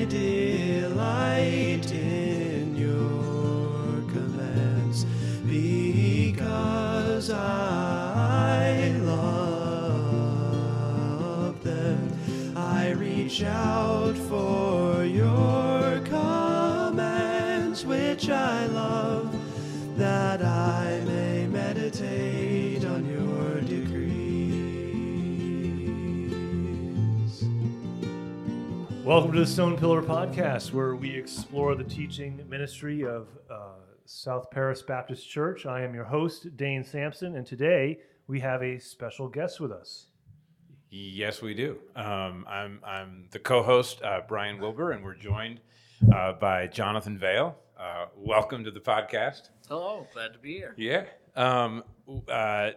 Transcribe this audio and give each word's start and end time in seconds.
I 0.00 0.04
delight 0.06 1.92
in 1.92 2.74
your 2.74 4.00
commands 4.10 5.04
because 5.44 7.30
I 7.30 8.94
love 9.04 10.02
them. 11.62 12.10
I 12.56 12.92
reach 12.92 13.42
out 13.42 14.16
for 14.16 14.59
Welcome 29.10 29.32
to 29.32 29.40
the 29.40 29.46
Stone 29.46 29.76
Pillar 29.76 30.02
Podcast, 30.02 30.72
where 30.72 30.94
we 30.94 31.10
explore 31.10 31.74
the 31.74 31.82
teaching 31.82 32.48
ministry 32.48 33.04
of 33.04 33.26
uh, 33.50 33.72
South 34.04 34.48
Paris 34.52 34.82
Baptist 34.82 35.28
Church. 35.28 35.66
I 35.66 35.82
am 35.82 35.96
your 35.96 36.04
host, 36.04 36.56
Dane 36.56 36.84
Sampson, 36.84 37.34
and 37.34 37.44
today 37.44 37.98
we 38.28 38.38
have 38.38 38.62
a 38.62 38.78
special 38.78 39.26
guest 39.26 39.58
with 39.58 39.72
us. 39.72 40.06
Yes, 40.90 41.42
we 41.42 41.54
do. 41.54 41.78
Um, 41.96 42.46
I'm 42.48 42.78
I'm 42.86 43.26
the 43.32 43.40
co-host 43.40 44.00
uh, 44.04 44.20
Brian 44.28 44.60
Wilbur, 44.60 44.92
and 44.92 45.02
we're 45.02 45.16
joined 45.16 45.58
uh, 46.14 46.34
by 46.34 46.68
Jonathan 46.68 47.18
Vail. 47.18 47.58
Uh, 47.76 48.06
welcome 48.14 48.62
to 48.62 48.70
the 48.70 48.78
podcast. 48.78 49.48
Hello, 49.68 50.06
glad 50.14 50.34
to 50.34 50.38
be 50.38 50.54
here. 50.54 50.72
Yeah. 50.76 51.06
Um, 51.34 51.82
uh, 52.28 52.70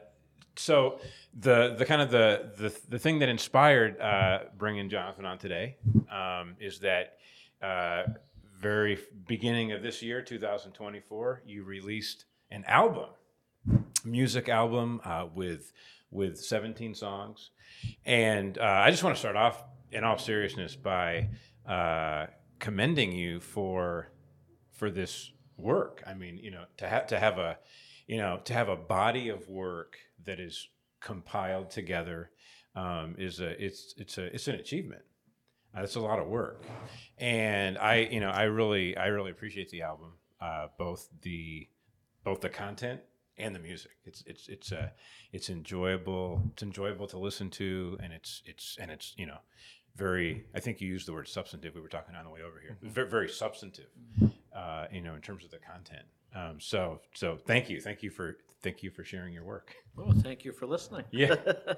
so 0.55 0.99
the 1.39 1.75
the 1.77 1.85
kind 1.85 2.01
of 2.01 2.11
the 2.11 2.51
the, 2.57 2.75
the 2.89 2.99
thing 2.99 3.19
that 3.19 3.29
inspired 3.29 3.99
uh, 3.99 4.39
bringing 4.57 4.89
Jonathan 4.89 5.25
on 5.25 5.37
today 5.37 5.77
um, 6.11 6.55
is 6.59 6.79
that 6.79 7.17
uh, 7.61 8.03
very 8.63 8.97
beginning 9.27 9.73
of 9.73 9.83
this 9.83 10.01
year, 10.01 10.21
2024, 10.21 11.41
you 11.45 11.63
released 11.63 12.25
an 12.49 12.63
album, 12.65 13.09
music 14.05 14.47
album 14.47 15.01
uh, 15.03 15.27
with 15.33 15.73
with 16.11 16.39
17 16.39 16.93
songs, 16.93 17.49
and 18.05 18.57
uh, 18.57 18.61
I 18.61 18.91
just 18.91 19.03
want 19.03 19.15
to 19.15 19.19
start 19.19 19.35
off 19.35 19.63
in 19.91 20.03
all 20.03 20.17
seriousness 20.17 20.75
by 20.75 21.29
uh, 21.67 22.27
commending 22.59 23.11
you 23.11 23.39
for 23.39 24.09
for 24.71 24.89
this 24.89 25.31
work. 25.57 26.03
I 26.07 26.13
mean, 26.13 26.37
you 26.37 26.51
know, 26.51 26.63
to 26.77 26.87
have 26.87 27.07
to 27.07 27.19
have 27.19 27.37
a 27.37 27.57
you 28.07 28.17
know 28.17 28.39
to 28.45 28.53
have 28.53 28.69
a 28.69 28.75
body 28.75 29.29
of 29.29 29.49
work 29.49 29.97
that 30.25 30.39
is 30.39 30.67
compiled 30.99 31.69
together 31.69 32.31
um, 32.75 33.15
is 33.17 33.39
a 33.39 33.63
it's 33.63 33.93
it's 33.97 34.17
a 34.17 34.33
it's 34.33 34.47
an 34.47 34.55
achievement. 34.55 35.01
Uh, 35.75 35.81
it's 35.81 35.95
a 35.95 35.99
lot 35.99 36.19
of 36.19 36.27
work, 36.27 36.63
and 37.17 37.77
I 37.77 38.07
you 38.11 38.19
know 38.19 38.29
I 38.29 38.43
really 38.43 38.95
I 38.97 39.07
really 39.07 39.31
appreciate 39.31 39.69
the 39.69 39.81
album, 39.81 40.13
uh, 40.41 40.67
both 40.77 41.09
the 41.21 41.67
both 42.23 42.41
the 42.41 42.49
content 42.49 43.01
and 43.37 43.55
the 43.55 43.59
music. 43.59 43.91
It's 44.05 44.23
it's 44.25 44.47
it's 44.47 44.71
uh, 44.71 44.89
it's 45.31 45.49
enjoyable. 45.49 46.41
It's 46.53 46.63
enjoyable 46.63 47.07
to 47.07 47.17
listen 47.17 47.49
to, 47.51 47.97
and 48.01 48.13
it's 48.13 48.41
it's 48.45 48.77
and 48.79 48.91
it's 48.91 49.13
you 49.17 49.25
know 49.25 49.37
very. 49.95 50.45
I 50.55 50.59
think 50.59 50.81
you 50.81 50.87
used 50.87 51.07
the 51.07 51.13
word 51.13 51.27
substantive. 51.27 51.75
We 51.75 51.81
were 51.81 51.87
talking 51.87 52.15
on 52.15 52.23
the 52.23 52.31
way 52.31 52.41
over 52.41 52.59
here. 52.59 52.77
Very, 52.81 53.09
very 53.09 53.29
substantive, 53.29 53.89
uh, 54.55 54.85
you 54.91 55.01
know, 55.01 55.15
in 55.15 55.21
terms 55.21 55.43
of 55.43 55.51
the 55.51 55.59
content. 55.59 56.05
Um, 56.35 56.59
so 56.59 57.01
so 57.13 57.37
thank 57.45 57.69
you, 57.69 57.81
thank 57.81 58.03
you 58.03 58.09
for 58.09 58.37
thank 58.63 58.81
you 58.81 58.89
for 58.89 59.03
sharing 59.03 59.33
your 59.33 59.43
work. 59.43 59.75
Well, 59.95 60.11
thank 60.19 60.43
you 60.45 60.51
for 60.51 60.65
listening. 60.65 61.03
Yeah. 61.11 61.35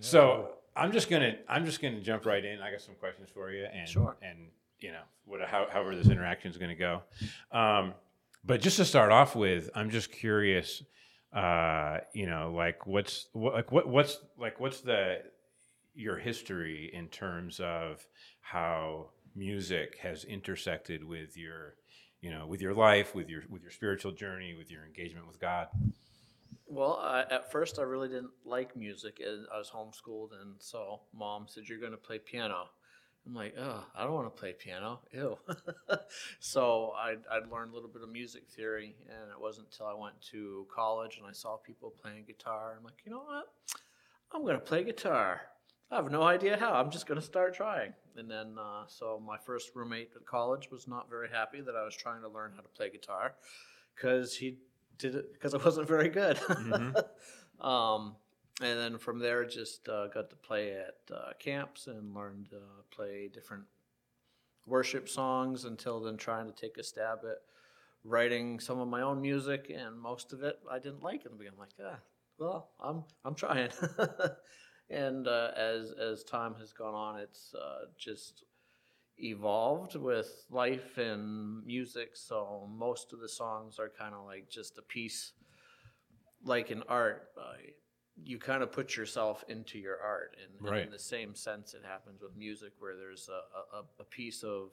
So 0.00 0.50
I'm 0.74 0.92
just 0.92 1.08
gonna 1.08 1.36
I'm 1.48 1.64
just 1.64 1.80
gonna 1.80 2.00
jump 2.00 2.26
right 2.26 2.44
in. 2.44 2.60
I 2.60 2.70
got 2.70 2.80
some 2.82 2.94
questions 2.96 3.28
for 3.32 3.50
you, 3.50 3.64
and 3.72 3.88
Sure. 3.88 4.16
and 4.22 4.48
you 4.80 4.92
know 4.92 5.02
what 5.24 5.40
how, 5.48 5.66
however 5.72 5.96
this 5.96 6.08
interaction 6.08 6.50
is 6.50 6.58
gonna 6.58 6.74
go. 6.74 7.02
Um, 7.52 7.94
but 8.44 8.60
just 8.60 8.76
to 8.76 8.84
start 8.84 9.12
off 9.12 9.34
with, 9.34 9.70
I'm 9.74 9.90
just 9.90 10.12
curious. 10.12 10.82
Uh, 11.32 11.98
you 12.14 12.26
know, 12.26 12.52
like 12.54 12.86
what's 12.86 13.28
what 13.32 13.54
like 13.54 13.72
what 13.72 13.88
what's 13.88 14.18
like 14.38 14.60
what's 14.60 14.80
the 14.80 15.22
your 15.94 16.16
history 16.18 16.90
in 16.92 17.08
terms 17.08 17.58
of 17.60 18.06
how 18.40 19.10
music 19.34 19.96
has 20.02 20.24
intersected 20.24 21.02
with 21.04 21.36
your 21.36 21.74
you 22.20 22.30
know 22.30 22.46
with 22.46 22.60
your 22.60 22.74
life 22.74 23.14
with 23.14 23.28
your 23.28 23.42
with 23.48 23.62
your 23.62 23.70
spiritual 23.70 24.12
journey 24.12 24.54
with 24.54 24.70
your 24.70 24.84
engagement 24.84 25.26
with 25.26 25.38
god 25.40 25.68
Well, 26.68 26.98
I, 27.00 27.20
at 27.30 27.52
first, 27.52 27.78
I 27.78 27.82
really 27.82 28.08
didn't 28.08 28.32
like 28.44 28.74
music. 28.74 29.20
and 29.24 29.46
I 29.54 29.58
was 29.58 29.70
homeschooled, 29.70 30.30
and 30.40 30.56
so 30.58 31.00
mom 31.14 31.46
said, 31.48 31.68
You're 31.68 31.78
going 31.78 31.92
to 31.92 31.96
play 32.08 32.18
piano. 32.18 32.68
I'm 33.24 33.34
like, 33.34 33.54
Oh, 33.56 33.84
I 33.94 34.02
don't 34.02 34.14
want 34.14 34.26
to 34.34 34.40
play 34.40 34.52
piano. 34.52 34.98
Ew. 35.12 35.38
so 36.40 36.92
I'd, 36.98 37.22
I'd 37.30 37.48
learned 37.52 37.70
a 37.70 37.74
little 37.74 37.88
bit 37.88 38.02
of 38.02 38.08
music 38.10 38.48
theory, 38.48 38.96
and 39.08 39.30
it 39.30 39.40
wasn't 39.40 39.68
until 39.70 39.86
I 39.86 39.94
went 39.94 40.20
to 40.32 40.66
college 40.74 41.18
and 41.18 41.26
I 41.26 41.32
saw 41.32 41.56
people 41.56 41.94
playing 42.02 42.24
guitar. 42.26 42.74
I'm 42.76 42.84
like, 42.84 43.00
You 43.04 43.12
know 43.12 43.22
what? 43.22 43.46
I'm 44.32 44.42
going 44.42 44.56
to 44.58 44.60
play 44.60 44.82
guitar. 44.82 45.42
I 45.90 45.96
have 45.96 46.10
no 46.10 46.22
idea 46.22 46.56
how. 46.56 46.72
I'm 46.74 46.90
just 46.90 47.06
going 47.06 47.20
to 47.20 47.26
start 47.26 47.54
trying. 47.54 47.92
And 48.16 48.30
then, 48.30 48.56
uh, 48.58 48.84
so 48.88 49.22
my 49.24 49.36
first 49.38 49.70
roommate 49.74 50.10
at 50.16 50.26
college 50.26 50.70
was 50.70 50.88
not 50.88 51.08
very 51.08 51.28
happy 51.28 51.60
that 51.60 51.76
I 51.76 51.84
was 51.84 51.94
trying 51.94 52.22
to 52.22 52.28
learn 52.28 52.52
how 52.56 52.62
to 52.62 52.68
play 52.68 52.90
guitar 52.90 53.34
because 53.94 54.36
he 54.36 54.58
did 54.98 55.14
it 55.14 55.32
because 55.32 55.54
I 55.54 55.58
wasn't 55.58 55.86
very 55.86 56.08
good. 56.08 56.38
um, 57.60 58.16
and 58.60 58.78
then 58.78 58.98
from 58.98 59.18
there, 59.18 59.44
just 59.44 59.88
uh, 59.88 60.08
got 60.08 60.30
to 60.30 60.36
play 60.36 60.72
at 60.72 61.14
uh, 61.14 61.32
camps 61.38 61.86
and 61.86 62.14
learned 62.14 62.50
to 62.50 62.60
play 62.90 63.28
different 63.32 63.64
worship 64.66 65.08
songs 65.08 65.64
until 65.64 66.00
then 66.00 66.16
trying 66.16 66.46
to 66.46 66.52
take 66.52 66.76
a 66.78 66.82
stab 66.82 67.18
at 67.24 67.38
writing 68.02 68.58
some 68.58 68.80
of 68.80 68.88
my 68.88 69.02
own 69.02 69.20
music 69.20 69.70
and 69.74 69.98
most 70.00 70.32
of 70.32 70.42
it 70.42 70.58
I 70.70 70.78
didn't 70.78 71.02
like 71.02 71.24
and 71.24 71.38
the. 71.38 71.46
I'm 71.46 71.58
like, 71.58 71.70
ah, 71.84 71.98
well, 72.38 72.70
I'm 72.82 73.04
I'm 73.24 73.34
trying. 73.34 73.70
and 74.90 75.26
uh, 75.26 75.50
as 75.56 75.92
as 75.92 76.24
time 76.24 76.54
has 76.60 76.72
gone 76.72 76.94
on, 76.94 77.20
it's 77.20 77.54
uh, 77.54 77.86
just 77.98 78.44
evolved 79.18 79.94
with 79.96 80.44
life 80.50 80.98
and 80.98 81.64
music. 81.64 82.10
So 82.14 82.68
most 82.70 83.12
of 83.12 83.20
the 83.20 83.28
songs 83.28 83.78
are 83.78 83.88
kind 83.88 84.14
of 84.14 84.24
like 84.24 84.48
just 84.48 84.78
a 84.78 84.82
piece, 84.82 85.32
like 86.44 86.70
in 86.70 86.82
art. 86.88 87.28
Uh, 87.38 87.54
you 88.22 88.38
kind 88.38 88.62
of 88.62 88.72
put 88.72 88.96
yourself 88.96 89.44
into 89.48 89.78
your 89.78 89.98
art, 90.00 90.36
and, 90.42 90.66
and 90.66 90.68
Right. 90.70 90.86
in 90.86 90.90
the 90.90 90.98
same 90.98 91.34
sense, 91.34 91.74
it 91.74 91.82
happens 91.84 92.22
with 92.22 92.34
music, 92.36 92.72
where 92.78 92.96
there's 92.96 93.28
a, 93.28 93.76
a, 93.76 93.82
a 94.00 94.04
piece 94.04 94.42
of 94.42 94.70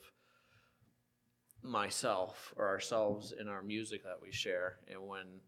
myself 1.62 2.54
or 2.58 2.68
ourselves 2.68 3.34
in 3.38 3.48
our 3.48 3.62
music 3.62 4.04
that 4.04 4.22
we 4.22 4.32
share, 4.32 4.78
and 4.90 5.02
when 5.08 5.42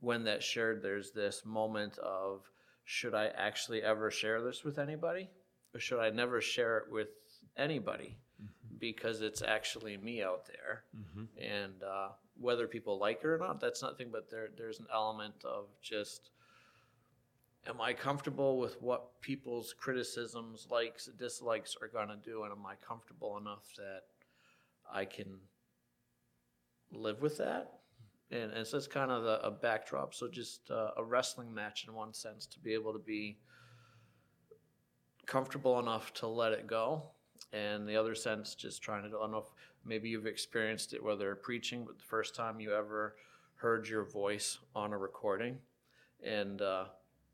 when 0.00 0.24
that's 0.24 0.44
shared, 0.44 0.82
there's 0.82 1.12
this 1.12 1.44
moment 1.46 1.98
of 1.98 2.42
should 2.84 3.14
I 3.14 3.26
actually 3.28 3.82
ever 3.82 4.10
share 4.10 4.42
this 4.42 4.62
with 4.64 4.78
anybody, 4.78 5.30
or 5.74 5.80
should 5.80 6.00
I 6.00 6.10
never 6.10 6.40
share 6.40 6.78
it 6.78 6.84
with 6.90 7.08
anybody? 7.56 8.16
Because 8.78 9.22
it's 9.22 9.40
actually 9.42 9.96
me 9.96 10.22
out 10.22 10.46
there, 10.46 10.84
and 11.38 11.82
uh, 11.82 12.08
whether 12.38 12.66
people 12.66 12.98
like 12.98 13.20
it 13.22 13.26
or 13.26 13.38
not, 13.38 13.60
that's 13.60 13.82
nothing. 13.82 14.10
But 14.12 14.30
there, 14.30 14.48
there's 14.58 14.80
an 14.80 14.86
element 14.92 15.34
of 15.44 15.66
just, 15.80 16.30
am 17.66 17.80
I 17.80 17.94
comfortable 17.94 18.58
with 18.58 18.82
what 18.82 19.20
people's 19.22 19.72
criticisms, 19.72 20.66
likes, 20.70 21.08
dislikes 21.18 21.76
are 21.80 21.88
going 21.88 22.08
to 22.08 22.16
do, 22.16 22.42
and 22.42 22.52
am 22.52 22.66
I 22.66 22.74
comfortable 22.86 23.38
enough 23.38 23.64
that 23.76 24.02
I 24.92 25.06
can 25.06 25.38
live 26.92 27.22
with 27.22 27.38
that? 27.38 27.80
And, 28.34 28.52
and 28.52 28.66
so 28.66 28.76
it's 28.76 28.86
kind 28.86 29.10
of 29.10 29.24
a, 29.24 29.40
a 29.44 29.50
backdrop. 29.50 30.12
So 30.12 30.28
just 30.28 30.70
uh, 30.70 30.90
a 30.96 31.04
wrestling 31.04 31.54
match 31.54 31.86
in 31.86 31.94
one 31.94 32.12
sense 32.12 32.46
to 32.46 32.58
be 32.58 32.74
able 32.74 32.92
to 32.92 32.98
be 32.98 33.38
comfortable 35.26 35.78
enough 35.78 36.12
to 36.14 36.26
let 36.26 36.52
it 36.52 36.66
go. 36.66 37.02
And 37.52 37.88
the 37.88 37.96
other 37.96 38.14
sense, 38.14 38.54
just 38.54 38.82
trying 38.82 39.02
to, 39.02 39.16
I 39.16 39.20
don't 39.20 39.30
know 39.30 39.38
if 39.38 39.52
maybe 39.84 40.08
you've 40.08 40.26
experienced 40.26 40.92
it, 40.92 41.02
whether 41.02 41.34
preaching, 41.36 41.84
but 41.84 41.98
the 41.98 42.04
first 42.04 42.34
time 42.34 42.58
you 42.58 42.74
ever 42.74 43.14
heard 43.54 43.88
your 43.88 44.04
voice 44.04 44.58
on 44.74 44.92
a 44.92 44.98
recording. 44.98 45.58
And 46.24 46.60
uh, 46.60 46.86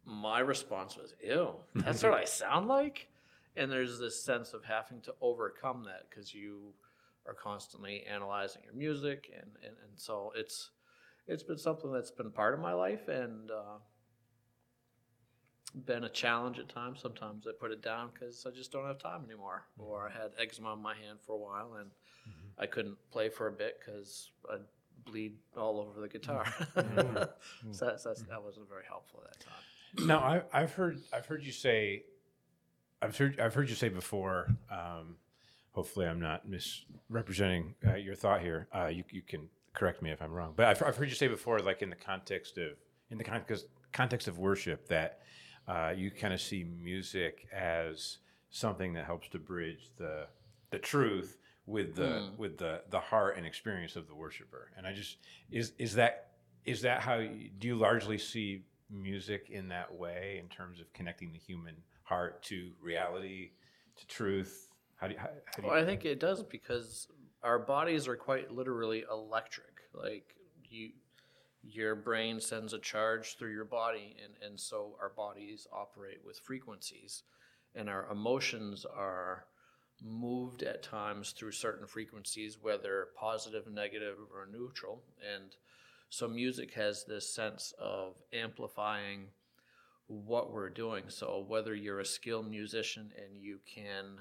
my 0.05 0.41
response 0.41 0.97
was, 0.97 1.15
ew, 1.25 1.55
that's 1.75 2.03
what 2.03 2.13
I 2.13 2.25
sound 2.27 2.69
like? 2.69 3.09
And 3.57 3.73
there's 3.73 3.99
this 3.99 4.23
sense 4.23 4.53
of 4.53 4.65
having 4.65 5.01
to 5.03 5.15
overcome 5.23 5.85
that 5.85 6.09
because 6.11 6.35
you 6.35 6.75
are 7.27 7.35
constantly 7.35 8.05
analyzing 8.05 8.63
your 8.65 8.75
music. 8.75 9.31
And, 9.35 9.51
and, 9.65 9.75
and 9.89 9.99
so 9.99 10.33
it's, 10.37 10.71
it's 11.31 11.45
been 11.45 11.59
something 11.59 11.93
that's 11.93 12.11
been 12.11 12.31
part 12.31 12.55
of 12.55 12.61
my 12.61 12.73
life 12.73 13.09
and 13.09 13.51
uh, 13.51 13.79
been 15.87 16.05
a 16.05 16.09
challenge 16.09 16.59
at 16.59 16.69
times. 16.69 17.01
Sometimes 17.01 17.47
I 17.47 17.53
put 17.59 17.71
it 17.71 17.83
down 17.83 18.11
because 18.13 18.45
I 18.47 18.51
just 18.51 18.73
don't 18.73 18.85
have 18.85 18.99
time 18.99 19.23
anymore, 19.25 19.65
or 19.79 20.09
I 20.09 20.13
had 20.13 20.33
eczema 20.39 20.73
on 20.73 20.83
my 20.83 20.95
hand 20.95 21.21
for 21.25 21.35
a 21.35 21.39
while 21.39 21.75
and 21.81 21.91
I 22.59 22.67
couldn't 22.67 22.97
play 23.11 23.29
for 23.29 23.47
a 23.47 23.53
bit 23.53 23.79
because 23.79 24.33
I'd 24.53 24.61
bleed 25.05 25.37
all 25.57 25.81
over 25.81 26.01
the 26.01 26.09
guitar. 26.09 26.45
so 27.71 27.87
that's, 27.87 28.05
that's, 28.05 28.23
that 28.23 28.43
wasn't 28.43 28.69
very 28.69 28.85
helpful 28.87 29.23
at 29.25 29.39
that 29.39 29.45
time. 29.45 30.07
Now, 30.07 30.19
I, 30.19 30.43
I've 30.53 30.73
heard 30.73 31.01
I've 31.13 31.27
heard 31.27 31.43
you 31.43 31.53
say, 31.53 32.05
I've 33.01 33.17
heard 33.17 33.41
I've 33.41 33.55
heard 33.55 33.69
you 33.69 33.75
say 33.75 33.89
before, 33.89 34.49
um, 34.71 35.17
hopefully 35.73 36.07
I'm 36.07 36.21
not 36.21 36.49
misrepresenting 36.49 37.75
uh, 37.87 37.95
your 37.95 38.15
thought 38.15 38.41
here. 38.41 38.69
Uh, 38.75 38.87
you 38.87 39.05
you 39.11 39.23
can 39.23 39.49
correct 39.75 40.03
me 40.03 40.11
if 40.11 40.21
I'm 40.23 40.33
wrong. 40.33 40.55
But 40.57 40.67
I've, 40.67 40.83
I've 40.83 40.97
heard 40.97 41.09
you 41.09 41.15
say 41.15 41.29
before, 41.29 41.59
like 41.61 41.83
in 41.83 41.91
the 41.91 41.97
context 41.97 42.59
of 42.59 42.73
in 43.11 43.19
the 43.19 43.25
context 43.25 43.67
context 43.93 44.29
of 44.29 44.39
worship, 44.39 44.89
that 44.89 45.21
uh, 45.69 45.93
you 45.97 46.11
kind 46.11 46.33
of 46.33 46.41
see 46.41 46.65
music 46.65 47.47
as 47.53 48.19
something 48.51 48.93
that 48.95 49.05
helps 49.05 49.29
to 49.29 49.39
bridge 49.39 49.91
the 49.97 50.27
the 50.71 50.79
truth 50.79 51.39
with 51.67 51.95
the 51.95 52.29
with 52.37 52.59
the 52.59 52.83
the 52.91 53.01
heart 53.01 53.37
and 53.37 53.47
experience 53.47 53.97
of 53.97 54.09
the 54.09 54.15
worshiper. 54.15 54.71
And 54.77 54.87
I 54.87 54.93
just 54.93 55.19
is 55.51 55.73
is 55.79 55.95
that 55.95 56.31
is 56.65 56.83
that 56.83 57.01
how 57.01 57.17
you, 57.17 57.51
do 57.59 57.69
you 57.69 57.77
largely 57.77 58.19
see 58.19 58.63
music 58.91 59.49
in 59.51 59.69
that 59.69 59.93
way 59.95 60.41
in 60.43 60.49
terms 60.49 60.81
of 60.81 60.93
connecting 60.93 61.33
the 61.33 61.39
human 61.39 61.77
heart 62.03 62.43
to 62.45 62.71
reality, 62.83 63.51
to 63.97 64.07
truth? 64.07 64.69
How 64.97 65.07
do 65.07 65.15
you, 65.15 65.19
how, 65.19 65.29
how 65.29 65.57
do 65.57 65.63
you 65.63 65.69
Well, 65.69 65.83
I 65.83 65.85
think 65.85 66.05
it 66.05 66.21
does 66.21 66.43
because 66.43 67.09
our 67.43 67.59
bodies 67.59 68.07
are 68.09 68.17
quite 68.17 68.51
literally 68.51 69.05
electric. 69.11 69.81
Like 69.95 70.35
you, 70.69 70.91
your 71.63 71.95
brain 71.95 72.41
sends 72.41 72.73
a 72.73 72.79
charge 72.79 73.37
through 73.37 73.53
your 73.53 73.65
body, 73.65 74.17
and 74.23 74.35
and 74.45 74.59
so 74.59 74.97
our 75.01 75.11
bodies 75.11 75.67
operate 75.73 76.21
with 76.25 76.39
frequencies, 76.39 77.23
and 77.75 77.89
our 77.89 78.07
emotions 78.11 78.85
are 78.85 79.45
moved 80.03 80.63
at 80.63 80.83
times 80.83 81.33
through 81.33 81.53
certain 81.53 81.87
frequencies, 81.87 82.59
whether 82.61 83.09
positive, 83.19 83.67
negative, 83.67 84.17
or 84.35 84.49
neutral. 84.51 85.03
And 85.35 85.55
so 86.09 86.27
music 86.27 86.73
has 86.75 87.05
this 87.05 87.33
sense 87.33 87.75
of 87.79 88.15
amplifying 88.33 89.27
what 90.07 90.53
we're 90.53 90.71
doing. 90.71 91.05
So 91.09 91.45
whether 91.47 91.75
you're 91.75 92.01
a 92.01 92.05
skilled 92.05 92.51
musician 92.51 93.13
and 93.17 93.37
you 93.37 93.61
can, 93.73 94.21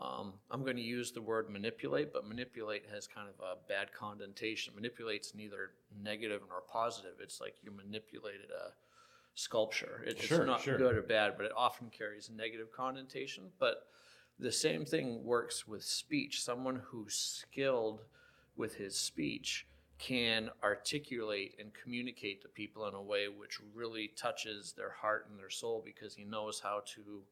um, 0.00 0.32
I'm 0.50 0.62
going 0.62 0.76
to 0.76 0.82
use 0.82 1.12
the 1.12 1.20
word 1.20 1.50
manipulate, 1.50 2.12
but 2.12 2.26
manipulate 2.26 2.84
has 2.92 3.06
kind 3.06 3.28
of 3.28 3.44
a 3.44 3.56
bad 3.68 3.92
connotation. 3.92 4.74
Manipulate's 4.74 5.34
neither 5.34 5.72
negative 6.02 6.40
nor 6.48 6.62
positive. 6.62 7.12
It's 7.20 7.40
like 7.40 7.54
you 7.62 7.70
manipulated 7.70 8.50
a 8.50 8.72
sculpture. 9.34 10.02
It, 10.06 10.18
Sure, 10.18 10.38
it's 10.38 10.46
not 10.46 10.62
sure. 10.62 10.78
good 10.78 10.96
or 10.96 11.02
bad, 11.02 11.34
but 11.36 11.46
it 11.46 11.52
often 11.56 11.90
carries 11.90 12.28
a 12.28 12.32
negative 12.32 12.72
connotation. 12.72 13.44
But 13.58 13.86
the 14.38 14.52
same 14.52 14.84
thing 14.84 15.24
works 15.24 15.68
with 15.68 15.84
speech. 15.84 16.42
Someone 16.42 16.80
who's 16.86 17.14
skilled 17.14 18.00
with 18.56 18.74
his 18.74 18.96
speech 18.96 19.66
can 19.98 20.50
articulate 20.64 21.54
and 21.60 21.70
communicate 21.80 22.42
to 22.42 22.48
people 22.48 22.88
in 22.88 22.94
a 22.94 23.02
way 23.02 23.28
which 23.28 23.60
really 23.74 24.10
touches 24.16 24.72
their 24.72 24.90
heart 24.90 25.28
and 25.30 25.38
their 25.38 25.50
soul 25.50 25.80
because 25.84 26.14
he 26.14 26.24
knows 26.24 26.60
how 26.60 26.82
to 26.94 27.22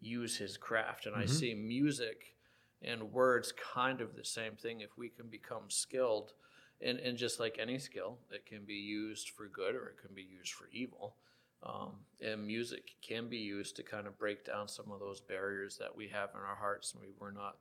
use 0.00 0.36
his 0.36 0.56
craft. 0.56 1.06
And 1.06 1.16
I 1.16 1.26
see 1.26 1.54
music 1.54 2.34
and 2.82 3.12
words 3.12 3.52
kind 3.74 4.00
of 4.00 4.14
the 4.14 4.24
same 4.24 4.56
thing. 4.56 4.80
If 4.80 4.96
we 4.96 5.08
can 5.08 5.26
become 5.28 5.64
skilled, 5.68 6.32
and, 6.80 6.98
and 6.98 7.16
just 7.16 7.40
like 7.40 7.56
any 7.58 7.78
skill, 7.78 8.18
it 8.30 8.44
can 8.44 8.64
be 8.64 8.74
used 8.74 9.30
for 9.30 9.46
good 9.46 9.74
or 9.74 9.88
it 9.88 9.98
can 10.04 10.14
be 10.14 10.22
used 10.22 10.52
for 10.52 10.68
evil. 10.72 11.16
Um, 11.62 11.92
and 12.20 12.46
music 12.46 12.90
can 13.00 13.28
be 13.28 13.38
used 13.38 13.76
to 13.76 13.82
kind 13.82 14.06
of 14.06 14.18
break 14.18 14.44
down 14.44 14.68
some 14.68 14.92
of 14.92 15.00
those 15.00 15.20
barriers 15.20 15.78
that 15.78 15.96
we 15.96 16.08
have 16.08 16.30
in 16.34 16.40
our 16.40 16.54
hearts. 16.54 16.92
and 16.92 17.00
we 17.00 17.08
We're 17.18 17.32
not 17.32 17.56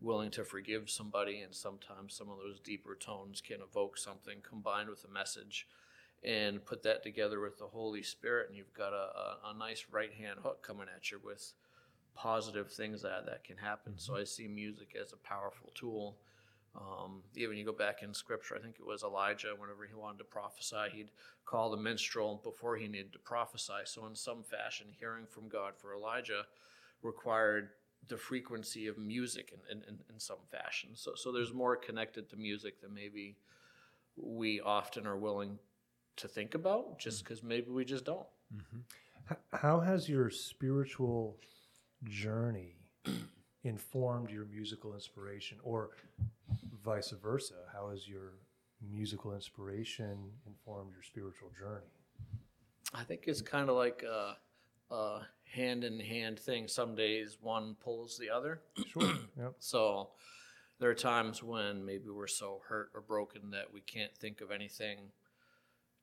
willing 0.00 0.30
to 0.30 0.44
forgive 0.44 0.88
somebody, 0.88 1.40
and 1.40 1.54
sometimes 1.54 2.14
some 2.14 2.30
of 2.30 2.38
those 2.38 2.60
deeper 2.60 2.94
tones 2.94 3.40
can 3.40 3.58
evoke 3.60 3.98
something 3.98 4.38
combined 4.48 4.88
with 4.88 5.04
a 5.04 5.12
message 5.12 5.66
and 6.22 6.64
put 6.64 6.82
that 6.82 7.02
together 7.02 7.40
with 7.40 7.58
the 7.58 7.66
Holy 7.66 8.02
Spirit, 8.02 8.48
and 8.48 8.56
you've 8.56 8.72
got 8.72 8.92
a, 8.92 8.96
a, 8.96 9.38
a 9.52 9.58
nice 9.58 9.86
right 9.90 10.12
hand 10.12 10.38
hook 10.42 10.62
coming 10.62 10.86
at 10.94 11.10
you 11.10 11.20
with 11.22 11.52
positive 12.20 12.70
things 12.70 13.00
that, 13.02 13.24
that 13.26 13.44
can 13.44 13.56
happen. 13.56 13.94
So 13.96 14.12
mm-hmm. 14.12 14.20
I 14.20 14.24
see 14.24 14.46
music 14.46 14.94
as 15.00 15.12
a 15.12 15.16
powerful 15.16 15.70
tool. 15.74 16.18
Um, 16.76 17.22
even 17.34 17.56
you 17.56 17.64
go 17.64 17.72
back 17.72 18.02
in 18.02 18.12
scripture, 18.12 18.56
I 18.56 18.60
think 18.60 18.76
it 18.78 18.86
was 18.86 19.02
Elijah, 19.02 19.54
whenever 19.56 19.86
he 19.86 19.94
wanted 19.94 20.18
to 20.18 20.24
prophesy, 20.24 20.90
he'd 20.92 21.10
call 21.46 21.70
the 21.70 21.76
minstrel 21.76 22.40
before 22.44 22.76
he 22.76 22.86
needed 22.86 23.12
to 23.14 23.18
prophesy. 23.18 23.84
So, 23.86 24.06
in 24.06 24.14
some 24.14 24.44
fashion, 24.44 24.86
hearing 24.98 25.26
from 25.26 25.48
God 25.48 25.72
for 25.76 25.94
Elijah 25.94 26.42
required 27.02 27.70
the 28.06 28.16
frequency 28.16 28.86
of 28.86 28.98
music 28.98 29.52
in, 29.70 29.78
in, 29.78 29.98
in, 30.08 30.20
some 30.20 30.38
fashion. 30.50 30.90
So, 30.94 31.12
so 31.16 31.32
there's 31.32 31.52
more 31.52 31.74
connected 31.76 32.30
to 32.30 32.36
music 32.36 32.80
than 32.80 32.94
maybe 32.94 33.36
we 34.16 34.60
often 34.60 35.06
are 35.06 35.16
willing 35.16 35.58
to 36.16 36.28
think 36.28 36.54
about, 36.54 36.98
just 36.98 37.20
mm. 37.20 37.24
because 37.24 37.42
maybe 37.42 37.70
we 37.70 37.84
just 37.84 38.04
don't. 38.04 38.26
Mm-hmm. 38.54 38.78
H- 39.32 39.38
How 39.60 39.80
has 39.80 40.08
your 40.08 40.30
spiritual 40.30 41.36
journey 42.04 42.76
informed 43.64 44.30
your 44.30 44.46
musical 44.46 44.94
inspiration, 44.94 45.58
or 45.62 45.90
vice 46.84 47.12
versa? 47.22 47.54
How 47.72 47.90
has 47.90 48.08
your 48.08 48.32
musical 48.90 49.34
inspiration 49.34 50.18
informed 50.46 50.92
your 50.92 51.02
spiritual 51.02 51.50
journey? 51.58 51.86
I 52.94 53.04
think 53.04 53.24
it's 53.26 53.42
kind 53.42 53.68
of 53.68 53.76
like 53.76 54.02
a, 54.02 54.36
a 54.94 55.20
hand 55.44 55.84
in 55.84 56.00
hand 56.00 56.38
thing. 56.38 56.68
Some 56.68 56.94
days 56.94 57.38
one 57.40 57.76
pulls 57.80 58.18
the 58.18 58.30
other. 58.30 58.60
Sure. 58.86 59.02
yep. 59.38 59.54
So 59.58 60.10
there 60.78 60.90
are 60.90 60.94
times 60.94 61.42
when 61.42 61.84
maybe 61.84 62.08
we're 62.08 62.26
so 62.26 62.62
hurt 62.68 62.90
or 62.94 63.00
broken 63.00 63.50
that 63.50 63.72
we 63.72 63.80
can't 63.80 64.16
think 64.16 64.40
of 64.40 64.50
anything 64.50 64.98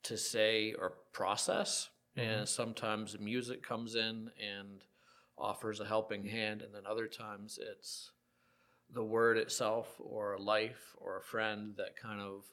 to 0.03 0.17
say 0.17 0.73
or 0.73 0.93
process. 1.11 1.89
Mm-hmm. 2.17 2.29
And 2.29 2.47
sometimes 2.47 3.13
the 3.13 3.19
music 3.19 3.63
comes 3.63 3.95
in 3.95 4.31
and 4.39 4.83
offers 5.37 5.79
a 5.79 5.85
helping 5.85 6.25
hand, 6.25 6.61
and 6.61 6.73
then 6.73 6.83
other 6.85 7.07
times 7.07 7.59
it's 7.61 8.11
the 8.93 9.03
word 9.03 9.37
itself 9.37 9.95
or 9.99 10.33
a 10.33 10.41
life 10.41 10.95
or 10.97 11.17
a 11.17 11.23
friend 11.23 11.73
that 11.77 11.95
kind 11.95 12.21
of 12.21 12.43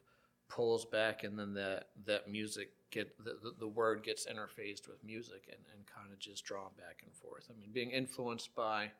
pulls 0.49 0.85
back 0.85 1.25
and 1.25 1.39
then 1.39 1.55
that 1.55 1.89
that 2.07 2.29
music 2.29 2.71
get 2.91 3.17
the, 3.25 3.53
the, 3.59 3.67
word 3.67 4.05
gets 4.05 4.27
interfaced 4.27 4.87
with 4.89 5.03
music 5.05 5.49
and, 5.49 5.59
and 5.75 5.87
kind 5.87 6.13
of 6.13 6.19
just 6.19 6.45
drawn 6.45 6.71
back 6.77 7.03
and 7.03 7.13
forth. 7.15 7.49
I 7.51 7.59
mean 7.59 7.71
being 7.73 7.91
influenced 7.91 8.55
by 8.55 8.91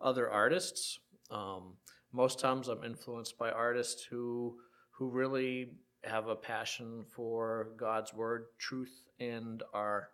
other 0.00 0.30
artists 0.30 0.98
um, 1.30 1.74
most 2.12 2.40
times 2.40 2.68
i'm 2.68 2.82
influenced 2.84 3.38
by 3.38 3.50
artists 3.50 4.02
who 4.02 4.56
who 4.90 5.08
really 5.08 5.70
have 6.04 6.28
a 6.28 6.34
passion 6.34 7.04
for 7.08 7.68
god's 7.76 8.14
word 8.14 8.46
truth 8.58 9.02
and 9.18 9.62
are 9.74 10.08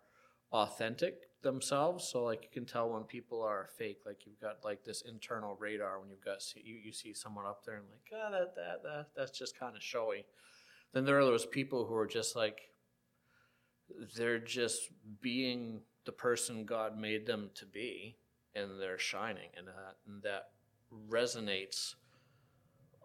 authentic 0.51 1.26
themselves 1.43 2.07
so 2.07 2.23
like 2.23 2.43
you 2.43 2.49
can 2.51 2.65
tell 2.65 2.89
when 2.89 3.03
people 3.03 3.41
are 3.41 3.69
fake 3.77 3.99
like 4.05 4.25
you've 4.25 4.39
got 4.41 4.57
like 4.63 4.83
this 4.83 5.03
internal 5.03 5.55
radar 5.59 5.99
when 5.99 6.09
you've 6.09 6.23
got 6.23 6.43
you, 6.55 6.75
you 6.75 6.91
see 6.91 7.13
someone 7.13 7.45
up 7.45 7.63
there 7.65 7.75
and 7.75 7.85
like 7.91 8.21
ah, 8.21 8.31
that, 8.31 8.55
that 8.55 8.83
that 8.83 9.07
that's 9.15 9.37
just 9.37 9.57
kind 9.57 9.75
of 9.75 9.81
showy 9.81 10.25
then 10.93 11.05
there 11.05 11.19
are 11.19 11.25
those 11.25 11.45
people 11.45 11.85
who 11.85 11.95
are 11.95 12.07
just 12.07 12.35
like 12.35 12.71
they're 14.15 14.39
just 14.39 14.89
being 15.21 15.81
the 16.05 16.11
person 16.11 16.65
god 16.65 16.97
made 16.97 17.27
them 17.27 17.49
to 17.53 17.65
be 17.65 18.17
and 18.55 18.81
they're 18.81 18.97
shining 18.97 19.49
and 19.55 19.67
that, 19.67 19.95
and 20.07 20.23
that 20.23 20.49
resonates 21.09 21.93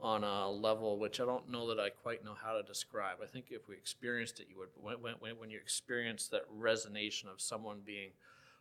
on 0.02 0.24
a 0.24 0.50
level 0.50 0.98
which 0.98 1.20
I 1.20 1.24
don't 1.24 1.48
know 1.48 1.68
that 1.68 1.78
I 1.78 1.90
quite 1.90 2.24
know 2.24 2.34
how 2.34 2.54
to 2.54 2.62
describe. 2.64 3.18
I 3.22 3.26
think 3.26 3.46
if 3.50 3.68
we 3.68 3.76
experienced 3.76 4.40
it, 4.40 4.48
you 4.50 4.58
would. 4.58 4.68
When, 4.74 5.14
when, 5.20 5.38
when 5.38 5.50
you 5.50 5.58
experience 5.58 6.26
that 6.28 6.42
resonation 6.52 7.26
of 7.32 7.40
someone 7.40 7.78
being 7.86 8.10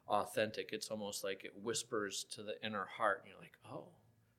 authentic, 0.07 0.69
it's 0.73 0.89
almost 0.89 1.23
like 1.23 1.43
it 1.45 1.53
whispers 1.61 2.25
to 2.31 2.43
the 2.43 2.55
inner 2.65 2.85
heart, 2.97 3.21
and 3.23 3.29
you're 3.31 3.39
like, 3.39 3.57
oh, 3.71 3.89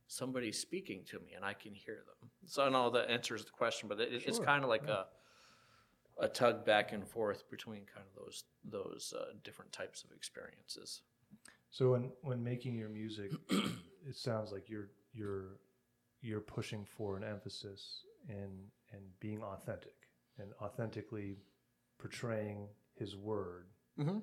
somebody's 0.06 0.58
speaking 0.58 1.04
to 1.06 1.18
me, 1.20 1.32
and 1.34 1.44
I 1.44 1.54
can 1.54 1.74
hear 1.74 1.96
them. 2.06 2.30
So 2.46 2.64
I 2.64 2.68
know 2.68 2.90
that 2.90 3.10
answers 3.10 3.44
the 3.44 3.50
question, 3.50 3.88
but 3.88 4.00
it, 4.00 4.22
it's 4.26 4.38
Sure, 4.38 4.44
kind 4.44 4.62
of 4.64 4.68
like 4.70 4.86
a 4.88 5.06
a 6.20 6.28
tug 6.28 6.64
back 6.66 6.92
and 6.92 7.08
forth 7.08 7.48
between 7.50 7.82
kind 7.86 8.06
of 8.06 8.14
those 8.24 8.44
those 8.64 9.14
uh, 9.18 9.32
different 9.44 9.72
types 9.72 10.04
of 10.04 10.10
experiences. 10.12 11.02
So 11.70 11.92
when 11.92 12.10
when 12.22 12.42
making 12.44 12.76
your 12.76 12.90
music, 12.90 13.32
it 13.50 14.16
sounds 14.16 14.52
like 14.52 14.68
you're 14.68 14.90
you're 15.12 15.58
you're 16.20 16.40
pushing 16.40 16.84
for 16.84 17.16
an 17.16 17.24
emphasis 17.24 18.04
in 18.28 18.50
in 18.92 19.00
being 19.20 19.42
authentic 19.42 19.94
and 20.38 20.52
authentically 20.62 21.38
portraying 21.98 22.68
His 22.94 23.16
word. 23.16 23.68
Mm-hmm. 23.98 24.18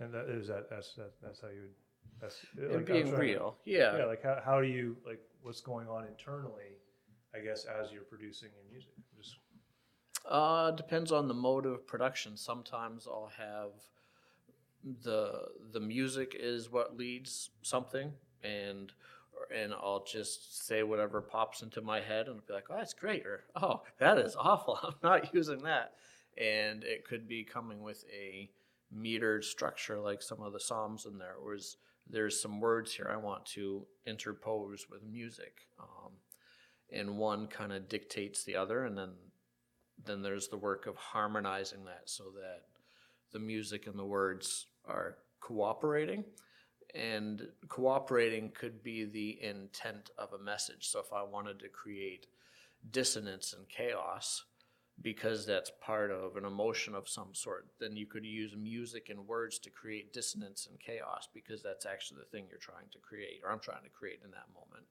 And 0.00 0.12
that 0.14 0.28
is 0.28 0.48
that 0.48 0.68
that's 0.70 0.94
that, 0.94 1.12
that's 1.22 1.40
how 1.40 1.48
you 1.48 1.60
would 1.62 1.74
that's 2.20 2.36
And 2.58 2.74
like, 2.76 2.86
being 2.86 3.02
trying 3.08 3.12
to- 3.12 3.18
real, 3.18 3.56
yeah. 3.64 3.96
yeah. 3.98 4.04
Like 4.06 4.22
how 4.22 4.40
how 4.44 4.60
do 4.60 4.66
you 4.66 4.96
like 5.06 5.20
what's 5.42 5.60
going 5.60 5.88
on 5.88 6.06
internally? 6.06 6.76
I 7.34 7.38
guess 7.40 7.64
as 7.64 7.92
you're 7.92 8.02
producing 8.02 8.48
your 8.54 8.64
music, 8.72 8.92
just 9.16 9.36
Uh, 10.26 10.70
depends 10.72 11.12
on 11.12 11.28
the 11.28 11.34
mode 11.34 11.64
of 11.66 11.86
production. 11.86 12.36
Sometimes 12.36 13.06
I'll 13.06 13.32
have 13.36 13.70
the 15.04 15.48
the 15.72 15.80
music 15.80 16.34
is 16.38 16.70
what 16.70 16.96
leads 16.96 17.50
something, 17.62 18.12
and 18.42 18.92
and 19.54 19.72
I'll 19.72 20.04
just 20.04 20.66
say 20.66 20.82
whatever 20.82 21.20
pops 21.20 21.62
into 21.62 21.80
my 21.80 22.00
head, 22.00 22.26
and 22.26 22.36
I'll 22.40 22.46
be 22.46 22.52
like, 22.52 22.66
"Oh, 22.70 22.76
that's 22.76 22.94
great," 22.94 23.24
or 23.26 23.44
"Oh, 23.56 23.82
that 23.98 24.18
is 24.18 24.36
awful. 24.36 24.78
I'm 24.82 24.94
not 25.02 25.34
using 25.34 25.62
that." 25.62 25.94
And 26.38 26.84
it 26.84 27.04
could 27.06 27.26
be 27.28 27.44
coming 27.44 27.82
with 27.82 28.04
a 28.12 28.50
metered 28.94 29.44
structure, 29.44 29.98
like 29.98 30.22
some 30.22 30.40
of 30.42 30.52
the 30.52 30.60
psalms 30.60 31.06
in 31.06 31.18
there, 31.18 31.36
was 31.44 31.76
there's 32.08 32.40
some 32.40 32.60
words 32.60 32.92
here 32.92 33.10
I 33.12 33.16
want 33.16 33.46
to 33.46 33.86
interpose 34.06 34.86
with 34.90 35.02
music. 35.02 35.68
Um, 35.78 36.12
and 36.92 37.16
one 37.16 37.46
kind 37.46 37.72
of 37.72 37.88
dictates 37.88 38.44
the 38.44 38.56
other, 38.56 38.84
and 38.84 38.98
then 38.98 39.10
then 40.04 40.22
there's 40.22 40.48
the 40.48 40.56
work 40.56 40.86
of 40.86 40.96
harmonizing 40.96 41.84
that 41.84 42.02
so 42.06 42.24
that 42.34 42.62
the 43.32 43.38
music 43.38 43.86
and 43.86 43.98
the 43.98 44.04
words 44.04 44.66
are 44.86 45.16
cooperating. 45.40 46.24
And 46.94 47.46
cooperating 47.68 48.50
could 48.50 48.82
be 48.82 49.04
the 49.04 49.42
intent 49.42 50.10
of 50.18 50.32
a 50.32 50.42
message. 50.42 50.88
So 50.88 50.98
if 50.98 51.12
I 51.12 51.22
wanted 51.22 51.60
to 51.60 51.68
create 51.68 52.26
dissonance 52.90 53.52
and 53.56 53.68
chaos, 53.68 54.42
because 55.02 55.46
that's 55.46 55.72
part 55.80 56.10
of 56.10 56.36
an 56.36 56.44
emotion 56.44 56.94
of 56.94 57.08
some 57.08 57.32
sort, 57.32 57.66
then 57.80 57.96
you 57.96 58.06
could 58.06 58.24
use 58.24 58.54
music 58.56 59.08
and 59.08 59.26
words 59.26 59.58
to 59.58 59.70
create 59.70 60.12
dissonance 60.12 60.66
and 60.70 60.78
chaos 60.78 61.28
because 61.32 61.62
that's 61.62 61.86
actually 61.86 62.18
the 62.20 62.26
thing 62.26 62.46
you're 62.50 62.58
trying 62.58 62.88
to 62.92 62.98
create, 62.98 63.40
or 63.44 63.50
I'm 63.50 63.60
trying 63.60 63.82
to 63.84 63.88
create 63.88 64.20
in 64.24 64.30
that 64.32 64.48
moment. 64.52 64.84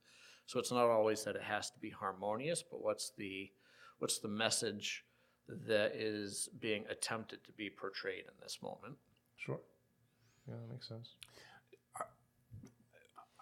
So 0.47 0.59
it's 0.59 0.71
not 0.71 0.89
always 0.89 1.23
that 1.25 1.35
it 1.35 1.43
has 1.43 1.69
to 1.71 1.79
be 1.79 1.91
harmonious, 1.91 2.63
but 2.63 2.81
what's 2.81 3.11
the 3.17 3.51
what's 3.99 4.17
the 4.17 4.27
message 4.27 5.05
that 5.67 5.95
is 5.95 6.49
being 6.59 6.85
attempted 6.89 7.43
to 7.43 7.51
be 7.51 7.69
portrayed 7.69 8.23
in 8.25 8.33
this 8.41 8.59
moment? 8.63 8.95
Sure. 9.37 9.59
Yeah, 10.47 10.55
that 10.55 10.71
makes 10.71 10.87
sense. 10.87 11.09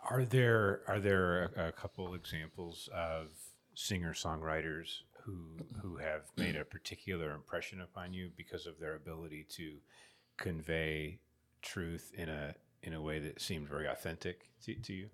Are 0.10 0.26
there 0.26 0.82
are 0.88 1.00
there 1.00 1.44
a, 1.56 1.70
a 1.70 1.72
couple 1.72 2.14
examples 2.14 2.90
of 2.94 3.28
singer 3.74 4.14
songwriters 4.14 5.04
who 5.28 5.58
who 5.82 5.98
have 5.98 6.24
made 6.38 6.56
a 6.56 6.64
particular 6.64 7.34
impression 7.34 7.82
upon 7.82 8.14
you 8.14 8.32
because 8.36 8.66
of 8.66 8.80
their 8.80 8.96
ability 8.96 9.46
to 9.50 9.76
convey 10.38 11.20
truth 11.62 12.12
in 12.18 12.30
a 12.30 12.56
in 12.82 12.94
a 12.94 13.02
way 13.02 13.20
that 13.20 13.42
seemed 13.42 13.68
very 13.68 13.88
authentic 13.88 14.50
to, 14.64 14.74
to 14.76 14.94
you? 14.94 15.10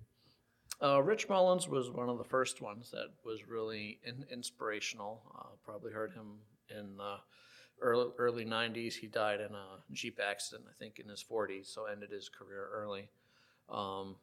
Uh, 0.81 1.01
Rich 1.01 1.29
Mullins 1.29 1.67
was 1.67 1.89
one 1.89 2.09
of 2.09 2.17
the 2.17 2.23
first 2.23 2.61
ones 2.61 2.91
that 2.91 3.07
was 3.25 3.47
really 3.47 3.99
in, 4.03 4.25
inspirational. 4.31 5.23
Uh, 5.35 5.47
probably 5.63 5.91
heard 5.91 6.13
him 6.13 6.39
in 6.69 6.97
the 6.97 7.15
early 7.81 8.11
early 8.19 8.45
'90s. 8.45 8.93
He 8.93 9.07
died 9.07 9.39
in 9.39 9.55
a 9.55 9.81
Jeep 9.91 10.19
accident, 10.23 10.67
I 10.69 10.73
think, 10.77 10.99
in 10.99 11.09
his 11.09 11.23
40s, 11.23 11.73
so 11.73 11.85
ended 11.85 12.11
his 12.11 12.29
career 12.29 12.69
early. 12.71 13.09
Um, 13.69 14.17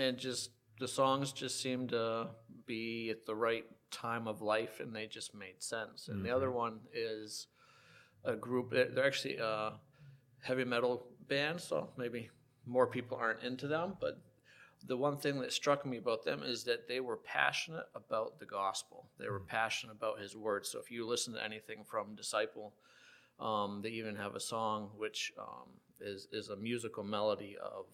and 0.00 0.16
just 0.16 0.50
the 0.80 0.88
songs 0.88 1.32
just 1.32 1.60
seemed 1.60 1.90
to 1.90 2.28
be 2.66 3.10
at 3.10 3.26
the 3.26 3.34
right 3.34 3.64
time 3.90 4.26
of 4.26 4.42
life, 4.42 4.80
and 4.80 4.94
they 4.94 5.06
just 5.06 5.34
made 5.34 5.62
sense. 5.62 6.08
And 6.08 6.24
the 6.24 6.34
other 6.34 6.50
one 6.50 6.80
is 6.92 7.46
a 8.24 8.34
group. 8.34 8.70
They're 8.70 9.06
actually 9.06 9.36
a 9.36 9.74
heavy 10.40 10.64
metal 10.64 11.06
band, 11.28 11.60
so 11.60 11.90
maybe 11.96 12.30
more 12.66 12.86
people 12.86 13.16
aren't 13.16 13.42
into 13.42 13.66
them, 13.66 13.96
but 14.00 14.18
the 14.86 14.96
one 14.96 15.16
thing 15.16 15.40
that 15.40 15.52
struck 15.52 15.86
me 15.86 15.96
about 15.96 16.24
them 16.24 16.42
is 16.42 16.64
that 16.64 16.88
they 16.88 17.00
were 17.00 17.16
passionate 17.16 17.86
about 17.94 18.38
the 18.38 18.46
gospel. 18.46 19.08
They 19.18 19.28
were 19.28 19.40
passionate 19.40 19.92
about 19.92 20.20
His 20.20 20.36
word. 20.36 20.66
So 20.66 20.78
if 20.78 20.90
you 20.90 21.06
listen 21.06 21.34
to 21.34 21.44
anything 21.44 21.84
from 21.84 22.14
Disciple, 22.14 22.74
um, 23.40 23.80
they 23.82 23.90
even 23.90 24.16
have 24.16 24.34
a 24.34 24.40
song 24.40 24.90
which 24.96 25.32
um, 25.38 25.68
is 26.00 26.28
is 26.32 26.50
a 26.50 26.56
musical 26.56 27.02
melody 27.02 27.56
of 27.62 27.86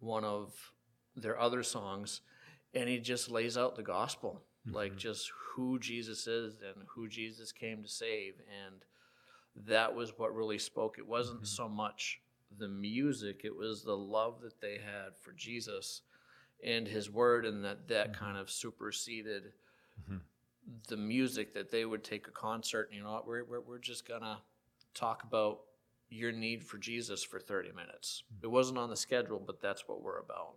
one 0.00 0.24
of 0.24 0.54
their 1.16 1.38
other 1.38 1.62
songs, 1.62 2.20
and 2.74 2.88
he 2.88 2.98
just 2.98 3.30
lays 3.30 3.56
out 3.56 3.76
the 3.76 3.82
gospel, 3.82 4.42
mm-hmm. 4.66 4.76
like 4.76 4.96
just 4.96 5.30
who 5.54 5.78
Jesus 5.78 6.26
is 6.26 6.56
and 6.62 6.86
who 6.94 7.08
Jesus 7.08 7.52
came 7.52 7.82
to 7.82 7.88
save, 7.88 8.34
and 8.64 8.84
that 9.66 9.94
was 9.94 10.12
what 10.16 10.34
really 10.34 10.58
spoke. 10.58 10.96
It 10.98 11.06
wasn't 11.06 11.38
mm-hmm. 11.38 11.46
so 11.46 11.68
much 11.68 12.20
the 12.58 12.68
music; 12.68 13.42
it 13.44 13.56
was 13.56 13.82
the 13.82 13.96
love 13.96 14.40
that 14.42 14.60
they 14.60 14.74
had 14.74 15.16
for 15.20 15.32
Jesus 15.32 16.02
and 16.64 16.86
his 16.86 17.10
word 17.10 17.44
and 17.44 17.64
that 17.64 17.88
that 17.88 18.12
mm-hmm. 18.12 18.24
kind 18.24 18.38
of 18.38 18.50
superseded 18.50 19.52
the 20.88 20.96
music 20.96 21.54
that 21.54 21.70
they 21.70 21.84
would 21.84 22.04
take 22.04 22.28
a 22.28 22.30
concert 22.30 22.88
and 22.88 22.96
you 22.96 23.02
know 23.02 23.12
what 23.12 23.26
we're, 23.26 23.44
we're, 23.44 23.60
we're 23.60 23.78
just 23.78 24.06
gonna 24.06 24.38
talk 24.94 25.22
about 25.24 25.60
your 26.08 26.32
need 26.32 26.62
for 26.62 26.78
jesus 26.78 27.22
for 27.22 27.40
30 27.40 27.72
minutes. 27.72 28.24
It 28.42 28.48
wasn't 28.48 28.78
on 28.78 28.90
the 28.90 28.96
schedule 28.96 29.42
but 29.44 29.60
that's 29.60 29.88
what 29.88 30.02
we're 30.02 30.18
about 30.18 30.54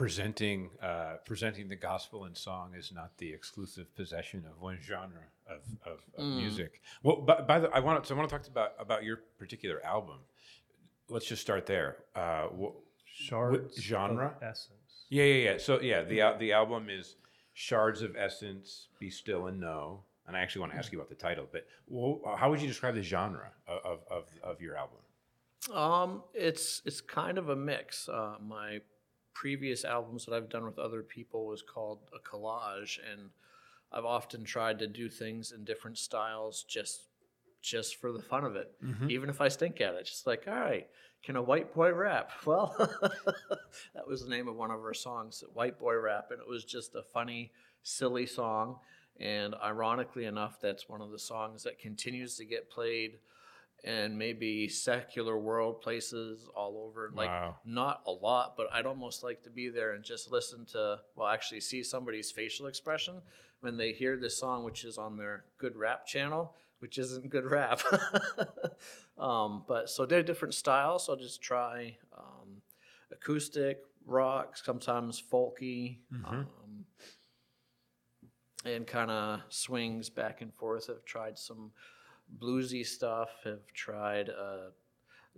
presenting 0.00 0.70
uh, 0.82 1.16
presenting 1.26 1.68
the 1.68 1.76
gospel 1.76 2.24
in 2.24 2.34
song 2.34 2.72
is 2.74 2.90
not 2.90 3.10
the 3.18 3.30
exclusive 3.30 3.94
possession 3.94 4.42
of 4.50 4.58
one 4.58 4.78
genre 4.82 5.26
of, 5.46 5.60
of, 5.84 5.98
of 6.16 6.24
music. 6.24 6.80
Well, 7.02 7.16
by, 7.16 7.42
by 7.42 7.58
the 7.60 7.68
I 7.68 7.80
want 7.80 8.02
to 8.02 8.08
so 8.08 8.14
I 8.14 8.18
want 8.18 8.30
to 8.30 8.34
talk 8.34 8.46
about 8.46 8.72
about 8.78 9.04
your 9.04 9.18
particular 9.38 9.84
album. 9.84 10.20
Let's 11.10 11.26
just 11.26 11.42
start 11.42 11.66
there. 11.66 11.98
Uh, 12.16 12.44
wh- 12.46 12.76
Shards 13.04 13.76
of 13.76 13.84
genre? 13.84 14.34
essence. 14.40 15.04
yeah, 15.10 15.24
yeah, 15.24 15.50
yeah. 15.50 15.58
So 15.58 15.82
yeah, 15.82 16.02
the 16.02 16.22
al- 16.22 16.38
the 16.38 16.54
album 16.54 16.88
is 16.88 17.16
Shards 17.52 18.00
of 18.00 18.16
Essence, 18.16 18.88
Be 18.98 19.10
Still 19.10 19.48
and 19.48 19.60
Know. 19.60 20.04
And 20.26 20.34
I 20.34 20.40
actually 20.40 20.60
want 20.60 20.72
to 20.72 20.78
ask 20.78 20.92
you 20.92 20.98
about 20.98 21.10
the 21.10 21.14
title, 21.16 21.46
but 21.52 21.66
well, 21.88 22.22
how 22.38 22.48
would 22.48 22.62
you 22.62 22.68
describe 22.68 22.94
the 22.94 23.02
genre 23.02 23.50
of, 23.68 23.84
of, 23.84 23.98
of, 24.10 24.24
of 24.42 24.60
your 24.62 24.76
album? 24.76 25.76
Um, 25.76 26.22
it's 26.32 26.80
it's 26.86 27.02
kind 27.02 27.36
of 27.36 27.50
a 27.50 27.56
mix. 27.56 28.08
Uh, 28.08 28.36
my 28.40 28.80
previous 29.34 29.84
albums 29.84 30.26
that 30.26 30.34
I've 30.34 30.48
done 30.48 30.64
with 30.64 30.78
other 30.78 31.02
people 31.02 31.46
was 31.46 31.62
called 31.62 32.00
a 32.14 32.18
collage, 32.18 32.98
and 33.10 33.30
I've 33.92 34.04
often 34.04 34.44
tried 34.44 34.78
to 34.80 34.86
do 34.86 35.08
things 35.08 35.52
in 35.52 35.64
different 35.64 35.98
styles 35.98 36.64
just 36.68 37.02
just 37.62 37.96
for 37.96 38.10
the 38.10 38.22
fun 38.22 38.44
of 38.44 38.56
it. 38.56 38.72
Mm-hmm. 38.82 39.10
Even 39.10 39.28
if 39.28 39.42
I 39.42 39.48
stink 39.48 39.82
at 39.82 39.94
it, 39.94 40.06
just 40.06 40.26
like, 40.26 40.44
all 40.48 40.54
right, 40.54 40.88
can 41.22 41.36
a 41.36 41.42
white 41.42 41.74
boy 41.74 41.92
rap? 41.92 42.32
Well, 42.46 42.74
that 43.94 44.06
was 44.06 44.22
the 44.22 44.30
name 44.30 44.48
of 44.48 44.56
one 44.56 44.70
of 44.70 44.80
our 44.80 44.94
songs, 44.94 45.44
White 45.52 45.78
Boy 45.78 45.96
Rap, 45.96 46.28
and 46.30 46.40
it 46.40 46.48
was 46.48 46.64
just 46.64 46.94
a 46.94 47.02
funny, 47.02 47.52
silly 47.82 48.26
song. 48.26 48.78
And 49.18 49.54
ironically 49.62 50.24
enough, 50.24 50.58
that's 50.60 50.88
one 50.88 51.02
of 51.02 51.10
the 51.10 51.18
songs 51.18 51.62
that 51.64 51.78
continues 51.78 52.36
to 52.36 52.46
get 52.46 52.70
played 52.70 53.18
in 53.84 54.16
maybe 54.18 54.68
secular 54.68 55.38
world 55.38 55.80
places 55.80 56.48
all 56.54 56.76
over. 56.86 57.10
Like, 57.14 57.28
Wow. 57.28 57.56
not 57.64 58.02
a 58.06 58.10
lot, 58.10 58.56
but 58.56 58.66
I'd 58.72 58.86
almost 58.86 59.22
like 59.22 59.42
to 59.44 59.50
be 59.50 59.68
there 59.68 59.92
and 59.92 60.04
just 60.04 60.30
listen 60.30 60.66
to, 60.72 61.00
well, 61.14 61.28
actually 61.28 61.60
see 61.60 61.82
somebody's 61.82 62.30
facial 62.30 62.66
expression 62.66 63.22
when 63.60 63.76
they 63.76 63.92
hear 63.92 64.16
this 64.16 64.38
song, 64.38 64.64
which 64.64 64.84
is 64.84 64.98
on 64.98 65.16
their 65.16 65.44
good 65.58 65.76
rap 65.76 66.06
channel, 66.06 66.54
which 66.80 66.98
isn't 66.98 67.30
good 67.30 67.44
rap. 67.44 67.80
um, 69.18 69.64
but 69.66 69.88
so 69.90 70.06
they're 70.06 70.22
different 70.22 70.54
styles. 70.54 71.06
So 71.06 71.12
I'll 71.12 71.18
just 71.18 71.42
try 71.42 71.96
um, 72.16 72.62
acoustic, 73.12 73.78
rock, 74.06 74.56
sometimes 74.56 75.22
folky, 75.22 75.98
um, 76.24 76.84
and 78.64 78.86
kind 78.86 79.10
of 79.10 79.40
swings 79.48 80.10
back 80.10 80.42
and 80.42 80.52
forth. 80.54 80.88
I've 80.90 81.04
tried 81.04 81.38
some 81.38 81.72
bluesy 82.38 82.86
stuff. 82.86 83.30
Have 83.44 83.66
tried. 83.74 84.28
Uh, 84.30 84.70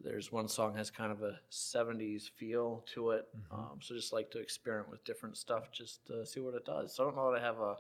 there's 0.03 0.33
one 0.33 0.49
song 0.49 0.75
has 0.75 0.91
kind 0.91 1.13
of 1.13 1.23
a 1.23 1.39
70s 1.51 2.29
feel 2.37 2.85
to 2.95 3.11
it. 3.11 3.29
Um, 3.51 3.79
so 3.81 3.95
just 3.95 4.13
like 4.13 4.31
to 4.31 4.39
experiment 4.39 4.91
with 4.91 5.05
different 5.05 5.37
stuff, 5.37 5.71
just 5.71 6.07
to 6.07 6.25
see 6.27 6.41
what 6.41 6.55
it 6.55 6.65
does. 6.65 6.95
So 6.97 7.05
I 7.05 7.07
don't 7.07 7.17
know 7.17 7.31
that 7.33 7.41
I 7.43 7.45
have 7.45 7.61
a 7.61 7.77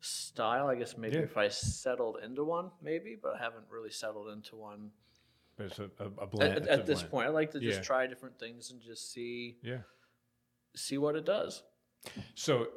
style. 0.00 0.68
I 0.68 0.76
guess 0.76 0.96
maybe 0.96 1.16
Yeah. 1.16 1.22
if 1.22 1.36
I 1.36 1.48
settled 1.48 2.18
into 2.24 2.44
one, 2.44 2.70
maybe, 2.80 3.16
but 3.20 3.34
I 3.34 3.38
haven't 3.38 3.64
really 3.70 3.90
settled 3.90 4.28
into 4.28 4.56
one 4.56 4.92
But 5.56 5.66
it's 5.66 5.78
a, 5.80 5.90
a, 5.98 6.06
at, 6.22 6.30
blend. 6.30 6.52
at, 6.58 6.66
a 6.68 6.72
at 6.72 6.86
this 6.86 7.00
blend. 7.00 7.10
point. 7.10 7.26
I 7.26 7.30
like 7.30 7.50
to 7.52 7.60
just 7.60 7.78
Yeah. 7.80 7.84
try 7.84 8.06
different 8.06 8.38
things 8.38 8.70
and 8.70 8.80
just 8.80 9.12
see 9.12 9.58
Yeah. 9.62 9.82
see 10.74 10.96
what 10.96 11.16
it 11.16 11.24
does. 11.26 11.64
So 12.34 12.68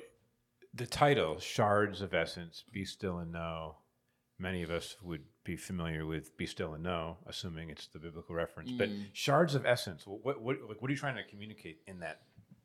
the 0.74 0.88
title, 0.88 1.40
Shards 1.40 2.02
of 2.02 2.14
Essence, 2.14 2.64
Be 2.72 2.84
Still 2.84 3.20
and 3.20 3.32
Know, 3.32 3.78
many 4.38 4.64
of 4.64 4.70
us 4.72 4.98
would 5.02 5.24
be 5.46 5.56
familiar 5.56 6.06
with 6.06 6.36
Be 6.36 6.46
Still 6.46 6.74
and 6.74 6.84
Know, 6.84 7.18
assuming 7.28 7.70
it's 7.70 7.88
the 7.88 8.00
biblical 8.00 8.36
reference. 8.36 8.72
But 8.72 8.90
Shards 9.14 9.56
of 9.56 9.66
essence. 9.66 10.06
What 10.06 10.42
what, 10.42 10.58
like, 10.68 10.82
what 10.82 10.90
are 10.90 10.92
you 10.92 11.00
trying 11.00 11.16
to 11.16 11.24
communicate 11.24 11.80
in 11.88 12.00
that, 12.00 12.22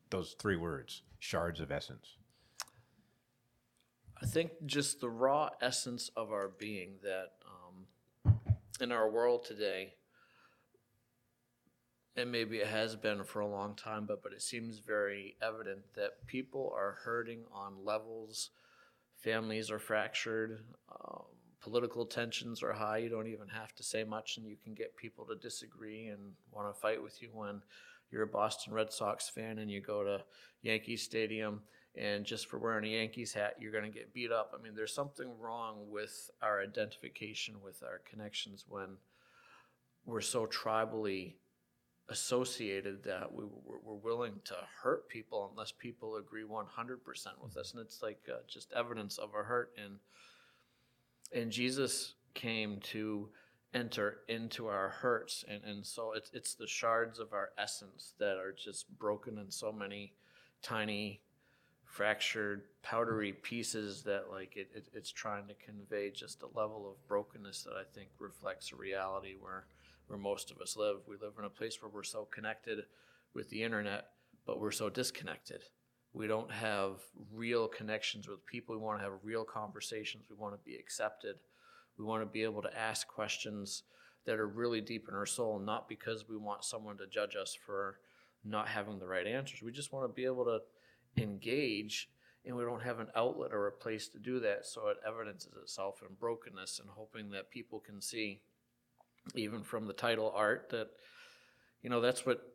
those 0.09 0.35
three 0.39 0.57
words, 0.57 1.03
Shards 1.21 1.61
of 1.61 1.71
Essence? 1.71 2.17
I 4.21 4.27
think 4.27 4.51
just 4.67 5.01
the 5.01 5.09
raw 5.09 5.51
essence 5.63 6.11
of 6.17 6.33
our 6.33 6.49
being 6.49 6.95
that 7.03 7.33
um, 7.47 8.39
in 8.81 8.93
our 8.93 9.09
world 9.09 9.45
today, 9.45 9.95
and 12.17 12.33
maybe 12.33 12.59
it 12.59 12.67
has 12.67 12.97
been 12.97 13.25
for 13.25 13.41
a 13.41 13.47
long 13.47 13.75
time, 13.77 14.07
but 14.07 14.23
but 14.23 14.33
it 14.33 14.43
seems 14.43 14.79
very 14.79 15.37
evident 15.43 15.81
that 15.97 16.27
people 16.27 16.73
are 16.75 16.99
hurting 17.05 17.45
on 17.53 17.85
levels. 17.85 18.51
Families 19.23 19.71
are 19.71 19.79
fractured. 19.79 20.65
Um, 20.91 21.25
political 21.61 22.07
tensions 22.07 22.63
are 22.63 22.73
high. 22.73 22.99
You 22.99 23.09
don't 23.09 23.27
even 23.27 23.49
have 23.49 23.75
to 23.77 23.83
say 23.83 24.05
much, 24.05 24.37
and 24.37 24.47
you 24.47 24.57
can 24.63 24.75
get 24.75 24.97
people 24.97 25.25
to 25.27 25.35
disagree 25.37 26.09
and 26.09 26.33
want 26.53 26.73
to 26.73 26.81
fight 26.81 27.03
with 27.03 27.21
you 27.23 27.29
when 27.33 27.63
you're 28.11 28.23
a 28.23 28.27
Boston 28.27 28.73
Red 28.73 28.93
Sox 28.93 29.29
fan 29.29 29.59
and 29.59 29.71
you 29.71 29.81
go 29.81 30.03
to 30.03 30.23
Yankee 30.63 30.97
Stadium 30.97 31.61
and 31.97 32.25
just 32.25 32.49
for 32.49 32.59
wearing 32.59 32.85
a 32.85 32.97
Yankees 32.97 33.33
hat, 33.33 33.57
you're 33.59 33.73
going 33.73 33.85
to 33.85 33.91
get 33.91 34.15
beat 34.15 34.31
up. 34.31 34.55
I 34.57 34.63
mean, 34.63 34.75
there's 34.75 34.95
something 34.95 35.29
wrong 35.39 35.87
with 35.89 36.31
our 36.41 36.63
identification, 36.63 37.57
with 37.63 37.83
our 37.83 38.01
connections 38.09 38.65
when 38.69 38.97
we're 40.07 40.21
so 40.21 40.47
tribally 40.47 41.35
associated 42.09 43.05
that 43.05 43.33
we 43.33 43.45
were, 43.45 43.79
willing 44.03 44.41
to 44.45 44.55
hurt 44.83 45.09
people 45.09 45.51
unless 45.53 45.73
people 45.73 46.17
agree 46.17 46.43
100% 46.43 46.97
with 47.43 47.57
us 47.57 47.73
and 47.73 47.83
it's 47.83 48.03
like 48.03 48.19
uh, 48.33 48.39
just 48.49 48.73
evidence 48.73 49.19
of 49.19 49.29
a 49.39 49.43
hurt 49.43 49.73
and 49.77 49.99
and 51.33 51.51
jesus 51.51 52.15
came 52.35 52.79
to 52.81 53.29
enter 53.75 54.19
into 54.29 54.67
our 54.67 54.89
hurts. 54.89 55.45
And, 55.49 55.63
and 55.65 55.87
so 55.87 56.13
it's, 56.15 56.31
it's 56.33 56.55
the 56.55 56.67
shards 56.67 57.19
of 57.19 57.33
our 57.33 57.51
essence 57.59 58.15
that 58.19 58.37
are 58.37 58.53
just 58.53 58.87
broken 58.99 59.39
in 59.39 59.51
so 59.51 59.73
many 59.73 60.13
tiny 60.63 61.21
fractured 61.85 62.63
powdery 62.83 63.33
pieces 63.33 64.03
that 64.05 64.27
like 64.31 64.57
it, 64.57 64.71
it, 64.75 64.89
it's 64.93 65.11
trying 65.11 65.47
to 65.49 65.55
convey 65.55 66.11
just 66.11 66.43
a 66.43 66.59
level 66.59 66.89
of 66.89 67.09
brokenness 67.09 67.65
that 67.65 67.73
i 67.73 67.83
think 67.95 68.09
reflects 68.21 68.71
a 68.71 68.77
reality 68.77 69.35
where 69.41 69.65
where 70.07 70.19
most 70.19 70.51
of 70.51 70.59
us 70.59 70.77
live. 70.77 70.99
We 71.09 71.17
live 71.17 71.33
in 71.39 71.45
a 71.45 71.51
place 71.51 71.81
where 71.81 71.91
we're 71.93 72.05
so 72.05 72.29
connected 72.31 72.85
with 73.35 73.51
the 73.51 73.65
internet 73.65 74.11
but 74.47 74.61
we're 74.61 74.71
so 74.71 74.89
disconnected 74.89 75.63
we 76.13 76.27
don't 76.27 76.51
have 76.51 77.01
real 77.33 77.69
connections 77.69 78.29
with 78.29 78.45
people 78.47 78.75
we 78.75 78.81
want 78.81 78.99
to 78.99 79.05
have 79.05 79.13
real 79.23 79.45
conversations 79.45 80.25
we 80.29 80.37
want 80.37 80.55
to 80.55 80.65
be 80.65 80.77
accepted 80.77 81.37
we 81.99 82.05
want 82.05 82.23
to 82.23 82.27
be 82.27 82.43
able 82.43 82.63
to 82.63 82.79
ask 82.79 83.07
questions 83.07 83.83
that 84.27 84.39
are 84.39 84.47
really 84.47 84.81
deep 84.81 85.07
in 85.09 85.15
our 85.15 85.27
soul, 85.27 85.59
not 85.59 85.89
because 85.89 86.29
we 86.29 86.37
want 86.37 86.65
someone 86.65 86.97
to 86.99 87.07
judge 87.07 87.37
us 87.37 87.55
for 87.55 87.99
not 88.45 88.69
having 88.69 88.99
the 88.99 89.07
right 89.07 89.27
answers. 89.27 89.63
We 89.63 89.73
just 89.73 89.93
want 89.93 90.09
to 90.09 90.15
be 90.15 90.25
able 90.25 90.45
to 90.45 91.23
engage, 91.23 92.09
and 92.45 92.57
we 92.57 92.65
don't 92.65 92.83
have 92.83 93.01
an 93.01 93.09
outlet 93.17 93.53
or 93.53 93.67
a 93.67 93.73
place 93.73 94.09
to 94.09 94.19
do 94.19 94.41
that. 94.41 94.67
So 94.67 94.89
it 94.89 94.99
evidences 95.07 95.53
itself 95.61 96.03
in 96.09 96.15
brokenness 96.19 96.81
and 96.81 96.89
hoping 96.91 97.31
that 97.31 97.51
people 97.51 97.81
can 97.81 98.01
see, 98.01 98.41
even 99.35 99.63
from 99.63 99.87
the 99.87 99.93
title 99.93 100.33
art, 100.35 100.69
that, 100.71 100.89
you 101.83 101.91
know, 101.91 102.01
that's 102.01 102.25
what 102.25 102.55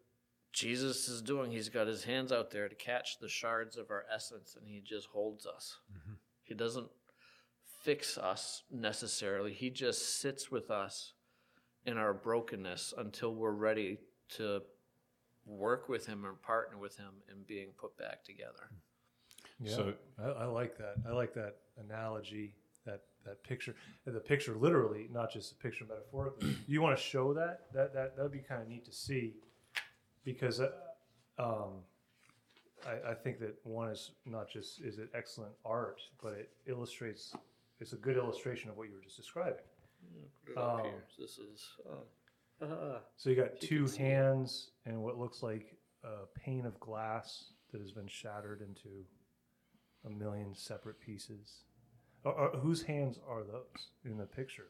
Jesus 0.56 1.10
is 1.10 1.22
doing. 1.22 1.52
He's 1.52 1.68
got 1.68 1.86
his 1.86 2.06
hands 2.06 2.32
out 2.32 2.50
there 2.50 2.70
to 2.70 2.76
catch 2.76 3.20
the 3.20 3.28
shards 3.28 3.76
of 3.76 3.92
our 3.92 4.06
essence, 4.14 4.56
and 4.58 4.66
he 4.66 4.80
just 4.80 5.08
holds 5.08 5.46
us. 5.46 5.80
Mm-hmm. 5.92 6.14
He 6.44 6.54
doesn't 6.54 6.88
fix 7.82 8.18
us 8.18 8.64
necessarily. 8.72 9.52
He 9.52 9.70
just 9.70 10.22
sits 10.22 10.50
with 10.50 10.72
us 10.72 11.12
in 11.86 11.98
our 11.98 12.14
brokenness 12.14 12.94
until 12.98 13.36
we're 13.36 13.52
ready 13.52 14.00
to 14.38 14.62
work 15.46 15.90
with 15.90 16.06
him 16.08 16.24
and 16.24 16.42
partner 16.42 16.78
with 16.78 16.96
him 16.98 17.12
in 17.30 17.44
being 17.46 17.68
put 17.78 17.98
back 17.98 18.24
together. 18.24 18.72
Yeah, 19.60 19.76
So- 19.76 19.94
I, 20.18 20.44
I 20.44 20.46
like 20.46 20.78
that. 20.78 20.96
I 21.06 21.12
like 21.12 21.34
that 21.34 21.58
analogy, 21.78 22.54
that 22.86 23.02
that 23.26 23.44
picture, 23.44 23.76
the 24.06 24.20
picture 24.22 24.56
literally, 24.56 25.10
not 25.12 25.34
just 25.34 25.52
a 25.52 25.56
picture 25.56 25.84
metaphorically. 25.86 26.56
you 26.66 26.82
want 26.82 26.98
to 26.98 27.04
show 27.04 27.34
that? 27.34 27.66
That 27.74 27.94
that 27.94 28.16
that 28.16 28.24
would 28.24 28.32
be 28.32 28.40
kind 28.40 28.62
of 28.62 28.70
neat 28.70 28.86
to 28.86 28.94
see, 28.94 29.34
because 30.26 30.60
uh, 30.60 30.72
um, 31.40 31.84
I, 32.86 33.12
I 33.12 33.14
think 33.14 33.40
that 33.40 33.56
one 33.64 33.90
is 33.90 34.12
not 34.26 34.50
just 34.50 34.82
is 34.82 34.98
it 34.98 35.10
excellent 35.14 35.54
art, 35.64 36.02
but 36.22 36.34
it 36.34 36.50
illustrates. 36.68 37.34
It's 37.80 37.94
a 37.94 37.98
good 37.98 38.18
illustration 38.18 38.70
of 38.70 38.78
what 38.78 38.88
you 38.90 38.96
were 38.96 39.02
just 39.02 39.18
describing. 39.18 39.56
Put 40.46 40.52
it 40.54 40.58
up 40.58 40.80
Oh. 40.80 40.84
here. 40.84 41.04
This 41.20 41.38
is. 41.38 41.68
Uh, 42.62 42.66
uh, 42.66 43.00
So 43.18 43.30
you 43.30 43.36
got 43.36 43.60
two 43.60 43.88
hands 43.98 44.72
and 44.86 45.02
what 45.02 45.18
looks 45.18 45.44
like 45.44 45.76
a 46.04 46.26
pane 46.40 46.66
of 46.66 46.80
glass 46.80 47.52
that 47.72 47.82
has 47.82 47.92
been 47.92 48.08
shattered 48.08 48.62
into 48.62 49.04
a 50.06 50.10
million 50.10 50.54
separate 50.56 51.00
pieces. 51.00 51.64
Are, 52.24 52.34
are- 52.34 52.58
whose 52.58 52.82
hands 52.84 53.20
are 53.28 53.44
those 53.44 53.90
in 54.06 54.18
the 54.18 54.26
picture? 54.26 54.68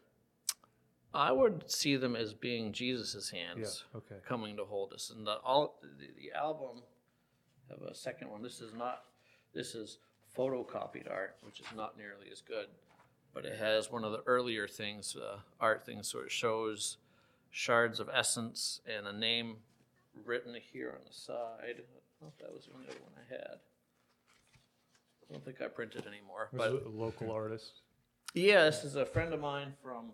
I 1.16 1.32
would 1.32 1.70
see 1.72 1.96
them 1.96 2.16
as 2.16 2.34
being 2.34 2.74
Jesus's 2.74 3.30
hands 3.30 3.84
Yeah. 3.94 3.98
Okay. 4.00 4.16
coming 4.28 4.58
to 4.58 4.66
hold 4.66 4.94
us. 4.94 5.10
And 5.16 5.26
the, 5.26 5.38
all 5.44 5.80
the, 5.82 6.08
the 6.22 6.32
album 6.38 6.84
have 7.70 7.82
a 7.82 7.96
second 7.96 8.30
one. 8.30 8.42
This 8.44 8.60
is 8.62 8.74
not. 8.74 9.04
This 9.54 9.74
is 9.76 10.00
photocopied 10.38 11.10
art, 11.10 11.38
which 11.42 11.60
is 11.62 11.66
not 11.76 11.98
nearly 11.98 12.28
as 12.32 12.42
good, 12.42 12.68
but 13.34 13.46
it 13.46 13.58
has 13.58 13.90
one 13.90 14.04
of 14.04 14.12
the 14.12 14.22
earlier 14.26 14.68
things, 14.68 15.16
uh, 15.16 15.38
art 15.62 15.86
things. 15.86 16.10
So 16.10 16.20
it 16.20 16.32
shows 16.32 16.98
shards 17.52 18.02
of 18.02 18.10
essence 18.14 18.82
and 18.86 19.08
a 19.08 19.14
name 19.18 19.56
written 20.26 20.54
here 20.74 20.90
on 20.94 21.06
the 21.08 21.14
side. 21.14 21.60
I 21.64 21.68
don't 21.68 22.22
know 22.22 22.28
if 22.28 22.38
that 22.40 22.54
was 22.54 22.66
the 22.66 22.74
only 22.74 22.88
other 22.90 23.00
one 23.02 23.14
I 23.18 23.34
had. 23.34 23.60
I 25.30 25.34
don't 25.34 25.46
think 25.46 25.62
I 25.62 25.68
printed 25.68 26.06
anymore, 26.06 26.50
This 26.52 26.58
but 26.62 26.86
a 26.86 26.90
local 26.90 27.32
artist. 27.32 27.80
yeah, 28.34 28.66
this 28.66 28.84
is 28.84 28.96
a 28.98 29.06
friend 29.06 29.34
of 29.34 29.40
mine 29.40 29.74
from 29.82 30.12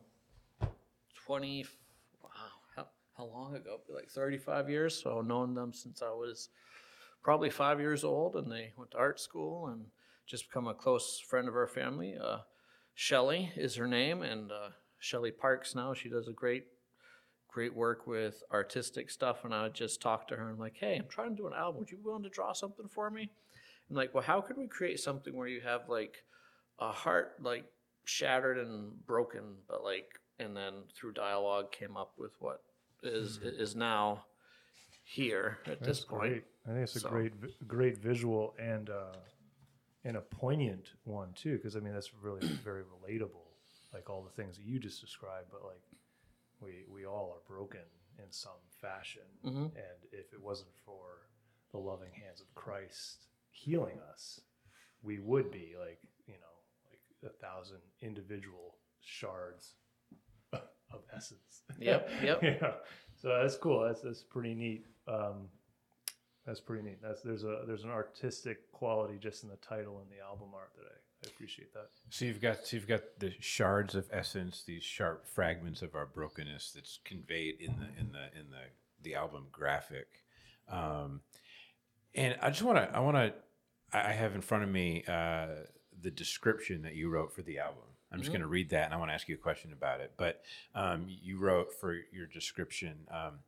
20, 1.25 1.65
wow, 2.23 2.29
how, 2.75 2.88
how 3.17 3.25
long 3.25 3.55
ago? 3.55 3.79
Like 3.93 4.10
35 4.10 4.69
years. 4.69 5.01
So 5.01 5.19
I've 5.19 5.25
known 5.25 5.53
them 5.53 5.73
since 5.73 6.01
I 6.01 6.10
was 6.10 6.49
probably 7.23 7.49
five 7.49 7.79
years 7.79 8.03
old 8.03 8.36
and 8.36 8.51
they 8.51 8.73
went 8.77 8.91
to 8.91 8.97
art 8.97 9.19
school 9.19 9.67
and 9.67 9.86
just 10.25 10.49
become 10.49 10.67
a 10.67 10.73
close 10.73 11.19
friend 11.19 11.47
of 11.47 11.55
our 11.55 11.67
family. 11.67 12.15
Uh, 12.21 12.39
Shelly 12.93 13.51
is 13.55 13.75
her 13.75 13.88
name 13.88 14.21
and 14.21 14.51
uh, 14.51 14.69
Shelly 14.99 15.31
Parks 15.31 15.75
now. 15.75 15.93
She 15.93 16.10
does 16.10 16.27
a 16.27 16.34
great, 16.34 16.65
great 17.47 17.75
work 17.75 18.07
with 18.07 18.43
artistic 18.51 19.10
stuff. 19.10 19.43
And 19.43 19.53
I 19.53 19.63
would 19.63 19.73
just 19.73 20.01
talk 20.01 20.27
to 20.27 20.36
her 20.36 20.43
and 20.43 20.51
I'm 20.53 20.60
like, 20.60 20.77
hey, 20.79 20.97
I'm 20.97 21.10
trying 21.10 21.31
to 21.31 21.36
do 21.36 21.47
an 21.47 21.53
album. 21.53 21.79
Would 21.79 21.91
you 21.91 21.97
be 21.97 22.03
willing 22.03 22.23
to 22.23 22.29
draw 22.29 22.53
something 22.53 22.88
for 22.88 23.10
me? 23.10 23.29
I'm 23.89 23.95
like, 23.95 24.13
well, 24.13 24.23
how 24.23 24.41
could 24.41 24.57
we 24.57 24.67
create 24.67 24.99
something 24.99 25.36
where 25.36 25.47
you 25.47 25.62
have 25.62 25.89
like 25.89 26.23
a 26.79 26.91
heart 26.91 27.34
like 27.41 27.65
shattered 28.05 28.57
and 28.57 29.05
broken, 29.05 29.43
but 29.67 29.84
like, 29.84 30.07
and 30.41 30.56
then 30.58 30.73
through 30.95 31.13
dialogue 31.13 31.71
came 31.71 31.95
up 31.95 32.13
with 32.17 32.32
what 32.39 32.63
is 33.04 33.38
is 33.43 33.75
now 33.75 34.25
here 35.04 35.60
at 35.65 35.80
That's 35.80 35.99
this 35.99 36.06
point. 36.06 36.21
great. 36.32 36.43
I 36.65 36.69
think 36.69 36.84
it's 36.84 36.95
a 36.95 36.99
So- 37.01 37.10
great, 37.10 37.34
great 37.67 37.97
visual 37.97 38.56
and 38.60 38.89
uh, 38.89 39.15
and 40.04 40.17
a 40.17 40.21
poignant 40.21 40.93
one 41.04 41.34
too, 41.34 41.58
because 41.58 41.75
I 41.75 41.80
mean 41.80 41.93
that's 41.93 42.13
really 42.13 42.45
very 42.63 42.84
relatable. 42.84 43.47
Like 43.93 44.10
all 44.10 44.23
the 44.23 44.30
things 44.32 44.58
that 44.58 44.63
you 44.65 44.80
just 44.80 45.01
described, 45.01 45.47
but 45.51 45.63
like 45.63 45.84
we 46.60 46.86
we 46.89 47.06
all 47.06 47.32
are 47.36 47.41
broken 47.47 47.82
in 48.17 48.32
some 48.32 48.60
fashion, 48.82 49.23
Mhm. 49.43 49.65
and 49.75 49.99
if 50.12 50.34
it 50.34 50.41
wasn't 50.41 50.73
for 50.86 51.27
the 51.71 51.77
loving 51.80 52.12
hands 52.12 52.41
of 52.41 52.54
Christ 52.56 53.27
healing 53.51 53.99
us, 54.12 54.41
we 55.01 55.19
would 55.19 55.51
be 55.51 55.75
like 55.80 55.99
you 56.27 56.36
know 56.36 56.56
like 56.89 57.01
a 57.23 57.34
thousand 57.38 57.82
individual 58.01 58.77
shards 59.01 59.75
of 60.93 61.01
essence. 61.15 61.63
Yep, 61.80 62.10
yep. 62.23 62.39
yeah. 62.43 62.71
So 63.21 63.38
that's 63.41 63.56
cool. 63.58 63.86
That's 63.86 64.01
that's 64.01 64.23
pretty 64.23 64.54
neat. 64.54 64.86
Um, 65.08 65.47
that's 66.45 66.60
pretty 66.60 66.84
neat. 66.84 67.01
That's 67.01 67.21
there's 67.21 67.43
a 67.43 67.63
there's 67.67 67.84
an 67.84 67.91
artistic 67.91 68.71
quality 68.71 69.17
just 69.19 69.43
in 69.43 69.49
the 69.49 69.58
title 69.58 69.99
and 69.99 70.10
the 70.10 70.23
album 70.23 70.49
art 70.54 70.71
that 70.75 70.86
I, 70.86 71.27
I 71.27 71.30
appreciate 71.30 71.73
that. 71.73 71.89
So 72.10 72.25
you've 72.25 72.41
got 72.41 72.65
so 72.65 72.77
you've 72.77 72.88
got 72.88 73.01
the 73.19 73.34
shards 73.39 73.95
of 73.95 74.08
essence, 74.12 74.63
these 74.65 74.84
sharp 74.84 75.27
fragments 75.27 75.82
of 75.82 75.95
our 75.95 76.06
brokenness 76.08 76.71
that's 76.73 76.99
conveyed 77.06 77.56
in 77.60 77.75
the 77.80 78.01
in 78.01 78.12
the 78.12 78.39
in 78.39 78.49
the 78.49 78.63
the 79.04 79.15
album 79.15 79.47
graphic. 79.51 80.08
Um, 80.69 81.21
and 82.15 82.36
I 82.41 82.49
just 82.49 82.63
want 82.63 82.77
to 82.77 82.95
I 82.95 82.99
want 82.99 83.17
to 83.17 83.34
I 83.93 84.10
I 84.10 84.12
have 84.13 84.34
in 84.34 84.41
front 84.41 84.63
of 84.63 84.69
me 84.69 85.04
uh, 85.08 85.47
the 86.01 86.12
description 86.12 86.82
that 86.84 86.95
you 86.95 87.10
wrote 87.10 87.34
for 87.34 87.43
the 87.43 87.60
album. 87.60 87.84
I'm 88.12 88.19
just 88.19 88.32
going 88.32 88.41
to 88.41 88.47
read 88.47 88.69
that, 88.71 88.86
and 88.86 88.93
I 88.93 88.97
want 88.97 89.10
to 89.10 89.13
ask 89.15 89.30
you 89.30 89.36
a 89.36 89.38
question 89.38 89.71
about 89.71 90.02
it. 90.02 90.12
But 90.17 90.41
um, 90.76 91.06
you 91.08 91.38
wrote 91.39 91.74
for 91.80 91.95
your 92.12 92.28
description. 92.28 93.08
Um, 93.10 93.39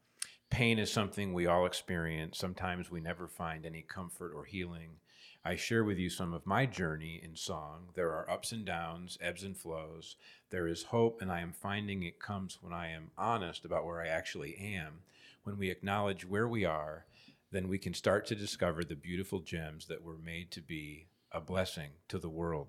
Pain 0.54 0.78
is 0.78 0.91
something 0.91 1.34
we 1.34 1.47
all 1.47 1.65
experience. 1.65 2.38
Sometimes 2.38 2.91
we 2.91 3.02
never 3.02 3.28
find 3.28 3.65
any 3.65 3.82
comfort 3.82 4.34
or 4.36 4.45
healing. 4.45 4.97
I 5.43 5.56
share 5.56 5.84
with 5.84 5.97
you 5.97 6.12
some 6.12 6.32
of 6.32 6.45
my 6.45 6.67
journey 6.67 7.19
in 7.23 7.36
song. 7.36 7.89
There 7.95 8.12
are 8.12 8.30
ups 8.30 8.52
and 8.52 8.63
downs, 8.63 9.17
ebbs 9.19 9.41
and 9.41 9.58
flows. 9.58 10.15
There 10.52 10.67
is 10.67 10.84
hope, 10.84 11.23
and 11.23 11.32
I 11.32 11.41
am 11.41 11.54
finding 11.54 12.04
it 12.04 12.19
comes 12.19 12.60
when 12.62 12.71
I 12.71 12.91
am 12.91 13.10
honest 13.17 13.65
about 13.65 13.84
where 13.84 13.99
I 13.99 14.08
actually 14.10 14.56
am. 14.56 14.99
When 15.43 15.58
we 15.58 15.71
acknowledge 15.71 16.23
where 16.23 16.47
we 16.47 16.65
are, 16.65 17.06
then 17.52 17.67
we 17.67 17.80
can 17.80 17.95
start 17.95 18.28
to 18.28 18.36
discover 18.36 18.84
the 18.84 18.95
beautiful 18.95 19.39
gems 19.39 19.88
that 19.88 20.04
were 20.04 20.19
made 20.23 20.52
to 20.52 20.62
be 20.62 21.08
a 21.32 21.41
blessing 21.41 21.89
to 22.10 22.19
the 22.19 22.30
world. 22.30 22.67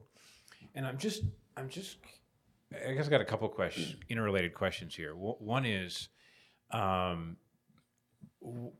And 0.74 0.86
I'm 0.86 0.96
just, 0.96 1.22
I'm 1.56 1.68
just, 1.68 1.98
I 2.88 2.92
guess 2.92 3.06
I 3.06 3.10
got 3.10 3.20
a 3.20 3.24
couple 3.24 3.48
questions, 3.48 3.96
interrelated 4.08 4.54
questions 4.54 4.94
here. 4.94 5.10
W- 5.10 5.36
One 5.38 5.64
is, 5.64 6.08
um, 6.70 7.36
w- 8.42 8.72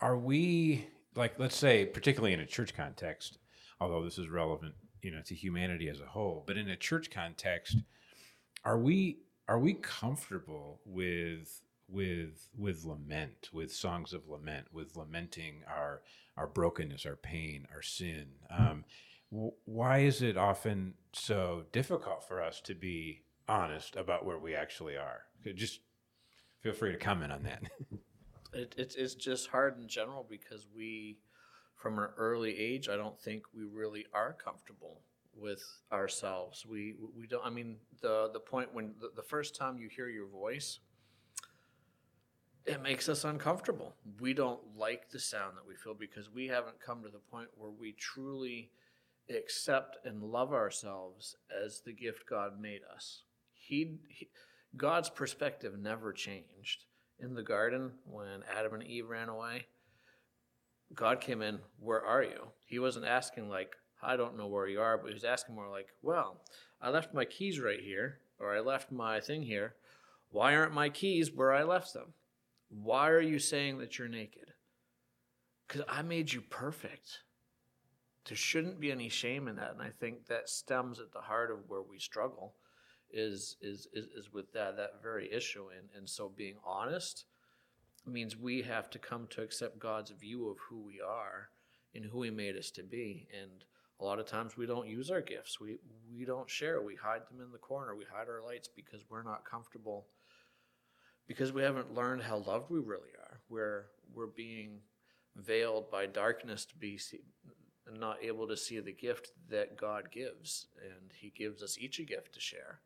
are 0.00 0.16
we 0.18 0.86
like, 1.14 1.38
let's 1.38 1.56
say, 1.56 1.86
particularly 1.86 2.32
in 2.34 2.40
a 2.40 2.46
church 2.46 2.74
context, 2.74 3.38
although 3.80 4.04
this 4.04 4.18
is 4.18 4.28
relevant, 4.28 4.74
you 5.02 5.10
know, 5.10 5.22
to 5.26 5.34
humanity 5.34 5.88
as 5.88 6.00
a 6.00 6.06
whole, 6.06 6.44
but 6.46 6.56
in 6.56 6.68
a 6.68 6.76
church 6.76 7.10
context, 7.10 7.78
are 8.64 8.78
we 8.78 9.18
are 9.48 9.58
we 9.58 9.74
comfortable 9.74 10.80
with 10.84 11.62
with 11.88 12.48
with 12.56 12.84
lament, 12.84 13.48
with 13.52 13.72
songs 13.72 14.12
of 14.12 14.28
lament, 14.28 14.66
with 14.72 14.96
lamenting 14.96 15.62
our 15.68 16.02
our 16.36 16.46
brokenness, 16.46 17.06
our 17.06 17.16
pain, 17.16 17.66
our 17.72 17.82
sin? 17.82 18.26
Um, 18.50 18.58
w- 18.58 18.84
why 19.64 19.98
is 19.98 20.22
it 20.22 20.36
often 20.36 20.94
so 21.12 21.64
difficult 21.72 22.26
for 22.26 22.42
us 22.42 22.60
to 22.62 22.74
be 22.74 23.22
honest 23.48 23.96
about 23.96 24.24
where 24.24 24.38
we 24.38 24.54
actually 24.54 24.96
are? 24.96 25.22
Just 25.54 25.80
feel 26.60 26.72
free 26.72 26.92
to 26.92 26.98
comment 26.98 27.32
on 27.32 27.42
that. 27.44 27.62
It, 28.52 28.74
it's 28.78 28.94
it's 28.94 29.14
just 29.14 29.48
hard 29.48 29.78
in 29.78 29.86
general 29.86 30.26
because 30.26 30.66
we, 30.74 31.18
from 31.74 31.98
an 31.98 32.08
early 32.16 32.56
age, 32.56 32.88
I 32.88 32.96
don't 32.96 33.20
think 33.20 33.42
we 33.54 33.64
really 33.64 34.06
are 34.14 34.32
comfortable 34.32 35.02
with 35.36 35.62
ourselves. 35.92 36.64
We 36.64 36.94
we 37.14 37.26
don't. 37.26 37.44
I 37.44 37.50
mean, 37.50 37.76
the 38.00 38.30
the 38.32 38.40
point 38.40 38.72
when 38.72 38.94
the, 38.98 39.10
the 39.14 39.22
first 39.22 39.56
time 39.56 39.76
you 39.76 39.88
hear 39.88 40.08
your 40.08 40.28
voice, 40.28 40.78
it 42.64 42.80
makes 42.82 43.10
us 43.10 43.24
uncomfortable. 43.24 43.94
We 44.20 44.32
don't 44.32 44.60
like 44.74 45.10
the 45.10 45.20
sound 45.20 45.56
that 45.58 45.66
we 45.66 45.74
feel 45.74 45.94
because 45.94 46.30
we 46.30 46.46
haven't 46.46 46.80
come 46.80 47.02
to 47.02 47.10
the 47.10 47.18
point 47.18 47.48
where 47.58 47.70
we 47.70 47.92
truly 47.92 48.70
accept 49.28 49.98
and 50.04 50.22
love 50.22 50.52
ourselves 50.52 51.36
as 51.64 51.80
the 51.80 51.92
gift 51.92 52.28
God 52.28 52.60
made 52.60 52.80
us. 52.94 53.22
He, 53.54 53.98
he 54.08 54.28
God's 54.76 55.08
perspective 55.08 55.78
never 55.78 56.12
changed. 56.12 56.84
In 57.18 57.34
the 57.34 57.42
garden, 57.42 57.92
when 58.04 58.42
Adam 58.54 58.74
and 58.74 58.82
Eve 58.82 59.08
ran 59.08 59.28
away, 59.30 59.66
God 60.94 61.20
came 61.20 61.42
in, 61.42 61.60
Where 61.78 62.04
are 62.04 62.22
you? 62.22 62.48
He 62.66 62.78
wasn't 62.78 63.06
asking, 63.06 63.48
like, 63.48 63.74
I 64.02 64.16
don't 64.16 64.36
know 64.36 64.46
where 64.46 64.68
you 64.68 64.80
are, 64.80 64.98
but 64.98 65.08
he 65.08 65.14
was 65.14 65.24
asking 65.24 65.54
more 65.54 65.70
like, 65.70 65.88
Well, 66.02 66.42
I 66.80 66.90
left 66.90 67.14
my 67.14 67.24
keys 67.24 67.58
right 67.58 67.80
here, 67.80 68.18
or 68.38 68.54
I 68.54 68.60
left 68.60 68.92
my 68.92 69.20
thing 69.20 69.42
here. 69.42 69.74
Why 70.30 70.54
aren't 70.54 70.74
my 70.74 70.90
keys 70.90 71.32
where 71.32 71.52
I 71.52 71.62
left 71.62 71.94
them? 71.94 72.12
Why 72.68 73.08
are 73.08 73.20
you 73.20 73.38
saying 73.38 73.78
that 73.78 73.98
you're 73.98 74.08
naked? 74.08 74.52
Because 75.66 75.82
I 75.88 76.02
made 76.02 76.32
you 76.32 76.42
perfect. 76.42 77.20
There 78.26 78.36
shouldn't 78.36 78.80
be 78.80 78.90
any 78.90 79.08
shame 79.08 79.48
in 79.48 79.56
that. 79.56 79.72
And 79.72 79.82
I 79.82 79.90
think 79.90 80.26
that 80.26 80.48
stems 80.48 80.98
at 80.98 81.12
the 81.12 81.20
heart 81.20 81.50
of 81.50 81.68
where 81.68 81.82
we 81.82 81.98
struggle 81.98 82.54
is 83.10 83.56
is 83.60 83.86
is, 83.92 84.06
is 84.16 84.32
with 84.32 84.52
that 84.52 84.76
that 84.76 85.02
very 85.02 85.32
issue. 85.32 85.66
And 85.76 85.88
and 85.96 86.08
so 86.08 86.28
being 86.28 86.56
honest 86.64 87.24
means 88.04 88.36
we 88.36 88.62
have 88.62 88.90
to 88.90 88.98
come 88.98 89.26
to 89.30 89.42
accept 89.42 89.78
God's 89.78 90.10
view 90.10 90.48
of 90.48 90.58
who 90.68 90.80
we 90.80 91.00
are 91.00 91.48
and 91.94 92.04
who 92.04 92.22
he 92.22 92.30
made 92.30 92.56
us 92.56 92.70
to 92.72 92.82
be. 92.82 93.28
And 93.40 93.64
a 94.00 94.04
lot 94.04 94.18
of 94.18 94.26
times 94.26 94.56
we 94.56 94.66
don't 94.66 94.88
use 94.88 95.10
our 95.10 95.20
gifts. 95.20 95.60
We 95.60 95.78
we 96.12 96.24
don't 96.24 96.50
share. 96.50 96.82
We 96.82 96.96
hide 96.96 97.22
them 97.28 97.40
in 97.40 97.52
the 97.52 97.58
corner. 97.58 97.94
We 97.94 98.04
hide 98.04 98.28
our 98.28 98.42
lights 98.42 98.68
because 98.68 99.04
we're 99.08 99.22
not 99.22 99.44
comfortable 99.44 100.06
because 101.26 101.52
we 101.52 101.62
haven't 101.62 101.94
learned 101.94 102.22
how 102.22 102.38
loved 102.38 102.70
we 102.70 102.78
really 102.78 103.14
are. 103.18 103.40
We're 103.48 103.86
we're 104.14 104.26
being 104.26 104.80
veiled 105.36 105.90
by 105.90 106.06
darkness 106.06 106.64
to 106.66 106.76
be 106.76 106.98
see, 106.98 107.20
not 107.94 108.22
able 108.22 108.48
to 108.48 108.56
see 108.56 108.80
the 108.80 108.92
gift 108.92 109.32
that 109.48 109.76
God 109.76 110.10
gives, 110.10 110.66
and 110.82 111.12
He 111.12 111.32
gives 111.36 111.62
us 111.62 111.78
each 111.78 111.98
a 111.98 112.04
gift 112.04 112.34
to 112.34 112.40
share. 112.40 112.80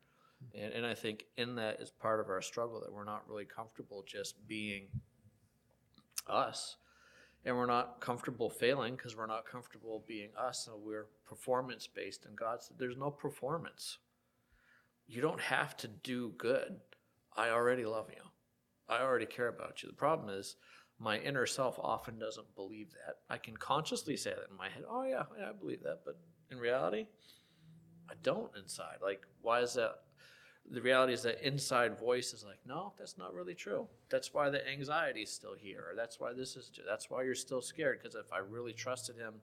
And, 0.55 0.73
and 0.73 0.85
I 0.85 0.93
think 0.93 1.25
in 1.37 1.55
that 1.55 1.79
is 1.79 1.89
part 1.89 2.19
of 2.19 2.29
our 2.29 2.41
struggle 2.41 2.79
that 2.81 2.93
we're 2.93 3.03
not 3.03 3.27
really 3.27 3.45
comfortable 3.45 4.03
just 4.05 4.47
being 4.47 4.87
us, 6.27 6.77
and 7.45 7.55
we're 7.55 7.65
not 7.65 7.99
comfortable 7.99 8.49
failing 8.49 8.95
because 8.95 9.15
we're 9.15 9.25
not 9.25 9.45
comfortable 9.45 10.03
being 10.07 10.29
us. 10.37 10.65
So 10.65 10.79
we're 10.83 11.07
performance 11.27 11.87
based, 11.87 12.25
and 12.25 12.35
God 12.35 12.61
said, 12.61 12.77
"There's 12.77 12.97
no 12.97 13.11
performance. 13.11 13.97
You 15.07 15.21
don't 15.21 15.41
have 15.41 15.75
to 15.77 15.87
do 15.87 16.33
good. 16.37 16.79
I 17.35 17.49
already 17.49 17.85
love 17.85 18.09
you." 18.09 18.23
I 18.91 19.01
already 19.01 19.25
care 19.25 19.47
about 19.47 19.81
you. 19.81 19.89
The 19.89 19.95
problem 19.95 20.29
is 20.29 20.57
my 21.01 21.17
inner 21.19 21.47
self 21.47 21.79
often 21.79 22.19
doesn't 22.19 22.55
believe 22.55 22.91
that. 22.91 23.15
I 23.29 23.37
can 23.37 23.57
consciously 23.57 24.15
say 24.15 24.29
that 24.29 24.51
in 24.51 24.57
my 24.57 24.69
head, 24.69 24.83
oh 24.87 25.03
yeah, 25.03 25.23
yeah, 25.37 25.49
I 25.49 25.53
believe 25.53 25.81
that, 25.83 26.01
but 26.05 26.19
in 26.51 26.59
reality, 26.59 27.07
I 28.09 28.13
don't 28.21 28.51
inside. 28.55 28.97
Like, 29.01 29.25
why 29.41 29.61
is 29.61 29.73
that? 29.73 29.95
The 30.69 30.81
reality 30.81 31.13
is 31.13 31.23
that 31.23 31.45
inside 31.45 31.97
voice 31.97 32.33
is 32.33 32.45
like, 32.45 32.59
no, 32.67 32.93
that's 32.99 33.17
not 33.17 33.33
really 33.33 33.55
true. 33.55 33.87
That's 34.09 34.31
why 34.31 34.51
the 34.51 34.65
anxiety 34.69 35.23
is 35.23 35.31
still 35.31 35.55
here, 35.57 35.87
or 35.89 35.95
that's 35.95 36.19
why 36.19 36.33
this 36.33 36.55
is. 36.55 36.71
That's 36.87 37.09
why 37.09 37.23
you're 37.23 37.33
still 37.33 37.63
scared. 37.63 37.99
Because 37.99 38.15
if 38.15 38.31
I 38.31 38.37
really 38.37 38.73
trusted 38.73 39.17
him 39.17 39.33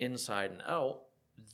inside 0.00 0.50
and 0.50 0.62
out, 0.66 1.02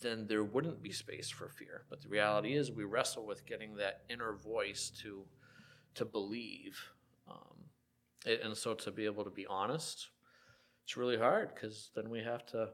then 0.01 0.27
there 0.27 0.43
wouldn't 0.43 0.83
be 0.83 0.91
space 0.91 1.29
for 1.29 1.51
fear. 1.51 1.83
But 1.91 2.01
the 2.01 2.09
reality 2.09 2.55
is, 2.55 2.73
we 2.73 2.85
wrestle 2.85 3.27
with 3.27 3.45
getting 3.45 3.77
that 3.77 4.05
inner 4.09 4.33
voice 4.33 4.91
to 5.03 5.25
to 5.97 6.07
believe 6.07 6.81
um, 7.29 7.58
and 8.27 8.57
so 8.57 8.75
to 8.75 8.91
be 8.91 9.05
able 9.05 9.25
to 9.25 9.31
be 9.31 9.47
honest, 9.47 10.09
it's 10.85 10.97
really 10.97 11.19
hard 11.19 11.55
because 11.55 11.91
then 11.95 12.11
we 12.11 12.21
have 12.21 12.47
to 12.47 12.71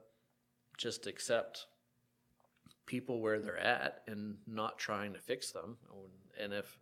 just 0.76 1.06
accept 1.06 1.66
people 2.86 3.20
where 3.20 3.40
they're 3.40 3.58
at 3.58 4.02
and 4.06 4.36
not 4.46 4.78
trying 4.78 5.12
to 5.12 5.18
fix 5.18 5.52
them. 5.52 5.76
And 6.40 6.52
if 6.52 6.78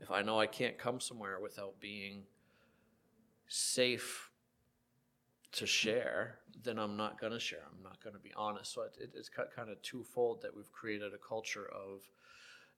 if 0.00 0.10
I 0.10 0.22
know 0.22 0.40
I 0.40 0.46
can't 0.46 0.78
come 0.78 1.00
somewhere 1.00 1.38
without 1.40 1.78
being 1.80 2.24
safe 3.48 4.30
to 5.52 5.66
share, 5.66 6.38
then 6.64 6.78
I'm 6.78 6.96
not 6.96 7.20
going 7.20 7.32
to 7.32 7.38
share. 7.38 7.62
I'm 7.70 7.82
not 7.82 8.02
going 8.02 8.14
to 8.14 8.20
be 8.20 8.32
honest. 8.36 8.72
So 8.72 8.82
it, 8.82 9.10
it's 9.14 9.28
kind 9.28 9.70
of 9.70 9.80
twofold 9.82 10.42
that 10.42 10.56
we've 10.56 10.72
created 10.72 11.12
a 11.14 11.18
culture 11.18 11.66
of 11.66 12.00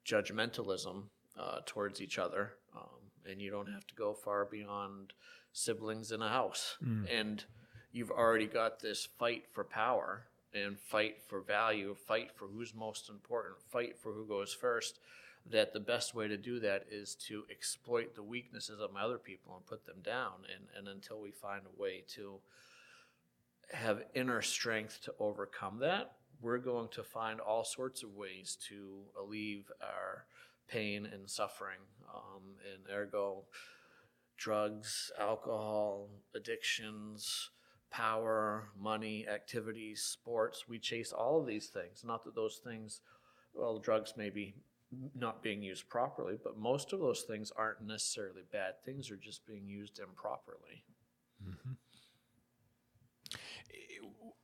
judgmentalism 0.05 1.05
uh, 1.39 1.61
towards 1.65 2.01
each 2.01 2.19
other. 2.19 2.55
Um, 2.77 3.01
and 3.31 3.41
you 3.41 3.51
don't 3.51 3.71
have 3.73 3.87
to 3.87 3.95
go 3.95 4.13
far 4.13 4.45
beyond 4.45 5.13
siblings 5.53 6.13
in 6.13 6.23
a 6.23 6.29
house. 6.29 6.77
Mm. 6.85 7.07
And 7.13 7.45
you've 7.93 8.11
already 8.11 8.47
got 8.47 8.81
this 8.81 9.07
fight 9.19 9.45
for 9.53 9.65
power 9.65 10.25
and 10.53 10.79
fight 10.79 11.23
for 11.27 11.41
value, 11.41 11.95
fight 11.95 12.31
for 12.35 12.47
who's 12.47 12.75
most 12.75 13.09
important, 13.09 13.61
fight 13.61 13.97
for 13.99 14.13
who 14.13 14.27
goes 14.27 14.53
first. 14.53 14.99
That 15.51 15.75
the 15.75 15.81
best 15.81 16.15
way 16.15 16.27
to 16.27 16.39
do 16.39 16.59
that 16.61 16.87
is 16.91 17.15
to 17.27 17.45
exploit 17.51 18.15
the 18.15 18.23
weaknesses 18.23 18.81
of 18.81 18.95
my 18.95 19.03
other 19.03 19.19
people 19.19 19.55
and 19.55 19.67
put 19.67 19.85
them 19.85 20.01
down. 20.03 20.33
And, 20.55 20.65
and 20.77 20.89
until 20.89 21.21
we 21.21 21.33
find 21.33 21.63
a 21.67 21.81
way 21.81 22.03
to 22.15 22.39
have 23.71 24.05
inner 24.15 24.41
strength 24.41 25.03
to 25.03 25.15
overcome 25.19 25.81
that, 25.81 26.13
we're 26.41 26.59
going 26.59 26.89
to 26.93 27.03
find 27.03 27.41
all 27.41 27.65
sorts 27.65 28.03
of 28.03 28.15
ways 28.15 28.57
to 28.69 29.01
alleviate 29.21 29.67
our 29.83 30.25
pain 30.69 31.09
and 31.11 31.29
suffering, 31.29 31.81
um, 32.15 32.43
and 32.73 32.95
ergo, 32.95 33.45
drugs, 34.37 35.11
alcohol, 35.19 36.09
addictions, 36.35 37.51
power, 37.91 38.71
money, 38.81 39.27
activities, 39.29 40.03
sports. 40.03 40.65
We 40.69 40.79
chase 40.79 41.13
all 41.13 41.41
of 41.41 41.47
these 41.47 41.69
things. 41.69 42.03
Not 42.05 42.25
that 42.25 42.35
those 42.35 42.61
things, 42.65 43.01
well, 43.55 43.79
drugs 43.79 44.15
may 44.17 44.31
be 44.31 44.55
not 45.15 45.43
being 45.43 45.63
used 45.63 45.89
properly, 45.89 46.39
but 46.43 46.59
most 46.59 46.93
of 46.93 47.01
those 47.01 47.23
things 47.23 47.53
aren't 47.57 47.83
necessarily 47.83 48.43
bad 48.53 48.83
things, 48.85 49.09
they're 49.09 49.17
just 49.17 49.47
being 49.47 49.67
used 49.67 49.99
improperly. 49.99 50.85
Mm-hmm. 51.43 51.73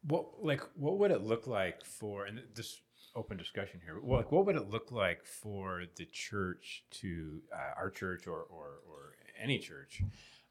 What 0.02 0.42
like 0.42 0.62
what 0.76 0.98
would 0.98 1.11
it 1.11 1.22
look 1.22 1.46
like 1.46 1.85
for 1.85 2.24
and 2.24 2.40
this 2.54 2.80
open 3.16 3.37
discussion 3.37 3.81
here. 3.85 3.99
Well, 4.03 4.18
like, 4.18 4.33
what 4.33 4.46
would 4.46 4.57
it 4.57 4.70
look 4.70 4.90
like 4.90 5.25
for 5.25 5.85
the 5.96 6.07
church 6.07 6.85
to 7.01 7.40
uh, 7.53 7.81
our 7.81 7.90
church 7.90 8.27
or 8.27 8.42
or, 8.51 8.81
or 8.88 9.14
any 9.40 9.59
church 9.59 10.03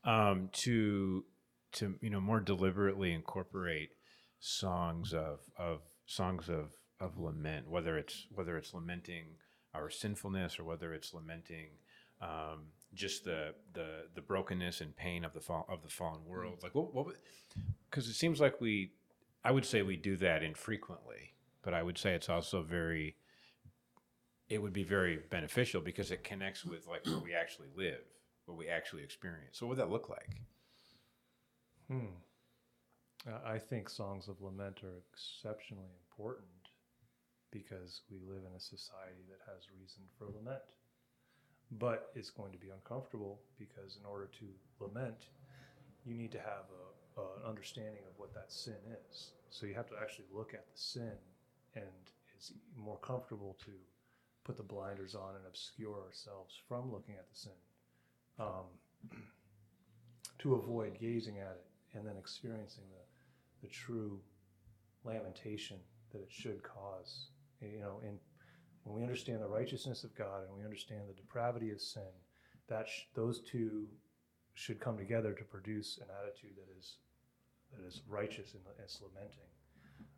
um, 0.03 0.49
to 0.53 1.25
to 1.73 1.95
you 2.01 2.09
know 2.09 2.21
more 2.21 2.39
deliberately 2.39 3.13
incorporate 3.13 3.91
songs 4.39 5.13
of 5.13 5.39
of 5.57 5.81
songs 6.05 6.49
of 6.49 6.71
of 6.99 7.17
lament, 7.17 7.69
whether 7.69 7.97
it's 7.97 8.27
whether 8.33 8.57
it's 8.57 8.73
lamenting 8.73 9.25
our 9.73 9.89
sinfulness 9.89 10.59
or 10.59 10.63
whether 10.63 10.93
it's 10.93 11.13
lamenting 11.13 11.67
um, 12.21 12.67
just 12.93 13.23
the 13.23 13.53
the 13.73 14.07
the 14.15 14.21
brokenness 14.21 14.81
and 14.81 14.95
pain 14.95 15.23
of 15.23 15.33
the 15.33 15.39
fall 15.39 15.65
of 15.69 15.81
the 15.83 15.89
fallen 15.89 16.25
world. 16.25 16.59
Like 16.63 16.75
what 16.75 16.93
what 16.93 17.15
because 17.89 18.07
it 18.07 18.15
seems 18.15 18.39
like 18.39 18.59
we 18.59 18.91
I 19.43 19.51
would 19.51 19.65
say 19.65 19.81
we 19.81 19.95
do 19.95 20.17
that 20.17 20.43
infrequently 20.43 21.33
but 21.63 21.73
I 21.73 21.83
would 21.83 21.97
say 21.97 22.13
it's 22.13 22.29
also 22.29 22.61
very 22.61 23.15
it 24.49 24.61
would 24.61 24.73
be 24.73 24.83
very 24.83 25.19
beneficial 25.29 25.79
because 25.79 26.11
it 26.11 26.23
connects 26.23 26.65
with 26.65 26.87
like 26.87 27.05
where 27.05 27.19
we 27.19 27.35
actually 27.35 27.67
live, 27.75 28.01
what 28.45 28.57
we 28.57 28.67
actually 28.67 29.03
experience. 29.03 29.57
So 29.59 29.67
what 29.67 29.77
would 29.77 29.85
that 29.85 29.91
look 29.91 30.09
like? 30.09 30.41
Hmm. 31.87 32.15
I 33.45 33.59
think 33.59 33.89
songs 33.89 34.27
of 34.27 34.41
lament 34.41 34.79
are 34.83 35.03
exceptionally 35.13 35.91
important 36.09 36.47
because 37.51 38.01
we 38.09 38.17
live 38.19 38.43
in 38.49 38.55
a 38.55 38.59
society 38.59 39.25
that 39.29 39.39
has 39.51 39.67
reason 39.79 40.01
for 40.17 40.25
lament. 40.25 40.63
But 41.71 42.09
it's 42.15 42.31
going 42.31 42.51
to 42.51 42.57
be 42.57 42.69
uncomfortable 42.69 43.41
because 43.59 43.97
in 43.99 44.05
order 44.05 44.29
to 44.39 44.45
lament, 44.79 45.27
you 46.05 46.15
need 46.15 46.31
to 46.31 46.39
have 46.39 46.65
a, 46.73 47.21
a, 47.21 47.23
an 47.23 47.49
understanding 47.49 48.01
of 48.09 48.17
what 48.17 48.33
that 48.33 48.51
sin 48.51 48.81
is. 49.09 49.33
So 49.51 49.67
you 49.67 49.75
have 49.75 49.89
to 49.89 49.95
actually 50.01 50.25
look 50.33 50.53
at 50.55 50.65
the 50.65 50.77
sin 50.77 51.17
and 51.75 51.85
it's 52.35 52.53
more 52.77 52.97
comfortable 52.97 53.57
to 53.65 53.71
put 54.43 54.57
the 54.57 54.63
blinders 54.63 55.15
on 55.15 55.35
and 55.35 55.45
obscure 55.47 56.01
ourselves 56.05 56.55
from 56.67 56.91
looking 56.91 57.15
at 57.15 57.29
the 57.29 57.35
sin, 57.35 57.51
um, 58.39 59.19
to 60.39 60.55
avoid 60.55 60.97
gazing 60.99 61.37
at 61.39 61.57
it 61.57 61.65
and 61.93 62.05
then 62.07 62.15
experiencing 62.17 62.83
the, 62.89 63.67
the 63.67 63.73
true 63.73 64.19
lamentation 65.03 65.77
that 66.11 66.21
it 66.21 66.31
should 66.31 66.63
cause. 66.63 67.27
You 67.61 67.79
know, 67.79 68.01
when 68.83 68.95
we 68.95 69.03
understand 69.03 69.41
the 69.41 69.47
righteousness 69.47 70.03
of 70.03 70.15
God 70.15 70.43
and 70.47 70.57
we 70.57 70.63
understand 70.63 71.01
the 71.07 71.13
depravity 71.13 71.71
of 71.71 71.81
sin, 71.81 72.09
that 72.67 72.87
sh- 72.87 73.03
those 73.15 73.41
two 73.41 73.87
should 74.53 74.79
come 74.79 74.97
together 74.97 75.33
to 75.33 75.43
produce 75.43 75.99
an 76.01 76.07
attitude 76.21 76.55
that 76.55 76.77
is 76.77 76.95
that 77.71 77.85
is 77.85 78.01
righteous 78.07 78.55
and 78.55 78.63
it's 78.83 78.99
lamenting, 79.01 79.49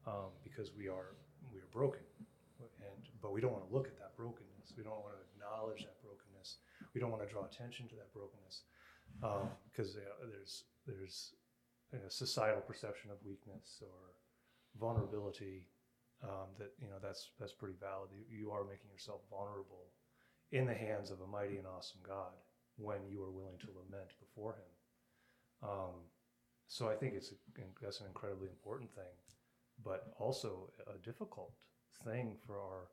um, 0.07 0.31
because 0.43 0.71
we 0.77 0.87
are 0.87 1.15
we 1.53 1.59
are 1.59 1.71
broken, 1.71 2.01
and 2.59 3.01
but 3.21 3.31
we 3.33 3.41
don't 3.41 3.51
want 3.53 3.67
to 3.67 3.73
look 3.73 3.87
at 3.87 3.97
that 3.99 4.15
brokenness. 4.15 4.73
We 4.77 4.83
don't 4.83 5.01
want 5.03 5.15
to 5.15 5.23
acknowledge 5.31 5.83
that 5.83 6.01
brokenness. 6.01 6.57
We 6.93 7.01
don't 7.01 7.11
want 7.11 7.23
to 7.23 7.29
draw 7.31 7.45
attention 7.45 7.87
to 7.89 7.95
that 7.95 8.11
brokenness, 8.13 8.63
because 9.71 9.95
uh, 9.95 10.25
there's 10.27 10.63
there's 10.87 11.35
a 11.93 12.09
societal 12.09 12.61
perception 12.61 13.11
of 13.11 13.17
weakness 13.25 13.83
or 13.83 14.15
vulnerability 14.79 15.67
um, 16.23 16.47
that 16.57 16.71
you 16.79 16.87
know 16.87 16.99
that's 17.01 17.31
that's 17.39 17.53
pretty 17.53 17.75
valid. 17.79 18.09
You, 18.15 18.23
you 18.29 18.51
are 18.51 18.63
making 18.63 18.89
yourself 18.91 19.21
vulnerable 19.29 19.91
in 20.51 20.65
the 20.65 20.73
hands 20.73 21.11
of 21.11 21.21
a 21.21 21.27
mighty 21.27 21.57
and 21.57 21.67
awesome 21.67 21.99
God 22.05 22.35
when 22.77 22.99
you 23.09 23.21
are 23.23 23.31
willing 23.31 23.59
to 23.59 23.67
lament 23.75 24.11
before 24.19 24.55
Him. 24.55 25.69
Um, 25.69 25.95
so 26.67 26.89
I 26.89 26.95
think 26.95 27.13
it's 27.15 27.31
a, 27.31 27.35
that's 27.81 27.99
an 27.99 28.07
incredibly 28.07 28.47
important 28.47 28.89
thing, 28.95 29.11
but 29.83 30.13
also 30.19 30.69
a 30.93 30.97
difficult 30.99 31.51
thing 32.03 32.37
for 32.45 32.59
our 32.59 32.89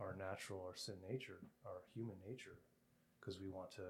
our 0.00 0.16
natural, 0.16 0.60
our 0.66 0.74
sin 0.74 0.96
nature, 1.08 1.38
our 1.64 1.82
human 1.94 2.16
nature, 2.28 2.58
because 3.20 3.38
we 3.40 3.48
want 3.48 3.70
to, 3.70 3.82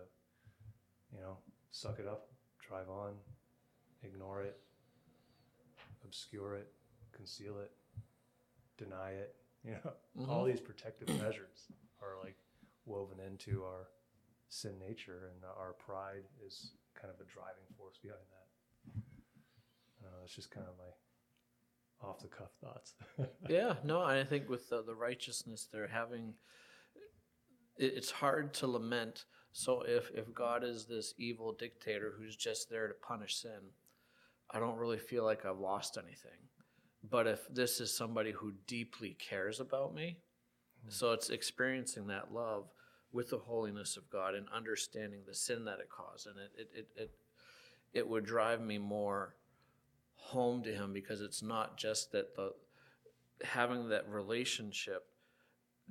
you 1.14 1.18
know, 1.20 1.38
suck 1.70 1.98
it 1.98 2.07
up, 2.07 2.28
drive 2.61 2.90
on, 2.90 3.14
ignore 4.02 4.42
it, 4.42 4.59
obscure 6.04 6.57
it, 6.57 6.70
conceal 7.12 7.59
it, 7.59 7.72
deny 8.76 9.12
it. 9.12 9.35
You 9.64 9.72
know, 9.83 9.92
all 10.28 10.44
Mhm. 10.44 10.48
these 10.48 10.61
protective 10.61 11.09
measures 11.18 11.68
are 12.02 12.22
like 12.22 12.37
woven 12.85 13.18
into 13.18 13.62
our 13.64 13.88
sin 14.50 14.78
nature, 14.78 15.30
and 15.33 15.42
our 15.44 15.72
pride 15.72 16.24
is 16.46 16.72
kind 16.94 17.12
of 17.12 17.18
a 17.18 17.24
driving 17.33 17.64
force 17.78 17.96
behind 17.96 18.20
that. 18.30 20.07
Uh, 20.07 20.20
that's 20.20 20.35
just 20.35 20.50
kind 20.50 20.66
of 20.68 20.76
my 20.76 20.92
off 22.05 22.21
the 22.21 22.29
cuff 22.29 22.51
thoughts. 22.61 22.95
yeah, 23.49 23.75
no, 23.85 24.03
I 24.03 24.25
think 24.25 24.49
with 24.49 24.69
the, 24.69 24.83
the 24.83 24.95
righteousness 24.95 25.69
they're 25.73 25.88
having, 25.88 26.35
it, 27.77 27.95
it's 27.97 28.11
hard 28.11 28.55
to 28.55 28.67
lament. 28.67 29.25
So 29.53 29.83
if 29.87 30.11
if 30.14 30.33
God 30.35 30.64
is 30.64 30.87
this 30.87 31.14
evil 31.19 31.53
dictator 31.53 32.12
who's 32.17 32.37
just 32.37 32.69
there 32.71 32.88
to 32.88 32.95
punish 32.95 33.37
sin, 33.37 33.71
I 34.51 34.59
don't 34.59 34.79
really 34.79 34.99
feel 34.99 35.25
like 35.25 35.45
I've 35.45 35.59
lost 35.59 35.97
anything. 35.97 36.49
But 37.09 37.27
if 37.27 37.40
this 37.53 37.81
is 37.81 37.97
somebody 37.97 38.33
who 38.33 38.55
deeply 38.67 39.17
cares 39.19 39.61
about 39.61 39.95
me, 39.95 40.19
hmm. 40.83 40.90
so 40.90 41.12
it's 41.12 41.31
experiencing 41.31 42.07
that 42.09 42.33
love 42.33 42.64
with 43.12 43.31
the 43.31 43.38
holiness 43.38 43.97
of 43.97 44.11
God 44.11 44.35
and 44.35 44.47
understanding 44.55 45.21
the 45.27 45.35
sin 45.35 45.64
that 45.67 45.79
it 45.81 45.88
caused, 45.88 46.27
and 46.27 46.37
it 46.38 46.51
it 46.59 46.71
it 46.75 46.88
it, 46.97 47.11
it 47.93 48.09
would 48.09 48.25
drive 48.25 48.61
me 48.61 48.79
more 48.79 49.37
home 50.35 50.62
to 50.64 50.73
Him 50.73 50.92
because 50.92 51.20
it's 51.20 51.42
not 51.42 51.79
just 51.79 52.12
that 52.12 52.37
the 52.37 52.53
having 53.42 53.88
that 53.88 54.09
relationship 54.09 55.07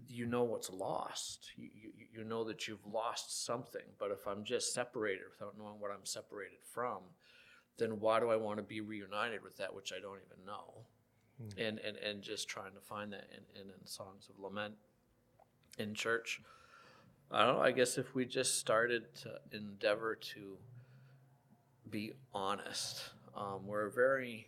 you 0.07 0.25
know 0.25 0.43
what's 0.43 0.69
lost. 0.69 1.51
You, 1.55 1.69
you, 1.73 1.91
you 2.13 2.23
know 2.23 2.43
that 2.45 2.67
you've 2.67 2.85
lost 2.85 3.45
something 3.45 3.81
but 3.97 4.11
if 4.11 4.27
i'm 4.27 4.43
just 4.43 4.73
separated 4.73 5.23
without 5.31 5.57
knowing 5.57 5.79
what 5.79 5.91
i'm 5.91 6.05
separated 6.05 6.59
from 6.71 6.99
then 7.77 7.99
why 7.99 8.19
do 8.19 8.29
i 8.29 8.35
want 8.35 8.57
to 8.57 8.63
be 8.63 8.81
reunited 8.81 9.43
with 9.43 9.57
that 9.57 9.73
which 9.73 9.91
i 9.91 9.99
don't 9.99 10.19
even 10.25 10.45
know? 10.45 10.85
Hmm. 11.37 11.59
And, 11.59 11.79
and 11.79 11.97
and 11.97 12.21
just 12.21 12.47
trying 12.47 12.73
to 12.73 12.81
find 12.81 13.11
that 13.13 13.27
in, 13.31 13.61
in, 13.61 13.67
in 13.67 13.87
songs 13.87 14.29
of 14.29 14.39
lament 14.39 14.75
in 15.79 15.95
church. 15.95 16.39
I 17.31 17.45
don't 17.45 17.57
know 17.57 17.63
i 17.63 17.71
guess 17.71 17.97
if 17.97 18.13
we 18.13 18.25
just 18.25 18.59
started 18.59 19.03
to 19.23 19.39
endeavor 19.51 20.15
to 20.15 20.57
be 21.89 22.13
honest 22.33 23.12
um, 23.35 23.65
we're 23.65 23.87
a 23.87 23.91
very 23.91 24.47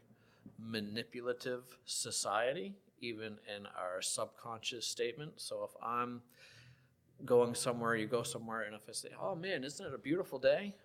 manipulative 0.60 1.64
society, 1.86 2.76
even 3.02 3.38
in 3.56 3.66
our 3.78 4.02
subconscious 4.02 4.86
statement. 4.86 5.34
So 5.38 5.64
if 5.64 5.72
I'm 5.84 6.22
going 7.24 7.56
somewhere, 7.56 7.96
you 7.96 8.08
go 8.08 8.24
somewhere, 8.24 8.62
and 8.62 8.76
if 8.76 8.88
I 8.90 8.94
say, 8.94 9.10
"Oh 9.20 9.36
man, 9.36 9.64
isn't 9.64 9.86
it 9.86 9.94
a 9.94 9.98
beautiful 9.98 10.40
day?" 10.40 10.76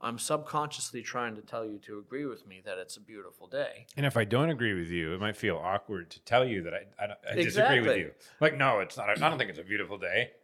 I'm 0.00 0.18
subconsciously 0.18 1.00
trying 1.00 1.34
to 1.36 1.40
tell 1.40 1.64
you 1.64 1.78
to 1.86 1.98
agree 1.98 2.26
with 2.26 2.46
me 2.46 2.60
that 2.66 2.76
it's 2.76 2.98
a 2.98 3.00
beautiful 3.00 3.46
day. 3.46 3.86
And 3.96 4.04
if 4.04 4.18
I 4.18 4.24
don't 4.24 4.50
agree 4.50 4.74
with 4.74 4.90
you, 4.90 5.14
it 5.14 5.20
might 5.20 5.36
feel 5.36 5.56
awkward 5.56 6.10
to 6.10 6.20
tell 6.20 6.44
you 6.44 6.62
that 6.64 6.74
I, 6.74 7.02
I, 7.02 7.32
I 7.32 7.34
disagree 7.36 7.80
with 7.80 7.96
you. 7.96 8.10
Like, 8.38 8.58
no, 8.58 8.80
it's 8.80 8.98
not. 8.98 9.08
I 9.08 9.14
don't 9.14 9.38
think 9.38 9.48
it's 9.48 9.58
a 9.58 9.64
beautiful 9.64 9.98
day. 9.98 10.32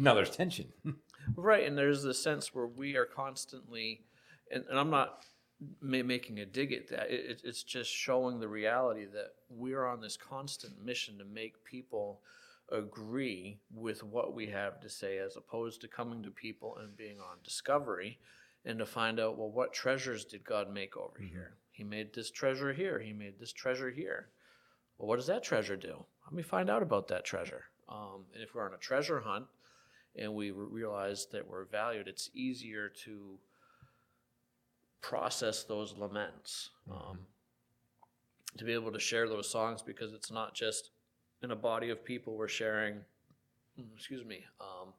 No, 0.00 0.14
there's 0.14 0.30
tension. 0.30 0.72
Right, 1.36 1.66
and 1.66 1.76
there's 1.76 2.02
this 2.02 2.22
sense 2.22 2.54
where 2.54 2.66
we 2.66 2.96
are 2.96 3.04
constantly, 3.04 4.02
and, 4.50 4.64
and 4.70 4.78
I'm 4.78 4.90
not 4.90 5.24
ma- 5.80 6.02
making 6.02 6.38
a 6.40 6.46
dig 6.46 6.72
at 6.72 6.88
that. 6.88 7.10
It, 7.10 7.30
it- 7.30 7.42
it's 7.44 7.62
just 7.62 7.90
showing 7.90 8.40
the 8.40 8.48
reality 8.48 9.06
that 9.06 9.34
we're 9.48 9.84
on 9.84 10.00
this 10.00 10.16
constant 10.16 10.84
mission 10.84 11.18
to 11.18 11.24
make 11.24 11.64
people 11.64 12.20
agree 12.70 13.58
with 13.74 14.02
what 14.02 14.34
we 14.34 14.46
have 14.46 14.80
to 14.80 14.88
say, 14.90 15.18
as 15.18 15.36
opposed 15.36 15.80
to 15.80 15.88
coming 15.88 16.22
to 16.22 16.30
people 16.30 16.76
and 16.78 16.96
being 16.96 17.18
on 17.18 17.38
discovery, 17.42 18.18
and 18.64 18.78
to 18.78 18.86
find 18.86 19.18
out, 19.18 19.38
well, 19.38 19.50
what 19.50 19.72
treasures 19.72 20.24
did 20.24 20.44
God 20.44 20.72
make 20.72 20.96
over 20.96 21.18
here? 21.20 21.54
He 21.70 21.84
made 21.84 22.12
this 22.12 22.30
treasure 22.30 22.72
here. 22.72 22.98
He 22.98 23.12
made 23.12 23.38
this 23.38 23.52
treasure 23.52 23.90
here. 23.90 24.28
Well, 24.98 25.08
what 25.08 25.16
does 25.16 25.28
that 25.28 25.44
treasure 25.44 25.76
do? 25.76 26.04
Let 26.26 26.32
me 26.34 26.42
find 26.42 26.68
out 26.68 26.82
about 26.82 27.08
that 27.08 27.24
treasure. 27.24 27.64
Um, 27.88 28.24
and 28.34 28.42
if 28.42 28.54
we're 28.54 28.66
on 28.66 28.74
a 28.74 28.78
treasure 28.78 29.20
hunt, 29.20 29.46
and 30.16 30.34
we 30.34 30.50
realize 30.50 31.26
that 31.32 31.46
we're 31.48 31.64
valued, 31.66 32.08
it's 32.08 32.28
easier 32.34 32.88
to 33.04 33.38
process 35.00 35.64
those 35.64 35.94
laments, 35.96 36.70
um, 36.90 37.18
to 38.56 38.64
be 38.64 38.72
able 38.72 38.92
to 38.92 38.98
share 39.00 39.28
those 39.28 39.48
songs 39.50 39.82
because 39.82 40.12
it's 40.12 40.30
not 40.30 40.54
just 40.54 40.90
in 41.42 41.50
a 41.52 41.56
body 41.56 41.90
of 41.90 42.04
people 42.04 42.36
we're 42.36 42.48
sharing. 42.48 42.94
mm, 43.78 43.84
Excuse 43.96 44.24
me. 44.24 44.44
Um, 44.60 44.92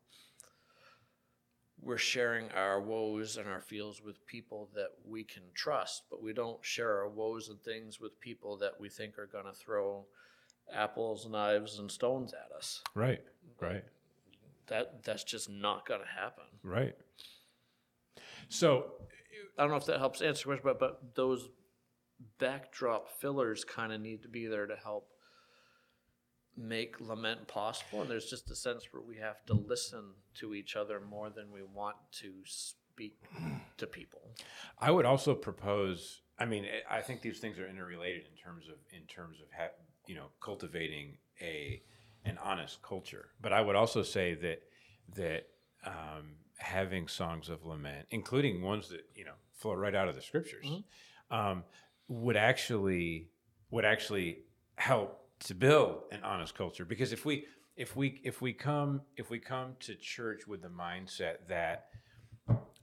we're 1.82 1.98
sharing 1.98 2.50
our 2.52 2.82
woes 2.82 3.38
and 3.38 3.48
our 3.48 3.62
feels 3.62 4.02
with 4.02 4.26
people 4.28 4.70
that 4.76 4.90
we 5.06 5.24
can 5.24 5.44
trust, 5.54 6.04
but 6.10 6.22
we 6.22 6.34
don't 6.34 6.58
share 6.64 6.98
our 7.00 7.08
woes 7.10 7.48
and 7.50 7.62
things 7.62 8.00
with 8.02 8.20
people 8.20 8.58
that 8.58 8.74
we 8.80 8.90
think 8.90 9.18
are 9.18 9.28
going 9.28 9.46
to 9.46 9.54
throw 9.54 10.06
apples, 10.74 11.26
knives, 11.30 11.80
and 11.80 11.90
stones 11.90 12.34
at 12.34 12.56
us. 12.56 12.82
Right, 12.96 13.22
right, 13.62 13.84
That 14.68 15.04
that's 15.04 15.24
just 15.24 15.50
not 15.50 15.88
going 15.88 16.02
to 16.02 16.08
happen. 16.22 16.44
right. 16.64 16.96
So, 18.50 18.92
I 19.58 19.62
don't 19.64 19.72
know 19.72 19.78
if 19.78 19.86
that 19.86 20.00
helps 20.00 20.22
answer 20.22 20.42
the 20.50 20.58
question, 20.58 20.64
but 20.66 20.80
but 20.80 21.16
those 21.16 21.50
backdrop 22.38 23.10
fillers 23.20 23.64
kind 23.64 23.92
of 23.94 24.02
need 24.02 24.22
to 24.24 24.28
be 24.30 24.46
there 24.48 24.66
to 24.66 24.76
help 24.76 25.08
make 26.58 27.00
lament 27.00 27.48
possible. 27.48 28.02
And 28.02 28.10
there's 28.10 28.30
just 28.30 28.50
a 28.52 28.56
sense 28.56 28.88
where 28.92 29.02
we 29.02 29.18
have 29.18 29.46
to 29.46 29.54
listen 29.54 30.04
to 30.36 30.54
each 30.54 30.76
other 30.76 31.00
more 31.00 31.30
than 31.30 31.52
we 31.52 31.64
want 31.64 31.96
to 32.22 32.34
speak 32.46 33.18
to 33.78 33.88
people. 33.88 34.22
I 34.78 34.92
would 34.92 35.06
also 35.06 35.34
propose. 35.36 36.22
I 36.38 36.46
mean, 36.46 36.66
I- 36.66 36.98
I 36.98 37.02
think 37.02 37.22
these 37.22 37.40
things 37.40 37.60
are 37.60 37.68
interrelated 37.68 38.26
in 38.28 38.36
terms 38.36 38.68
of 38.68 38.76
in 38.92 39.06
terms 39.08 39.40
of 39.42 39.48
ha- 39.52 39.76
you 40.08 40.16
know 40.16 40.32
cultivating 40.42 41.18
a 41.42 41.82
an 42.26 42.38
honest 42.40 42.82
culture. 42.82 43.30
But 43.40 43.54
I 43.54 43.62
would 43.62 43.76
also 43.78 44.04
say 44.04 44.34
that 44.36 44.62
that 45.16 45.48
um, 45.86 46.36
having 46.60 47.08
songs 47.08 47.50
of 47.50 47.66
lament, 47.66 48.08
including 48.12 48.62
ones 48.62 48.90
that 48.90 49.02
you 49.16 49.26
know 49.26 49.34
flow 49.54 49.74
right 49.74 49.96
out 49.96 50.08
of 50.08 50.16
the 50.16 50.22
scriptures, 50.22 50.66
um, 51.32 51.64
would 52.08 52.38
actually 52.38 53.30
would 53.72 53.86
actually 53.86 54.40
help 54.76 55.20
to 55.40 55.56
build 55.56 56.04
an 56.12 56.24
honest 56.24 56.56
culture. 56.56 56.86
Because 56.86 57.12
if 57.12 57.26
we 57.26 57.46
if 57.76 57.96
we 57.96 58.22
if 58.24 58.42
we 58.42 58.54
come 58.54 59.02
if 59.18 59.30
we 59.30 59.40
come 59.40 59.76
to 59.82 59.96
church 59.96 60.48
with 60.48 60.62
the 60.62 60.70
mindset 60.70 61.48
that 61.48 61.86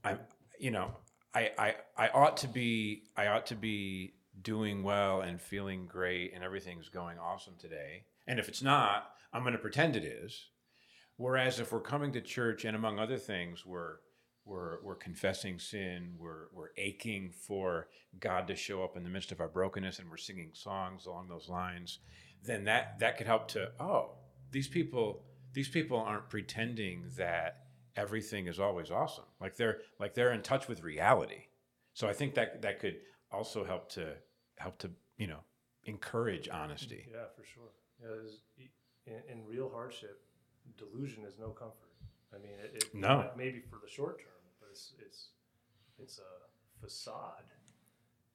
I'm, 0.03 0.19
you 0.59 0.71
know, 0.71 0.91
I, 1.33 1.51
I, 1.57 1.75
I 1.97 2.07
ought 2.09 2.37
to 2.37 2.47
be, 2.47 3.03
I 3.15 3.27
ought 3.27 3.45
to 3.47 3.55
be 3.55 4.13
doing 4.41 4.83
well 4.83 5.21
and 5.21 5.41
feeling 5.41 5.85
great 5.85 6.33
and 6.33 6.43
everything's 6.43 6.89
going 6.89 7.17
awesome 7.19 7.55
today. 7.59 8.05
And 8.27 8.39
if 8.39 8.47
it's 8.47 8.61
not, 8.61 9.09
I'm 9.33 9.43
going 9.43 9.53
to 9.53 9.59
pretend 9.59 9.95
it 9.95 10.03
is. 10.03 10.47
Whereas 11.17 11.59
if 11.59 11.71
we're 11.71 11.81
coming 11.81 12.11
to 12.13 12.21
church 12.21 12.65
and 12.65 12.75
among 12.75 12.99
other 12.99 13.17
things, 13.17 13.65
we're, 13.65 13.97
we're, 14.45 14.81
we're 14.83 14.95
confessing 14.95 15.59
sin, 15.59 16.13
we're, 16.17 16.45
we're 16.53 16.69
aching 16.77 17.31
for 17.31 17.87
God 18.19 18.47
to 18.47 18.55
show 18.55 18.83
up 18.83 18.95
in 18.95 19.03
the 19.03 19.09
midst 19.09 19.31
of 19.31 19.41
our 19.41 19.47
brokenness 19.47 19.99
and 19.99 20.09
we're 20.09 20.17
singing 20.17 20.51
songs 20.53 21.05
along 21.05 21.27
those 21.27 21.49
lines, 21.49 21.99
then 22.43 22.63
that, 22.65 22.99
that 22.99 23.17
could 23.17 23.27
help 23.27 23.47
to, 23.49 23.71
oh, 23.79 24.11
these 24.51 24.67
people, 24.67 25.23
these 25.53 25.67
people 25.67 25.97
aren't 25.97 26.29
pretending 26.29 27.05
that 27.17 27.67
everything 27.97 28.47
is 28.47 28.59
always 28.59 28.91
awesome. 28.91 29.25
Like 29.41 29.57
they're 29.57 29.79
like 29.99 30.13
they're 30.13 30.31
in 30.31 30.43
touch 30.43 30.67
with 30.67 30.83
reality. 30.83 31.47
So 31.93 32.07
I 32.07 32.13
think 32.13 32.35
that 32.35 32.61
that 32.61 32.79
could 32.79 32.97
also 33.31 33.65
help 33.65 33.89
to 33.93 34.13
help 34.57 34.77
to 34.79 34.91
you 35.17 35.27
know 35.27 35.39
encourage 35.85 36.47
honesty. 36.47 37.07
Yeah, 37.11 37.25
for 37.35 37.43
sure. 37.43 37.71
Yeah, 37.99 38.67
in, 39.07 39.39
in 39.39 39.45
real 39.45 39.69
hardship, 39.69 40.21
delusion 40.77 41.23
is 41.25 41.37
no 41.39 41.49
comfort. 41.49 41.91
I 42.33 42.37
mean, 42.37 42.59
it, 42.59 42.83
it 42.83 42.95
No. 42.95 43.31
maybe 43.37 43.59
for 43.59 43.79
the 43.83 43.89
short 43.89 44.19
term, 44.19 44.41
but 44.59 44.69
it's 44.71 44.93
it's 44.99 45.29
it's 45.99 46.19
a 46.19 46.33
facade 46.83 47.47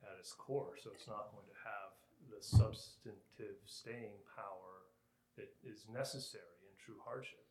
at 0.02 0.18
its 0.18 0.32
core, 0.32 0.74
so 0.82 0.90
it's 0.94 1.06
not 1.06 1.30
going 1.32 1.46
to 1.46 1.58
have 1.62 1.92
the 2.30 2.42
substantive 2.42 3.58
staying 3.66 4.16
power 4.34 4.88
that 5.36 5.48
is 5.62 5.86
necessary 5.92 6.58
in 6.66 6.72
true 6.84 6.98
hardship. 7.04 7.44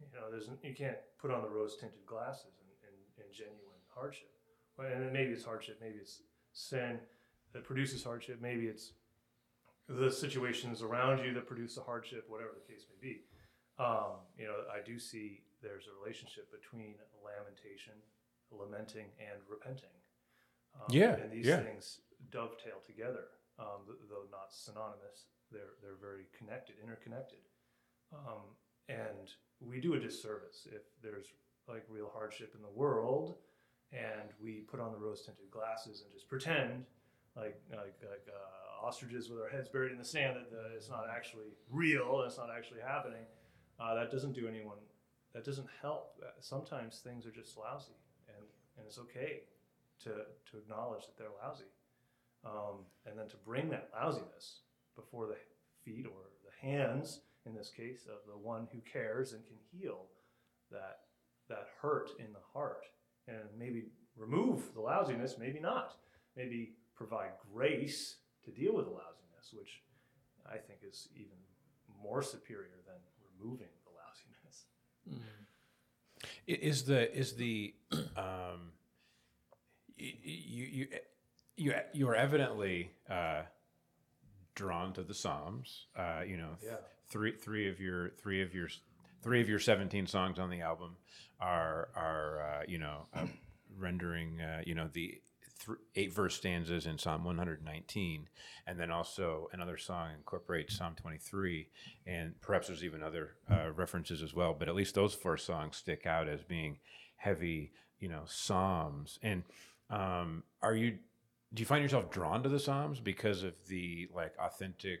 You 0.00 0.06
know, 0.20 0.30
there's 0.30 0.48
you 0.62 0.74
can't 0.74 0.98
put 1.18 1.30
on 1.30 1.42
the 1.42 1.48
rose 1.48 1.76
tinted 1.76 2.04
glasses 2.06 2.52
in, 2.60 2.68
in, 2.88 3.26
in 3.26 3.32
genuine 3.32 3.80
hardship. 3.88 4.30
Well, 4.76 4.86
And 4.92 5.02
then 5.02 5.12
maybe 5.12 5.32
it's 5.32 5.44
hardship, 5.44 5.78
maybe 5.80 5.96
it's 5.96 6.20
sin 6.52 6.98
that 7.52 7.64
produces 7.64 8.04
hardship, 8.04 8.40
maybe 8.42 8.66
it's 8.66 8.92
the 9.88 10.10
situations 10.10 10.82
around 10.82 11.24
you 11.24 11.32
that 11.34 11.46
produce 11.46 11.76
the 11.76 11.80
hardship, 11.80 12.24
whatever 12.28 12.50
the 12.54 12.72
case 12.72 12.84
may 12.90 13.08
be. 13.08 13.20
Um, 13.78 14.24
you 14.38 14.46
know, 14.46 14.64
I 14.72 14.80
do 14.84 14.98
see 14.98 15.42
there's 15.62 15.84
a 15.86 15.94
relationship 16.00 16.50
between 16.50 16.94
lamentation, 17.24 17.92
lamenting, 18.50 19.06
and 19.20 19.40
repenting. 19.48 19.92
Um, 20.74 20.86
Yeah, 20.90 21.14
and 21.16 21.30
these 21.32 21.46
yeah. 21.46 21.60
things 21.60 22.00
dovetail 22.30 22.80
together, 22.86 23.28
um, 23.58 23.84
th- 23.86 23.98
though 24.08 24.24
not 24.30 24.52
synonymous. 24.52 25.26
They're 25.50 25.76
they're 25.82 26.00
very 26.00 26.26
connected, 26.36 26.76
interconnected. 26.82 27.38
Um, 28.12 28.56
and 28.88 29.28
we 29.60 29.80
do 29.80 29.94
a 29.94 29.98
disservice 30.00 30.66
if 30.70 30.82
there's 31.02 31.26
like 31.68 31.84
real 31.88 32.10
hardship 32.12 32.54
in 32.54 32.62
the 32.62 32.70
world, 32.70 33.38
and 33.92 34.30
we 34.40 34.60
put 34.60 34.80
on 34.80 34.92
the 34.92 34.98
rose 34.98 35.22
tinted 35.22 35.50
glasses 35.50 36.02
and 36.02 36.12
just 36.12 36.28
pretend 36.28 36.84
like 37.36 37.60
like 37.70 37.96
like 38.02 38.26
uh, 38.28 38.86
ostriches 38.86 39.28
with 39.30 39.40
our 39.40 39.48
heads 39.48 39.68
buried 39.68 39.92
in 39.92 39.98
the 39.98 40.04
sand 40.04 40.36
that 40.36 40.50
the, 40.50 40.74
it's 40.74 40.88
not 40.90 41.06
actually 41.14 41.52
real, 41.70 42.22
it's 42.26 42.38
not 42.38 42.48
actually 42.56 42.80
happening. 42.80 43.24
Uh, 43.78 43.94
that 43.94 44.10
doesn't 44.10 44.32
do 44.32 44.48
anyone. 44.48 44.78
That 45.34 45.44
doesn't 45.44 45.68
help. 45.82 46.14
Uh, 46.22 46.30
Sometimes 46.40 47.00
things 47.00 47.26
are 47.26 47.30
just 47.30 47.56
lousy, 47.56 47.92
and 48.28 48.44
and 48.78 48.86
it's 48.86 48.98
okay 48.98 49.40
to 50.04 50.10
to 50.50 50.58
acknowledge 50.58 51.04
that 51.06 51.16
they're 51.18 51.36
lousy, 51.42 51.70
um, 52.44 52.84
and 53.06 53.18
then 53.18 53.28
to 53.28 53.36
bring 53.44 53.68
that 53.70 53.90
lousiness 53.94 54.60
before 54.94 55.26
the 55.26 55.36
feet 55.84 56.06
or 56.06 56.30
the 56.44 56.66
hands, 56.66 57.20
in 57.44 57.54
this 57.54 57.70
case, 57.70 58.06
of 58.06 58.18
the 58.26 58.36
one 58.36 58.66
who 58.72 58.80
cares 58.90 59.32
and 59.32 59.44
can 59.46 59.56
heal 59.70 60.06
that 60.70 61.00
that 61.48 61.68
hurt 61.80 62.10
in 62.18 62.32
the 62.32 62.44
heart, 62.52 62.86
and 63.28 63.44
maybe 63.58 63.84
remove 64.16 64.72
the 64.74 64.80
lousiness, 64.80 65.36
maybe 65.38 65.60
not, 65.60 65.96
maybe 66.36 66.72
provide 66.96 67.30
grace 67.52 68.16
to 68.44 68.50
deal 68.50 68.74
with 68.74 68.86
the 68.86 68.90
lousiness, 68.90 69.52
which 69.52 69.82
I 70.46 70.56
think 70.56 70.80
is 70.82 71.08
even 71.14 71.36
more 72.02 72.22
superior 72.22 72.80
than 72.86 72.96
removing 73.38 73.68
the 73.84 73.90
lousiness. 73.90 74.66
I- 76.48 76.52
Is 76.66 76.84
the 76.84 77.14
is 77.16 77.34
the 77.36 77.74
um, 78.16 78.72
you 79.96 80.64
you 80.64 80.88
you 81.56 81.74
you 81.92 82.08
are 82.08 82.14
evidently 82.14 82.90
uh, 83.10 83.42
drawn 84.54 84.92
to 84.94 85.02
the 85.02 85.14
Psalms. 85.14 85.86
Uh, 85.96 86.22
you 86.26 86.36
know, 86.36 86.56
Yeah. 86.64 86.76
three 87.08 87.32
three 87.36 87.68
of 87.68 87.80
your 87.80 88.10
three 88.10 88.42
of 88.42 88.54
your 88.54 88.68
three 89.22 89.40
of 89.40 89.48
your 89.48 89.58
seventeen 89.58 90.06
songs 90.06 90.38
on 90.38 90.50
the 90.50 90.60
album 90.60 90.96
are 91.40 91.88
are 91.94 92.40
uh, 92.40 92.62
you 92.68 92.78
know 92.78 93.06
uh, 93.14 93.26
rendering 93.78 94.40
uh, 94.40 94.62
you 94.66 94.74
know 94.74 94.88
the 94.92 95.20
eight 95.94 96.12
verse 96.12 96.36
stanzas 96.36 96.86
in 96.86 96.98
Psalm 96.98 97.24
119, 97.24 98.28
and 98.66 98.78
then 98.80 98.90
also 98.90 99.48
another 99.52 99.76
song 99.76 100.10
incorporates 100.16 100.76
Psalm 100.76 100.94
23, 100.94 101.68
and 102.06 102.40
perhaps 102.40 102.68
there's 102.68 102.84
even 102.84 103.02
other 103.02 103.36
uh, 103.50 103.70
references 103.74 104.22
as 104.22 104.34
well. 104.34 104.54
But 104.58 104.68
at 104.68 104.74
least 104.74 104.94
those 104.94 105.14
four 105.14 105.36
songs 105.36 105.76
stick 105.76 106.06
out 106.06 106.28
as 106.28 106.42
being 106.42 106.78
heavy, 107.16 107.72
you 107.98 108.08
know, 108.08 108.22
psalms. 108.26 109.18
And 109.22 109.42
um, 109.90 110.42
are 110.62 110.74
you? 110.74 110.98
Do 111.54 111.60
you 111.60 111.66
find 111.66 111.82
yourself 111.82 112.10
drawn 112.10 112.42
to 112.42 112.48
the 112.48 112.58
psalms 112.58 113.00
because 113.00 113.42
of 113.42 113.54
the 113.68 114.08
like 114.14 114.34
authentic, 114.38 115.00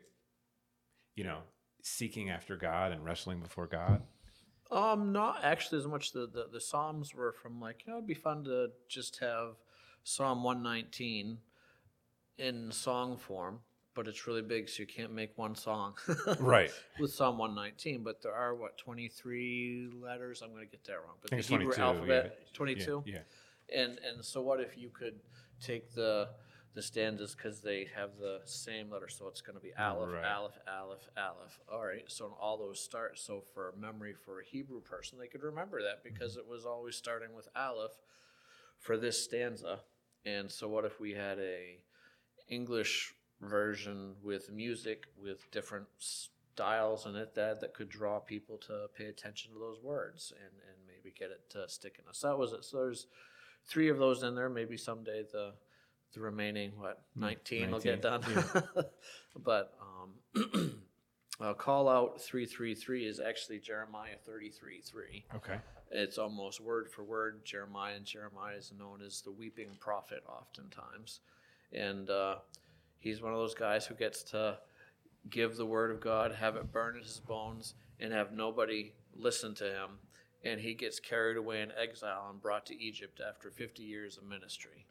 you 1.14 1.24
know, 1.24 1.40
seeking 1.82 2.30
after 2.30 2.56
God 2.56 2.92
and 2.92 3.04
wrestling 3.04 3.40
before 3.40 3.66
God? 3.66 4.02
Um, 4.70 5.12
not 5.12 5.44
actually 5.44 5.78
as 5.78 5.86
much. 5.86 6.12
The, 6.12 6.26
the 6.26 6.48
the 6.52 6.60
Psalms 6.60 7.14
were 7.14 7.32
from 7.40 7.60
like 7.60 7.84
you 7.86 7.92
know 7.92 7.98
it'd 7.98 8.08
be 8.08 8.14
fun 8.14 8.44
to 8.44 8.68
just 8.88 9.20
have 9.20 9.54
Psalm 10.08 10.44
one 10.44 10.62
nineteen 10.62 11.38
in 12.38 12.70
song 12.70 13.16
form, 13.16 13.58
but 13.92 14.06
it's 14.06 14.24
really 14.28 14.40
big, 14.40 14.68
so 14.68 14.82
you 14.82 14.86
can't 14.86 15.12
make 15.12 15.36
one 15.36 15.56
song. 15.56 15.94
Right. 16.38 16.70
With 17.00 17.12
Psalm 17.12 17.38
one 17.38 17.56
nineteen, 17.56 18.04
but 18.04 18.22
there 18.22 18.32
are 18.32 18.54
what 18.54 18.78
twenty 18.78 19.08
three 19.08 19.90
letters. 20.00 20.42
I'm 20.42 20.50
going 20.50 20.64
to 20.64 20.70
get 20.70 20.84
that 20.84 20.92
wrong, 21.04 21.16
but 21.20 21.32
the 21.32 21.38
Hebrew 21.38 21.72
22, 21.72 21.82
alphabet 21.82 22.38
yeah. 22.38 22.46
twenty 22.52 22.76
two. 22.76 23.02
Yeah. 23.04 23.18
And 23.74 23.98
and 23.98 24.24
so 24.24 24.42
what 24.42 24.60
if 24.60 24.78
you 24.78 24.90
could 24.90 25.18
take 25.60 25.92
the 25.92 26.28
the 26.74 26.82
stanzas 26.82 27.34
because 27.34 27.60
they 27.60 27.88
have 27.96 28.10
the 28.20 28.42
same 28.44 28.92
letter, 28.92 29.08
so 29.08 29.26
it's 29.26 29.40
going 29.40 29.56
to 29.56 29.62
be 29.62 29.72
aleph, 29.76 30.08
Right. 30.08 30.24
aleph, 30.24 30.58
aleph, 30.68 31.08
aleph. 31.16 31.58
All 31.68 31.84
right, 31.84 32.04
so 32.06 32.36
all 32.40 32.58
those 32.58 32.78
start. 32.78 33.18
So 33.18 33.42
for 33.54 33.74
memory 33.76 34.14
for 34.14 34.38
a 34.38 34.44
Hebrew 34.44 34.82
person, 34.82 35.18
they 35.18 35.26
could 35.26 35.42
remember 35.42 35.82
that 35.82 36.04
because 36.04 36.36
it 36.36 36.46
was 36.46 36.64
always 36.64 36.94
starting 36.94 37.34
with 37.34 37.48
aleph 37.56 37.98
for 38.78 38.96
this 38.96 39.24
stanza. 39.24 39.80
And 40.26 40.50
so 40.50 40.68
what 40.68 40.84
if 40.84 41.00
we 41.00 41.12
had 41.12 41.38
a 41.38 41.78
English 42.48 43.14
version 43.40 44.14
with 44.22 44.50
music 44.50 45.04
with 45.20 45.50
different 45.50 45.86
styles 45.98 47.06
in 47.06 47.14
it 47.14 47.34
that 47.34 47.60
that 47.60 47.74
could 47.74 47.88
draw 47.88 48.18
people 48.18 48.56
to 48.56 48.86
pay 48.96 49.06
attention 49.06 49.52
to 49.52 49.58
those 49.58 49.78
words 49.82 50.32
and 50.36 50.52
and 50.68 50.76
maybe 50.86 51.14
get 51.16 51.30
it 51.30 51.48
to 51.50 51.68
stick 51.68 51.98
in 52.02 52.08
us. 52.08 52.20
That 52.20 52.38
was 52.38 52.52
it. 52.52 52.64
So 52.64 52.78
there's 52.78 53.06
three 53.66 53.88
of 53.88 53.98
those 53.98 54.22
in 54.22 54.34
there. 54.34 54.48
Maybe 54.48 54.76
someday 54.76 55.24
the 55.30 55.52
the 56.14 56.20
remaining 56.20 56.72
what 56.76 57.02
nineteen 57.14 57.70
will 57.70 57.80
get 57.80 58.02
done. 58.02 58.22
19, 58.22 58.62
but 59.44 59.74
um, 59.82 60.82
uh, 61.40 61.54
call 61.54 61.88
out 61.88 62.20
three 62.20 62.46
three 62.46 62.74
three 62.74 63.06
is 63.06 63.20
actually 63.20 63.58
Jeremiah 63.58 64.16
thirty 64.24 64.50
three 64.50 64.80
three. 64.80 65.24
Okay. 65.34 65.58
It's 65.90 66.18
almost 66.18 66.60
word 66.60 66.88
for 66.90 67.04
word 67.04 67.44
Jeremiah, 67.44 67.94
and 67.96 68.04
Jeremiah 68.04 68.56
is 68.56 68.72
known 68.76 69.00
as 69.02 69.20
the 69.20 69.30
weeping 69.30 69.76
prophet 69.78 70.22
oftentimes. 70.28 71.20
And 71.72 72.10
uh, 72.10 72.36
he's 72.98 73.22
one 73.22 73.32
of 73.32 73.38
those 73.38 73.54
guys 73.54 73.86
who 73.86 73.94
gets 73.94 74.22
to 74.24 74.58
give 75.30 75.56
the 75.56 75.66
word 75.66 75.90
of 75.90 76.00
God, 76.00 76.32
have 76.32 76.56
it 76.56 76.72
burn 76.72 76.96
in 76.96 77.02
his 77.02 77.20
bones, 77.20 77.74
and 78.00 78.12
have 78.12 78.32
nobody 78.32 78.92
listen 79.14 79.54
to 79.56 79.64
him. 79.64 79.90
And 80.44 80.60
he 80.60 80.74
gets 80.74 81.00
carried 81.00 81.36
away 81.36 81.62
in 81.62 81.72
exile 81.80 82.28
and 82.30 82.40
brought 82.40 82.66
to 82.66 82.82
Egypt 82.82 83.20
after 83.26 83.50
50 83.50 83.82
years 83.82 84.16
of 84.16 84.24
ministry. 84.24 84.86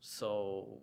So, 0.00 0.80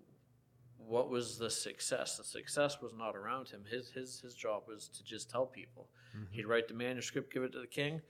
what 0.78 1.10
was 1.10 1.38
the 1.38 1.50
success? 1.50 2.18
The 2.18 2.24
success 2.24 2.82
was 2.82 2.94
not 2.94 3.16
around 3.16 3.50
him. 3.50 3.62
His, 3.70 3.90
his, 3.90 4.20
his 4.22 4.34
job 4.36 4.64
was 4.68 4.90
to 4.90 5.04
just 5.04 5.30
tell 5.30 5.46
people. 5.46 5.88
He'd 6.32 6.46
write 6.46 6.68
the 6.68 6.74
manuscript, 6.76 7.34
give 7.34 7.44
it 7.44 7.54
to 7.54 7.60
the 7.60 7.66
king, 7.68 8.02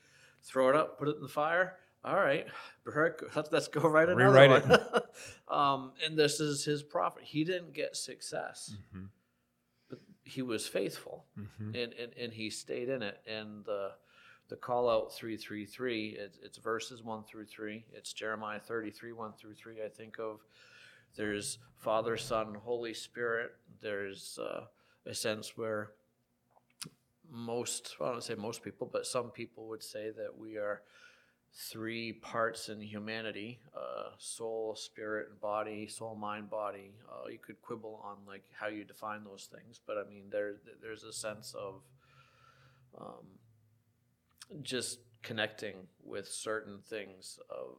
throw 0.43 0.69
it 0.69 0.75
up, 0.75 0.99
put 0.99 1.07
it 1.07 1.15
in 1.15 1.21
the 1.21 1.27
fire. 1.29 1.77
All 2.03 2.17
right, 2.17 2.45
Baruch, 2.83 3.23
let's, 3.51 3.69
go 3.69 3.81
write 3.87 4.09
another 4.09 4.29
Rewrite 4.29 4.67
one. 4.67 4.79
um, 5.47 5.93
and 6.05 6.17
this 6.19 6.41
is 6.41 6.65
his 6.65 6.83
prophet. 6.83 7.23
He 7.23 7.45
didn't 7.45 7.73
get 7.73 7.95
success, 7.95 8.75
Mhm. 8.93 9.07
but 9.89 9.99
he 10.25 10.41
was 10.41 10.67
faithful, 10.67 11.23
Mhm. 11.39 11.67
and, 11.81 11.93
and, 11.93 12.13
and 12.19 12.33
he 12.33 12.49
stayed 12.49 12.89
in 12.89 13.01
it. 13.03 13.21
And 13.25 13.63
the 13.63 13.91
the 14.49 14.57
call 14.57 14.89
out 14.89 15.13
three 15.13 15.37
three 15.37 15.65
three. 15.65 16.09
It's, 16.19 16.37
it's 16.43 16.57
verses 16.57 17.01
one 17.01 17.23
through 17.23 17.45
three. 17.45 17.85
It's 17.93 18.11
Jeremiah 18.11 18.59
thirty 18.59 18.91
three 18.91 19.13
one 19.13 19.31
through 19.31 19.53
three. 19.53 19.81
I 19.81 19.87
think 19.87 20.19
of. 20.19 20.41
There's 21.15 21.59
Father, 21.77 22.17
Son, 22.17 22.55
Holy 22.63 22.93
Spirit. 22.93 23.51
There's 23.81 24.39
uh, 24.41 24.65
a 25.05 25.13
sense 25.13 25.57
where 25.57 25.91
most, 27.29 27.95
I 27.99 28.05
don't 28.05 28.13
want 28.13 28.21
to 28.21 28.27
say 28.27 28.35
most 28.35 28.63
people, 28.63 28.89
but 28.91 29.05
some 29.05 29.31
people 29.31 29.67
would 29.69 29.83
say 29.83 30.11
that 30.11 30.37
we 30.37 30.57
are 30.57 30.81
three 31.55 32.13
parts 32.13 32.69
in 32.69 32.81
humanity 32.81 33.59
uh, 33.75 34.09
soul, 34.17 34.75
spirit, 34.75 35.27
and 35.29 35.39
body, 35.39 35.87
soul, 35.87 36.15
mind, 36.15 36.49
body. 36.49 36.93
Uh, 37.07 37.27
you 37.29 37.37
could 37.37 37.61
quibble 37.61 38.01
on 38.03 38.17
like 38.27 38.43
how 38.59 38.67
you 38.67 38.83
define 38.83 39.23
those 39.23 39.49
things, 39.53 39.79
but 39.85 39.97
I 39.97 40.09
mean, 40.09 40.25
there, 40.31 40.55
there's 40.81 41.03
a 41.03 41.13
sense 41.13 41.53
of 41.53 41.81
um, 42.99 43.25
just 44.61 44.99
connecting 45.21 45.75
with 46.03 46.27
certain 46.27 46.79
things 46.87 47.39
of 47.49 47.77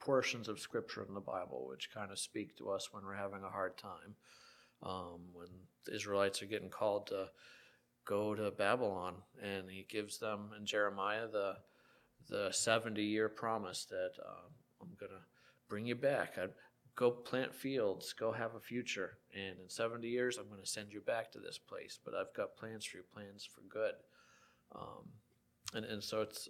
portions 0.00 0.48
of 0.48 0.60
scripture 0.60 1.04
in 1.06 1.14
the 1.14 1.20
Bible, 1.20 1.66
which 1.68 1.92
kind 1.92 2.10
of 2.10 2.18
speak 2.18 2.56
to 2.56 2.70
us 2.70 2.88
when 2.92 3.04
we're 3.04 3.14
having 3.14 3.42
a 3.42 3.50
hard 3.50 3.76
time. 3.76 4.14
Um, 4.82 5.20
when 5.32 5.48
the 5.86 5.94
Israelites 5.94 6.40
are 6.40 6.46
getting 6.46 6.70
called 6.70 7.08
to 7.08 7.30
go 8.04 8.34
to 8.34 8.50
Babylon, 8.50 9.16
and 9.42 9.68
he 9.68 9.84
gives 9.88 10.18
them 10.18 10.50
in 10.56 10.64
Jeremiah 10.66 11.28
the 11.28 11.56
the 12.28 12.50
seventy 12.52 13.04
year 13.04 13.28
promise 13.28 13.86
that 13.86 14.12
um, 14.24 14.52
I'm 14.80 14.96
gonna 15.00 15.22
bring 15.68 15.86
you 15.86 15.94
back. 15.94 16.38
I'd 16.38 16.50
go 16.94 17.10
plant 17.10 17.54
fields, 17.54 18.12
go 18.12 18.32
have 18.32 18.54
a 18.54 18.60
future, 18.60 19.18
and 19.34 19.58
in 19.60 19.68
seventy 19.68 20.08
years 20.08 20.38
I'm 20.38 20.48
gonna 20.48 20.66
send 20.66 20.92
you 20.92 21.00
back 21.00 21.32
to 21.32 21.38
this 21.38 21.58
place. 21.58 21.98
But 22.04 22.14
I've 22.14 22.34
got 22.34 22.56
plans 22.56 22.84
for 22.84 22.98
you, 22.98 23.02
plans 23.12 23.48
for 23.52 23.62
good. 23.68 23.94
Um, 24.74 25.08
and 25.74 25.84
and 25.84 26.02
so 26.02 26.22
it's 26.22 26.48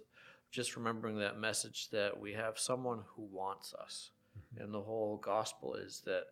just 0.51 0.75
remembering 0.75 1.17
that 1.19 1.39
message 1.39 1.89
that 1.89 2.19
we 2.19 2.33
have 2.33 2.57
someone 2.57 3.01
who 3.15 3.27
wants 3.31 3.73
us. 3.73 4.11
Mm-hmm. 4.37 4.63
And 4.63 4.73
the 4.73 4.81
whole 4.81 5.17
gospel 5.17 5.75
is 5.75 6.01
that 6.05 6.25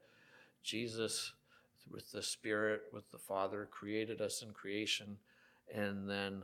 Jesus, 0.63 1.33
with 1.89 2.11
the 2.11 2.23
Spirit, 2.23 2.83
with 2.91 3.09
the 3.11 3.19
Father, 3.19 3.67
created 3.69 4.21
us 4.21 4.41
in 4.41 4.51
creation, 4.51 5.17
and 5.73 6.09
then 6.09 6.43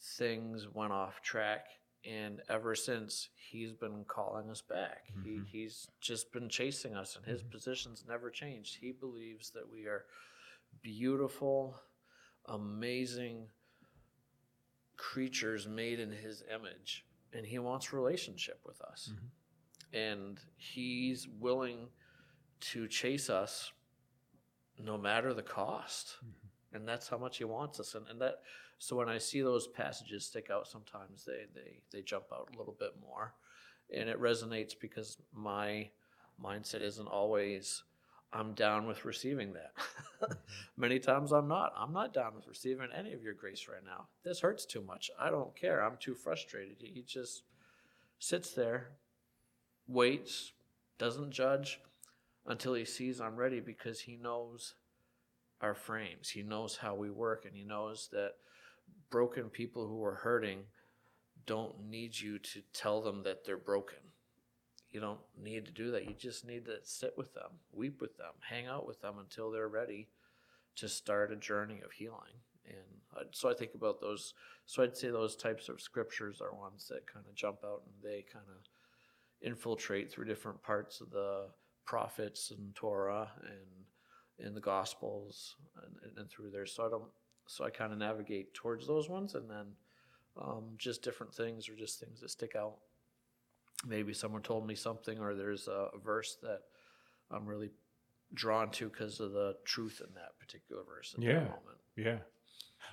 things 0.00 0.68
went 0.72 0.92
off 0.92 1.20
track. 1.22 1.66
And 2.08 2.40
ever 2.48 2.74
since, 2.74 3.28
he's 3.34 3.72
been 3.72 4.04
calling 4.08 4.48
us 4.48 4.62
back. 4.62 5.08
He, 5.22 5.30
mm-hmm. 5.30 5.44
he's 5.44 5.88
just 6.00 6.32
been 6.32 6.48
chasing 6.48 6.94
us, 6.94 7.16
and 7.16 7.26
his 7.26 7.42
mm-hmm. 7.42 7.50
position's 7.50 8.04
never 8.08 8.30
changed. 8.30 8.78
He 8.80 8.92
believes 8.92 9.50
that 9.50 9.70
we 9.70 9.84
are 9.84 10.04
beautiful, 10.82 11.74
amazing 12.46 13.48
creatures 15.00 15.66
made 15.66 15.98
in 15.98 16.12
his 16.12 16.44
image, 16.54 17.06
and 17.32 17.46
he 17.46 17.58
wants 17.58 17.92
relationship 17.92 18.60
with 18.66 18.80
us. 18.82 19.10
Mm-hmm. 19.12 19.96
And 19.96 20.40
he's 20.56 21.26
willing 21.26 21.88
to 22.60 22.86
chase 22.86 23.30
us 23.30 23.72
no 24.78 24.98
matter 24.98 25.32
the 25.32 25.42
cost. 25.42 26.16
Mm-hmm. 26.18 26.76
And 26.76 26.86
that's 26.86 27.08
how 27.08 27.16
much 27.16 27.38
he 27.38 27.44
wants 27.44 27.80
us. 27.80 27.94
And, 27.94 28.06
and 28.08 28.20
that 28.20 28.42
so 28.78 28.94
when 28.94 29.08
I 29.08 29.16
see 29.18 29.40
those 29.40 29.66
passages 29.66 30.26
stick 30.26 30.48
out 30.50 30.68
sometimes 30.68 31.24
they, 31.24 31.46
they 31.54 31.80
they 31.90 32.02
jump 32.02 32.26
out 32.32 32.50
a 32.54 32.58
little 32.58 32.76
bit 32.78 32.92
more. 33.00 33.34
And 33.92 34.08
it 34.08 34.20
resonates 34.20 34.74
because 34.78 35.16
my 35.34 35.88
mindset 36.42 36.82
isn't 36.82 37.08
always 37.08 37.82
I'm 38.32 38.54
down 38.54 38.86
with 38.86 39.04
receiving 39.04 39.52
that. 39.54 39.72
Many 40.76 40.98
times 40.98 41.32
I'm 41.32 41.48
not. 41.48 41.72
I'm 41.76 41.92
not 41.92 42.12
down 42.12 42.34
with 42.34 42.46
receiving 42.46 42.88
any 42.96 43.12
of 43.12 43.22
your 43.22 43.34
grace 43.34 43.66
right 43.68 43.84
now. 43.84 44.06
This 44.24 44.40
hurts 44.40 44.64
too 44.64 44.82
much. 44.82 45.10
I 45.18 45.30
don't 45.30 45.56
care. 45.56 45.84
I'm 45.84 45.96
too 45.98 46.14
frustrated. 46.14 46.76
He 46.80 47.02
just 47.02 47.42
sits 48.18 48.52
there, 48.52 48.88
waits, 49.88 50.52
doesn't 50.98 51.30
judge 51.30 51.80
until 52.46 52.74
he 52.74 52.84
sees 52.84 53.20
I'm 53.20 53.36
ready 53.36 53.60
because 53.60 54.00
he 54.00 54.16
knows 54.16 54.74
our 55.60 55.74
frames. 55.74 56.30
He 56.30 56.42
knows 56.42 56.76
how 56.76 56.94
we 56.94 57.10
work 57.10 57.44
and 57.44 57.54
he 57.54 57.64
knows 57.64 58.08
that 58.12 58.34
broken 59.10 59.48
people 59.48 59.86
who 59.86 60.04
are 60.04 60.14
hurting 60.14 60.60
don't 61.46 61.88
need 61.88 62.18
you 62.18 62.38
to 62.38 62.62
tell 62.72 63.00
them 63.00 63.22
that 63.24 63.44
they're 63.44 63.56
broken. 63.56 63.98
You 64.92 65.00
don't 65.00 65.20
need 65.40 65.66
to 65.66 65.72
do 65.72 65.90
that. 65.92 66.06
You 66.06 66.14
just 66.14 66.46
need 66.46 66.64
to 66.66 66.78
sit 66.82 67.14
with 67.16 67.32
them, 67.34 67.50
weep 67.72 68.00
with 68.00 68.16
them, 68.16 68.32
hang 68.40 68.66
out 68.66 68.86
with 68.86 69.00
them 69.00 69.14
until 69.18 69.50
they're 69.50 69.68
ready 69.68 70.08
to 70.76 70.88
start 70.88 71.32
a 71.32 71.36
journey 71.36 71.80
of 71.84 71.92
healing. 71.92 72.34
And 72.66 73.26
so 73.32 73.48
I 73.50 73.54
think 73.54 73.74
about 73.74 74.00
those. 74.00 74.34
So 74.66 74.82
I'd 74.82 74.96
say 74.96 75.10
those 75.10 75.36
types 75.36 75.68
of 75.68 75.80
scriptures 75.80 76.40
are 76.40 76.54
ones 76.54 76.86
that 76.88 77.06
kind 77.06 77.26
of 77.28 77.34
jump 77.34 77.58
out 77.64 77.82
and 77.86 77.94
they 78.02 78.24
kind 78.32 78.46
of 78.48 78.66
infiltrate 79.42 80.10
through 80.10 80.26
different 80.26 80.62
parts 80.62 81.00
of 81.00 81.10
the 81.10 81.46
prophets 81.84 82.50
and 82.50 82.74
Torah 82.74 83.30
and 83.42 84.46
in 84.46 84.54
the 84.54 84.60
Gospels 84.60 85.56
and, 85.82 86.18
and, 86.18 86.30
through 86.30 86.50
there. 86.50 86.66
So 86.66 86.86
I 86.86 86.90
don't. 86.90 87.10
So 87.46 87.64
I 87.64 87.70
kind 87.70 87.92
of 87.92 87.98
navigate 87.98 88.54
towards 88.54 88.86
those 88.86 89.08
ones, 89.08 89.34
and 89.34 89.50
then 89.50 89.66
um, 90.40 90.64
just 90.78 91.02
different 91.02 91.34
things 91.34 91.68
or 91.68 91.74
just 91.74 91.98
things 91.98 92.20
that 92.20 92.30
stick 92.30 92.54
out. 92.56 92.76
Maybe 93.86 94.12
someone 94.12 94.42
told 94.42 94.66
me 94.66 94.74
something, 94.74 95.18
or 95.18 95.34
there's 95.34 95.66
a, 95.68 95.88
a 95.94 95.98
verse 95.98 96.36
that 96.42 96.60
I'm 97.30 97.46
really 97.46 97.70
drawn 98.34 98.70
to 98.72 98.88
because 98.88 99.20
of 99.20 99.32
the 99.32 99.56
truth 99.64 100.02
in 100.06 100.14
that 100.14 100.38
particular 100.38 100.82
verse 100.84 101.14
at 101.16 101.22
Yeah. 101.22 101.32
that 101.34 101.44
moment. 101.44 101.78
Yeah. 101.96 102.18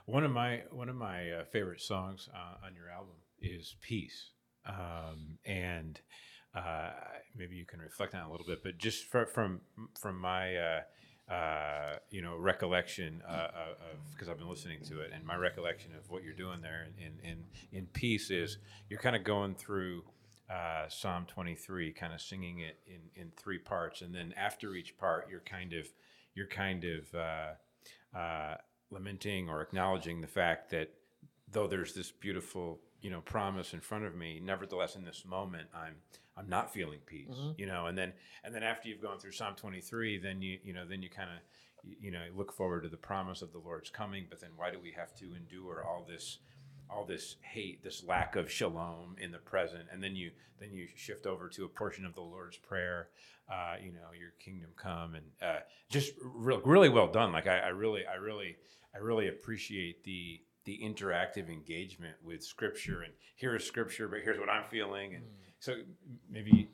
One 0.06 0.24
of 0.24 0.32
my 0.32 0.64
one 0.72 0.90
of 0.90 0.96
my 0.96 1.32
uh, 1.32 1.44
favorite 1.46 1.82
songs 1.82 2.30
uh, 2.34 2.66
on 2.66 2.74
your 2.76 2.90
album 2.90 3.16
is 3.42 3.76
"Peace," 3.82 4.32
um, 4.66 5.38
and 5.46 6.00
uh, 6.56 6.92
maybe 7.36 7.56
you 7.56 7.66
can 7.66 7.80
reflect 7.80 8.16
on 8.16 8.22
it 8.22 8.28
a 8.28 8.32
little 8.32 8.46
bit. 8.46 8.64
But 8.64 8.78
just 8.78 9.06
fr- 9.06 9.26
from 9.26 9.62
from 10.00 10.20
my 10.20 10.56
uh, 10.56 10.82
uh, 11.32 11.96
you 12.10 12.22
know 12.22 12.38
recollection 12.38 13.22
uh, 13.28 13.48
of 13.54 13.98
because 14.12 14.30
I've 14.30 14.38
been 14.38 14.50
listening 14.50 14.80
to 14.86 15.02
it, 15.02 15.12
and 15.14 15.26
my 15.26 15.36
recollection 15.36 15.92
of 15.96 16.10
what 16.10 16.24
you're 16.24 16.34
doing 16.34 16.62
there 16.62 16.88
in 16.98 17.20
in 17.30 17.44
in 17.72 17.86
"Peace" 17.88 18.30
is 18.30 18.58
you're 18.90 19.00
kind 19.00 19.16
of 19.16 19.24
going 19.26 19.56
through. 19.56 20.04
Uh, 20.50 20.88
Psalm 20.88 21.26
23, 21.28 21.92
kind 21.92 22.14
of 22.14 22.22
singing 22.22 22.60
it 22.60 22.80
in, 22.88 23.22
in 23.22 23.32
three 23.36 23.58
parts, 23.58 24.02
and 24.02 24.16
then 24.16 24.34
after 24.38 24.76
each 24.76 24.98
part, 24.98 25.28
you're 25.30 25.42
kind 25.42 25.74
of 25.74 25.88
you're 26.36 26.48
kind 26.48 26.86
of 26.86 27.16
uh, 27.16 28.18
uh, 28.18 28.56
lamenting 28.92 29.50
or 29.50 29.62
acknowledging 29.62 30.22
the 30.22 30.28
fact 30.28 30.70
that 30.72 30.90
though 31.52 31.68
there's 31.68 31.94
this 31.94 32.12
beautiful 32.12 32.80
you 33.02 33.10
know 33.10 33.22
promise 33.22 33.74
in 33.74 33.80
front 33.80 34.06
of 34.06 34.16
me 34.16 34.40
nevertheless 34.44 34.96
in 34.96 35.04
this 35.04 35.24
moment 35.26 35.68
i'm 35.76 35.96
i'm 36.36 36.50
not 36.50 36.74
feeling 36.74 37.00
peace 37.06 37.28
you 37.58 37.66
know 37.66 37.86
and 37.88 37.98
then 37.98 38.12
and 38.44 38.54
then 38.56 38.64
after 38.64 38.90
you've 38.90 39.02
gone 39.02 39.20
through 39.20 39.32
psalm 39.32 39.54
23 39.56 40.18
then 40.18 40.42
you 40.42 40.58
you 40.64 40.74
know 40.74 40.86
then 40.86 41.02
you 41.02 41.10
kind 41.10 41.30
of 41.30 41.38
you 42.02 42.12
know 42.12 42.24
look 42.36 42.52
forward 42.52 42.84
to 42.84 42.90
the 42.90 42.98
promise 42.98 43.42
of 43.42 43.52
the 43.52 43.60
lord's 43.60 43.90
coming 43.90 44.26
but 44.30 44.40
then 44.42 44.50
why 44.56 44.72
do 44.72 44.80
we 44.80 44.92
have 44.92 45.14
to 45.16 45.26
endure 45.36 45.84
all 45.88 46.06
this 46.08 46.40
all 46.90 47.06
this 47.06 47.36
hate 47.42 47.84
this 47.84 48.04
lack 48.04 48.36
of 48.36 48.52
shalom 48.52 49.16
in 49.20 49.32
the 49.32 49.38
present 49.38 49.86
and 49.92 50.04
then 50.04 50.16
you 50.16 50.32
then 50.60 50.72
you 50.72 50.88
shift 50.96 51.26
over 51.26 51.50
to 51.50 51.66
a 51.66 51.70
portion 51.70 52.06
of 52.06 52.16
the 52.16 52.22
lord's 52.22 52.58
prayer 52.58 53.10
uh, 53.50 53.76
you 53.82 53.92
know 53.92 54.12
your 54.18 54.32
kingdom 54.40 54.70
come 54.76 55.16
and 55.16 55.26
uh, 55.42 55.60
just 55.90 56.12
real, 56.22 56.62
really 56.66 56.90
well 56.90 57.08
done. 57.08 57.32
Like 57.32 57.48
I, 57.48 57.60
I 57.60 57.68
really 57.70 58.04
i 58.06 58.16
really 58.16 58.58
i 58.94 58.98
really 58.98 59.30
appreciate 59.30 60.04
the 60.04 60.42
the 60.66 60.80
interactive 60.84 61.50
engagement 61.50 62.16
with 62.22 62.44
scripture 62.44 63.02
and 63.04 63.14
here 63.36 63.56
is 63.56 63.66
scripture 63.66 64.10
but 64.10 64.20
here's 64.22 64.38
what 64.38 64.50
i'm 64.50 64.66
feeling 64.66 65.16
and 65.16 65.24
so 65.60 65.76
maybe 66.30 66.70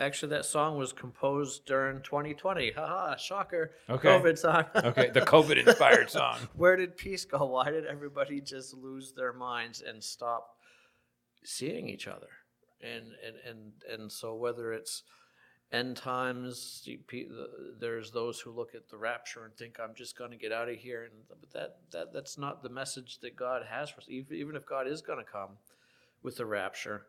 Actually, 0.00 0.30
that 0.30 0.46
song 0.46 0.78
was 0.78 0.94
composed 0.94 1.66
during 1.66 2.00
2020. 2.00 2.72
Haha, 2.72 3.16
shocker. 3.16 3.72
Okay. 3.88 4.08
COVID 4.08 4.38
song. 4.38 4.64
okay 4.76 5.10
the 5.10 5.20
covid 5.20 5.58
inspired 5.66 6.08
song 6.18 6.38
Where 6.56 6.74
did 6.74 6.96
peace 6.96 7.26
go? 7.26 7.44
Why 7.44 7.70
did 7.70 7.84
everybody 7.86 8.40
just 8.40 8.72
lose 8.74 9.12
their 9.12 9.34
minds 9.34 9.82
and 9.82 10.02
stop 10.02 10.56
seeing 11.44 11.88
each 11.88 12.08
other? 12.08 12.28
And 12.80 13.12
and 13.24 13.36
and 13.46 13.72
and 13.92 14.10
so 14.10 14.34
whether 14.34 14.72
it's 14.72 15.02
end 15.70 15.98
times, 15.98 16.82
you 16.86 16.98
pe- 17.06 17.28
the- 17.28 17.76
there's 17.78 18.10
those 18.10 18.40
who 18.40 18.50
look 18.52 18.74
at 18.74 18.88
the 18.88 18.96
rapture 18.96 19.44
and 19.44 19.54
think 19.54 19.78
I'm 19.78 19.94
just 19.94 20.16
going 20.16 20.30
to 20.30 20.36
get 20.38 20.50
out 20.50 20.70
of 20.70 20.76
here, 20.76 21.04
and 21.04 21.12
but 21.28 21.50
that 21.52 21.76
that 21.92 22.12
that's 22.14 22.38
not 22.38 22.62
the 22.62 22.70
message 22.70 23.18
that 23.20 23.36
God 23.36 23.66
has 23.68 23.90
for 23.90 24.00
us. 24.00 24.06
Even 24.08 24.56
if 24.56 24.64
God 24.64 24.86
is 24.88 25.02
going 25.02 25.22
to 25.22 25.30
come 25.30 25.58
with 26.22 26.38
the 26.38 26.46
rapture, 26.46 27.06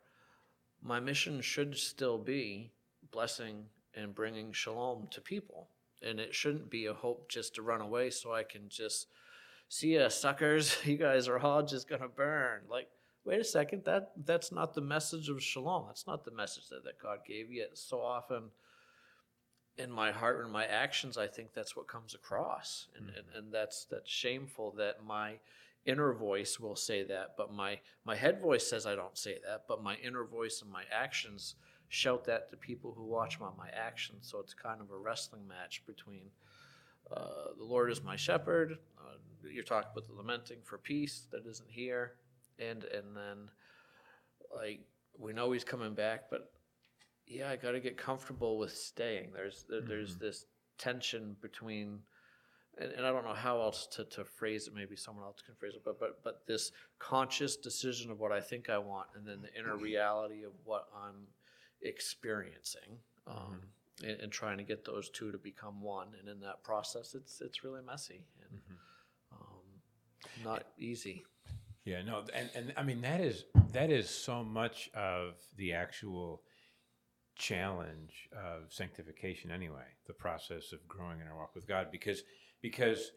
my 0.83 0.99
mission 0.99 1.39
should 1.39 1.77
still 1.77 2.17
be 2.17 2.71
blessing 3.11 3.65
and 3.95 4.15
bringing 4.15 4.51
shalom 4.51 5.07
to 5.11 5.21
people. 5.21 5.67
And 6.01 6.19
it 6.19 6.33
shouldn't 6.33 6.69
be 6.69 6.87
a 6.87 6.93
hope 6.93 7.29
just 7.29 7.55
to 7.55 7.61
run 7.61 7.81
away 7.81 8.09
so 8.09 8.33
I 8.33 8.43
can 8.43 8.69
just 8.69 9.07
see 9.69 9.95
ya, 9.95 10.09
suckers. 10.09 10.77
You 10.85 10.97
guys 10.97 11.27
are 11.27 11.39
all 11.39 11.63
just 11.63 11.87
gonna 11.87 12.07
burn. 12.07 12.61
Like, 12.69 12.87
wait 13.23 13.39
a 13.39 13.43
second, 13.43 13.83
that 13.85 14.11
that's 14.25 14.51
not 14.51 14.73
the 14.73 14.81
message 14.81 15.29
of 15.29 15.43
shalom. 15.43 15.85
That's 15.87 16.07
not 16.07 16.25
the 16.25 16.31
message 16.31 16.69
that, 16.69 16.83
that 16.85 16.99
God 16.99 17.19
gave. 17.27 17.51
Yet 17.51 17.77
so 17.77 18.01
often 18.01 18.49
in 19.77 19.91
my 19.91 20.11
heart 20.11 20.43
and 20.43 20.51
my 20.51 20.65
actions, 20.65 21.17
I 21.17 21.27
think 21.27 21.53
that's 21.53 21.75
what 21.75 21.87
comes 21.87 22.13
across. 22.13 22.87
And, 22.97 23.09
and, 23.09 23.17
mm-hmm. 23.17 23.37
and 23.37 23.53
that's 23.53 23.85
that's 23.85 24.09
shameful 24.09 24.71
that 24.77 25.03
my 25.05 25.39
inner 25.85 26.13
voice 26.13 26.59
will 26.59 26.75
say 26.75 27.03
that, 27.03 27.35
but 27.37 27.53
my 27.53 27.79
my 28.05 28.15
head 28.15 28.41
voice 28.41 28.67
says 28.67 28.85
I 28.85 28.95
don't 28.95 29.17
say 29.17 29.37
that, 29.45 29.63
but 29.67 29.83
my 29.83 29.95
inner 29.95 30.23
voice 30.23 30.61
and 30.61 30.71
my 30.71 30.83
actions 30.91 31.55
shout 31.91 32.23
that 32.23 32.49
to 32.49 32.55
people 32.55 32.93
who 32.95 33.03
watch 33.03 33.37
my, 33.37 33.49
my 33.57 33.67
actions. 33.73 34.25
So 34.31 34.39
it's 34.39 34.53
kind 34.53 34.79
of 34.79 34.91
a 34.91 34.97
wrestling 34.97 35.45
match 35.45 35.83
between 35.85 36.31
uh, 37.11 37.53
the 37.57 37.65
Lord 37.65 37.91
is 37.91 38.01
my 38.01 38.15
shepherd. 38.15 38.77
Uh, 38.97 39.17
you're 39.51 39.65
talking 39.65 39.89
about 39.91 40.07
the 40.07 40.13
lamenting 40.13 40.59
for 40.63 40.77
peace 40.77 41.27
that 41.31 41.45
isn't 41.45 41.69
here, 41.69 42.13
and 42.59 42.85
and 42.85 43.15
then 43.15 43.49
like 44.55 44.79
we 45.19 45.33
know 45.33 45.51
He's 45.51 45.65
coming 45.65 45.93
back, 45.93 46.29
but 46.29 46.53
yeah, 47.27 47.49
I 47.49 47.57
got 47.57 47.71
to 47.71 47.81
get 47.81 47.97
comfortable 47.97 48.57
with 48.57 48.71
staying. 48.71 49.31
There's 49.33 49.65
there, 49.67 49.81
there's 49.81 50.15
this 50.15 50.45
tension 50.77 51.35
between 51.41 51.99
and, 52.77 52.93
and 52.93 53.05
I 53.05 53.11
don't 53.11 53.25
know 53.25 53.33
how 53.33 53.59
else 53.59 53.85
to, 53.97 54.05
to 54.05 54.23
phrase 54.23 54.67
it. 54.67 54.73
Maybe 54.73 54.95
someone 54.95 55.25
else 55.25 55.41
can 55.45 55.55
phrase 55.55 55.73
it, 55.75 55.81
but 55.83 55.99
but 55.99 56.23
but 56.23 56.43
this 56.47 56.71
conscious 56.99 57.57
decision 57.57 58.11
of 58.11 58.21
what 58.21 58.31
I 58.31 58.39
think 58.39 58.69
I 58.69 58.77
want, 58.77 59.07
and 59.13 59.27
then 59.27 59.41
the 59.41 59.59
inner 59.59 59.75
reality 59.75 60.43
of 60.45 60.53
what 60.63 60.87
I'm 60.95 61.27
experiencing, 61.81 62.99
um, 63.27 63.61
and, 64.03 64.19
and 64.21 64.31
trying 64.31 64.57
to 64.57 64.63
get 64.63 64.85
those 64.85 65.09
two 65.09 65.31
to 65.31 65.37
become 65.37 65.81
one. 65.81 66.09
And 66.19 66.27
in 66.29 66.39
that 66.41 66.63
process, 66.63 67.15
it's 67.15 67.41
it's 67.41 67.63
really 67.63 67.81
messy 67.81 68.25
and 68.49 68.59
um, 69.31 70.43
not 70.43 70.65
easy. 70.77 71.23
Yeah, 71.85 72.01
no, 72.03 72.23
and 72.33 72.49
and 72.55 72.73
I 72.77 72.83
mean 72.83 73.01
that 73.01 73.21
is 73.21 73.45
that 73.73 73.89
is 73.89 74.09
so 74.09 74.43
much 74.43 74.89
of 74.93 75.35
the 75.57 75.73
actual 75.73 76.43
challenge 77.35 78.29
of 78.33 78.71
sanctification 78.71 79.49
anyway, 79.49 79.85
the 80.05 80.13
process 80.13 80.73
of 80.73 80.87
growing 80.87 81.19
in 81.21 81.27
our 81.27 81.35
walk 81.35 81.55
with 81.55 81.67
God 81.67 81.87
because 81.91 82.23
because 82.61 83.11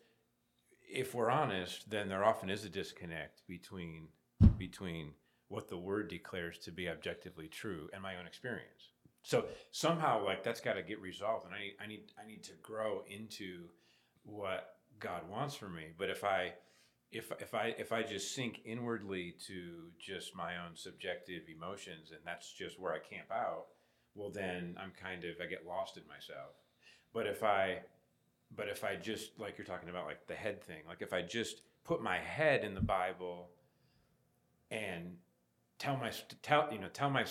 if 0.88 1.14
we're 1.14 1.30
honest, 1.30 1.90
then 1.90 2.08
there 2.08 2.24
often 2.24 2.48
is 2.48 2.64
a 2.64 2.68
disconnect 2.68 3.42
between 3.46 4.08
between 4.56 5.12
what 5.48 5.68
the 5.68 5.76
word 5.76 6.08
declares 6.08 6.58
to 6.58 6.72
be 6.72 6.88
objectively 6.88 7.48
true 7.48 7.88
and 7.92 8.02
my 8.02 8.16
own 8.16 8.26
experience. 8.26 8.90
So 9.22 9.46
somehow, 9.70 10.24
like 10.24 10.42
that's 10.42 10.60
got 10.60 10.74
to 10.74 10.82
get 10.82 11.00
resolved, 11.00 11.46
and 11.46 11.54
I 11.54 11.58
need, 11.58 11.74
I 11.82 11.86
need, 11.86 12.12
I 12.22 12.26
need 12.26 12.42
to 12.44 12.52
grow 12.62 13.02
into 13.08 13.64
what 14.24 14.76
God 15.00 15.28
wants 15.30 15.54
for 15.54 15.68
me. 15.68 15.88
But 15.96 16.10
if 16.10 16.24
I, 16.24 16.52
if 17.10 17.32
if 17.40 17.54
I 17.54 17.74
if 17.78 17.92
I 17.92 18.02
just 18.02 18.34
sink 18.34 18.60
inwardly 18.64 19.34
to 19.46 19.90
just 19.98 20.36
my 20.36 20.58
own 20.58 20.74
subjective 20.74 21.42
emotions, 21.48 22.10
and 22.10 22.20
that's 22.24 22.52
just 22.52 22.78
where 22.78 22.92
I 22.92 22.98
camp 22.98 23.30
out, 23.32 23.66
well, 24.14 24.30
then 24.30 24.76
I'm 24.78 24.92
kind 25.00 25.24
of 25.24 25.36
I 25.42 25.46
get 25.46 25.66
lost 25.66 25.96
in 25.96 26.02
myself. 26.06 26.56
But 27.14 27.26
if 27.26 27.42
I, 27.42 27.78
but 28.54 28.68
if 28.68 28.84
I 28.84 28.96
just 28.96 29.38
like 29.38 29.56
you're 29.56 29.66
talking 29.66 29.88
about 29.88 30.06
like 30.06 30.26
the 30.26 30.34
head 30.34 30.62
thing, 30.62 30.82
like 30.86 31.00
if 31.00 31.12
I 31.12 31.22
just 31.22 31.62
put 31.84 32.02
my 32.02 32.18
head 32.18 32.64
in 32.64 32.74
the 32.74 32.80
Bible 32.80 33.48
and 34.70 35.16
tell 35.78 35.96
my 35.96 36.10
tell 36.42 36.68
you 36.72 36.78
know 36.78 36.88
tell 36.88 37.10
my 37.10 37.24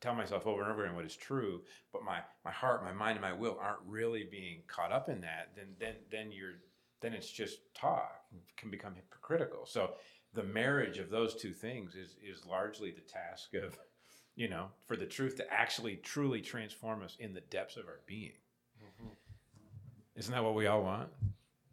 tell 0.00 0.14
myself 0.14 0.46
over 0.46 0.62
and 0.62 0.70
over 0.70 0.84
again 0.84 0.94
what 0.94 1.04
is 1.04 1.16
true, 1.16 1.62
but 1.92 2.04
my 2.04 2.20
my 2.44 2.50
heart, 2.52 2.84
my 2.84 2.92
mind, 2.92 3.12
and 3.12 3.22
my 3.22 3.32
will 3.32 3.58
aren't 3.60 3.80
really 3.86 4.24
being 4.30 4.62
caught 4.66 4.92
up 4.92 5.08
in 5.08 5.20
that, 5.20 5.50
then 5.56 5.66
then 5.78 5.94
then 6.10 6.32
you're 6.32 6.54
then 7.00 7.12
it's 7.12 7.30
just 7.30 7.58
talk 7.74 8.22
can 8.56 8.70
become 8.70 8.94
hypocritical. 8.94 9.66
So 9.66 9.92
the 10.34 10.42
marriage 10.42 10.98
of 10.98 11.10
those 11.10 11.34
two 11.34 11.52
things 11.52 11.94
is 11.94 12.16
is 12.22 12.44
largely 12.46 12.90
the 12.90 13.00
task 13.00 13.54
of 13.54 13.78
you 14.36 14.48
know 14.48 14.68
for 14.86 14.96
the 14.96 15.06
truth 15.06 15.36
to 15.36 15.52
actually 15.52 15.96
truly 15.96 16.40
transform 16.40 17.02
us 17.02 17.16
in 17.18 17.34
the 17.34 17.40
depths 17.40 17.76
of 17.76 17.86
our 17.86 18.00
being. 18.06 18.32
Mm-hmm. 18.82 19.08
Isn't 20.16 20.32
that 20.32 20.44
what 20.44 20.54
we 20.54 20.66
all 20.66 20.82
want 20.82 21.08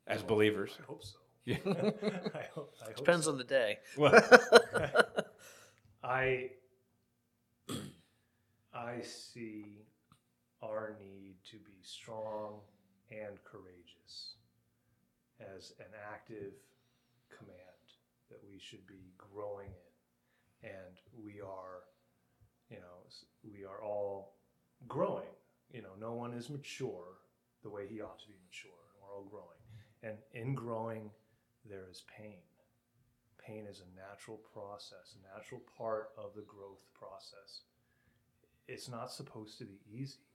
as 0.08 0.22
believers? 0.24 0.78
I 0.82 0.86
hope 0.86 1.04
so. 1.04 1.18
Yeah. 1.46 1.58
I 1.68 2.46
hope, 2.56 2.74
I 2.82 2.86
hope 2.86 2.96
Depends 2.96 3.26
so. 3.26 3.32
on 3.32 3.38
the 3.38 3.44
day. 3.44 3.78
Well, 3.96 4.20
I 6.06 6.52
I 8.74 9.02
see 9.02 9.82
our 10.62 10.96
need 11.00 11.36
to 11.50 11.58
be 11.58 11.80
strong 11.82 12.60
and 13.10 13.44
courageous 13.44 14.36
as 15.40 15.74
an 15.80 15.92
active 16.14 16.54
command 17.36 17.58
that 18.30 18.40
we 18.48 18.60
should 18.60 18.86
be 18.86 19.14
growing 19.18 19.72
in, 20.64 20.70
and 20.70 21.24
we 21.24 21.42
are, 21.42 21.86
you 22.70 22.78
know, 22.78 23.02
we 23.44 23.66
are 23.66 23.82
all 23.82 24.36
growing. 24.88 25.34
You 25.72 25.82
know, 25.82 25.96
no 26.00 26.14
one 26.14 26.34
is 26.34 26.52
mature 26.52 27.18
the 27.64 27.70
way 27.70 27.88
he 27.88 28.02
ought 28.02 28.20
to 28.20 28.28
be 28.28 28.36
mature, 28.46 28.72
and 28.94 29.02
we're 29.02 29.16
all 29.16 29.24
growing. 29.24 29.62
And 30.04 30.18
in 30.34 30.54
growing, 30.54 31.10
there 31.68 31.88
is 31.90 32.04
pain 32.16 32.38
pain 33.46 33.66
is 33.70 33.82
a 33.82 33.96
natural 33.96 34.40
process, 34.54 35.16
a 35.16 35.36
natural 35.36 35.62
part 35.78 36.10
of 36.18 36.34
the 36.36 36.42
growth 36.42 36.84
process. 36.94 37.62
It's 38.68 38.90
not 38.90 39.12
supposed 39.12 39.58
to 39.60 39.66
be 39.66 39.80
easy. 39.92 40.26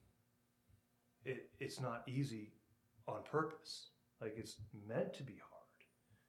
It, 1.24 1.50
it's 1.58 1.80
not 1.80 2.04
easy 2.06 2.52
on 3.08 3.22
purpose. 3.30 3.90
Like 4.20 4.34
it's 4.36 4.56
meant 4.86 5.12
to 5.14 5.22
be 5.22 5.34
hard. 5.34 5.60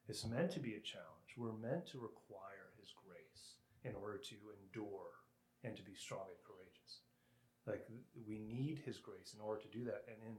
It's 0.07 0.25
meant 0.25 0.51
to 0.51 0.59
be 0.59 0.75
a 0.75 0.81
challenge. 0.81 1.37
We're 1.37 1.53
meant 1.53 1.87
to 1.91 1.99
require 1.99 2.73
His 2.79 2.89
grace 3.05 3.61
in 3.83 3.93
order 3.95 4.17
to 4.17 4.35
endure 4.59 5.21
and 5.63 5.77
to 5.77 5.83
be 5.83 5.93
strong 5.95 6.25
and 6.27 6.41
courageous. 6.43 7.05
Like 7.67 7.85
we 8.27 8.39
need 8.39 8.81
His 8.83 8.97
grace 8.97 9.33
in 9.35 9.41
order 9.41 9.61
to 9.61 9.77
do 9.77 9.85
that. 9.85 10.03
And 10.07 10.17
in 10.25 10.35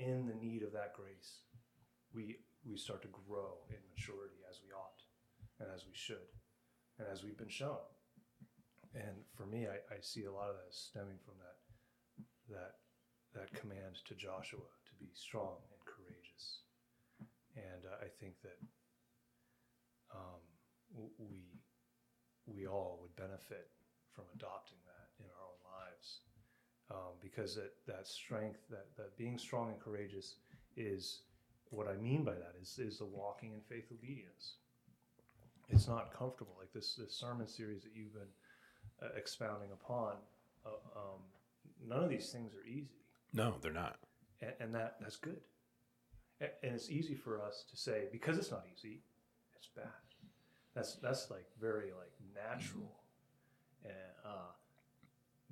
in 0.00 0.26
the 0.26 0.34
need 0.34 0.62
of 0.62 0.72
that 0.72 0.94
grace, 0.94 1.44
we 2.12 2.40
we 2.64 2.76
start 2.76 3.02
to 3.02 3.08
grow 3.08 3.64
in 3.68 3.76
maturity 3.94 4.40
as 4.50 4.60
we 4.64 4.72
ought 4.72 4.99
and 5.60 5.68
as 5.74 5.84
we 5.86 5.94
should, 5.94 6.28
and 6.98 7.06
as 7.12 7.22
we've 7.22 7.38
been 7.38 7.48
shown. 7.52 7.84
And 8.94 9.22
for 9.36 9.46
me, 9.46 9.68
I, 9.68 9.78
I 9.94 10.00
see 10.00 10.24
a 10.24 10.32
lot 10.32 10.48
of 10.48 10.56
that 10.56 10.74
stemming 10.74 11.20
from 11.24 11.34
that 11.38 11.60
that 12.50 12.74
that 13.34 13.52
command 13.54 14.02
to 14.08 14.14
Joshua 14.14 14.58
to 14.58 14.92
be 14.98 15.10
strong 15.14 15.62
and 15.70 15.80
courageous. 15.86 16.66
And 17.54 17.86
uh, 17.86 18.02
I 18.02 18.08
think 18.18 18.34
that 18.42 18.58
um, 20.10 20.42
we 21.18 21.60
we 22.46 22.66
all 22.66 22.98
would 23.00 23.14
benefit 23.14 23.70
from 24.12 24.24
adopting 24.34 24.78
that 24.86 25.06
in 25.22 25.30
our 25.30 25.46
own 25.46 25.60
lives, 25.78 26.20
um, 26.90 27.14
because 27.22 27.54
that 27.54 27.74
that 27.86 28.08
strength, 28.08 28.58
that 28.70 28.88
that 28.96 29.16
being 29.16 29.38
strong 29.38 29.70
and 29.70 29.78
courageous, 29.78 30.36
is 30.76 31.22
what 31.70 31.86
I 31.86 31.94
mean 31.94 32.24
by 32.24 32.34
that 32.34 32.56
is 32.60 32.78
is 32.78 32.98
the 32.98 33.04
walking 33.04 33.52
in 33.52 33.60
faith 33.60 33.86
obedience 33.92 34.56
it's 35.70 35.88
not 35.88 36.12
comfortable. 36.16 36.54
Like 36.58 36.72
this, 36.72 36.94
this 36.96 37.14
sermon 37.14 37.46
series 37.48 37.82
that 37.82 37.90
you've 37.94 38.12
been 38.12 38.32
uh, 39.02 39.08
expounding 39.16 39.70
upon, 39.72 40.14
uh, 40.66 40.70
um, 40.96 41.20
none 41.86 42.02
of 42.04 42.10
these 42.10 42.30
things 42.30 42.52
are 42.54 42.66
easy, 42.66 42.90
no, 43.32 43.54
they're 43.62 43.72
not. 43.72 43.96
and, 44.42 44.52
and 44.60 44.74
that 44.74 44.96
that's 45.00 45.16
good. 45.16 45.40
A- 46.40 46.64
And 46.64 46.74
it's 46.74 46.90
easy 46.90 47.14
for 47.14 47.40
us 47.40 47.64
to 47.70 47.76
say 47.76 48.08
because 48.12 48.38
it's 48.38 48.50
not 48.50 48.64
easy, 48.74 49.02
it's 49.56 49.68
bad. 49.74 49.86
That's 50.74 50.94
that's 50.96 51.30
like 51.30 51.46
very 51.60 51.90
like 51.92 52.12
natural, 52.34 52.92
and, 53.84 53.92
uh, 54.24 54.52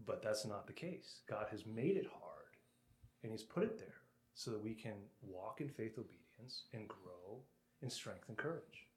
but 0.06 0.22
that's 0.22 0.44
not 0.46 0.66
the 0.66 0.72
case. 0.72 1.20
God 1.28 1.46
has 1.50 1.66
made 1.66 1.96
it 1.96 2.06
hard, 2.20 2.52
and 3.22 3.32
He's 3.32 3.42
put 3.42 3.64
it 3.64 3.78
there 3.78 3.94
so 4.34 4.50
that 4.52 4.62
we 4.62 4.74
can 4.74 4.94
walk 5.22 5.60
in 5.60 5.68
faith, 5.68 5.98
obedience, 5.98 6.64
and 6.72 6.86
grow 6.88 7.40
in 7.82 7.90
strength 7.90 8.24
and 8.28 8.36
courage. 8.36 8.87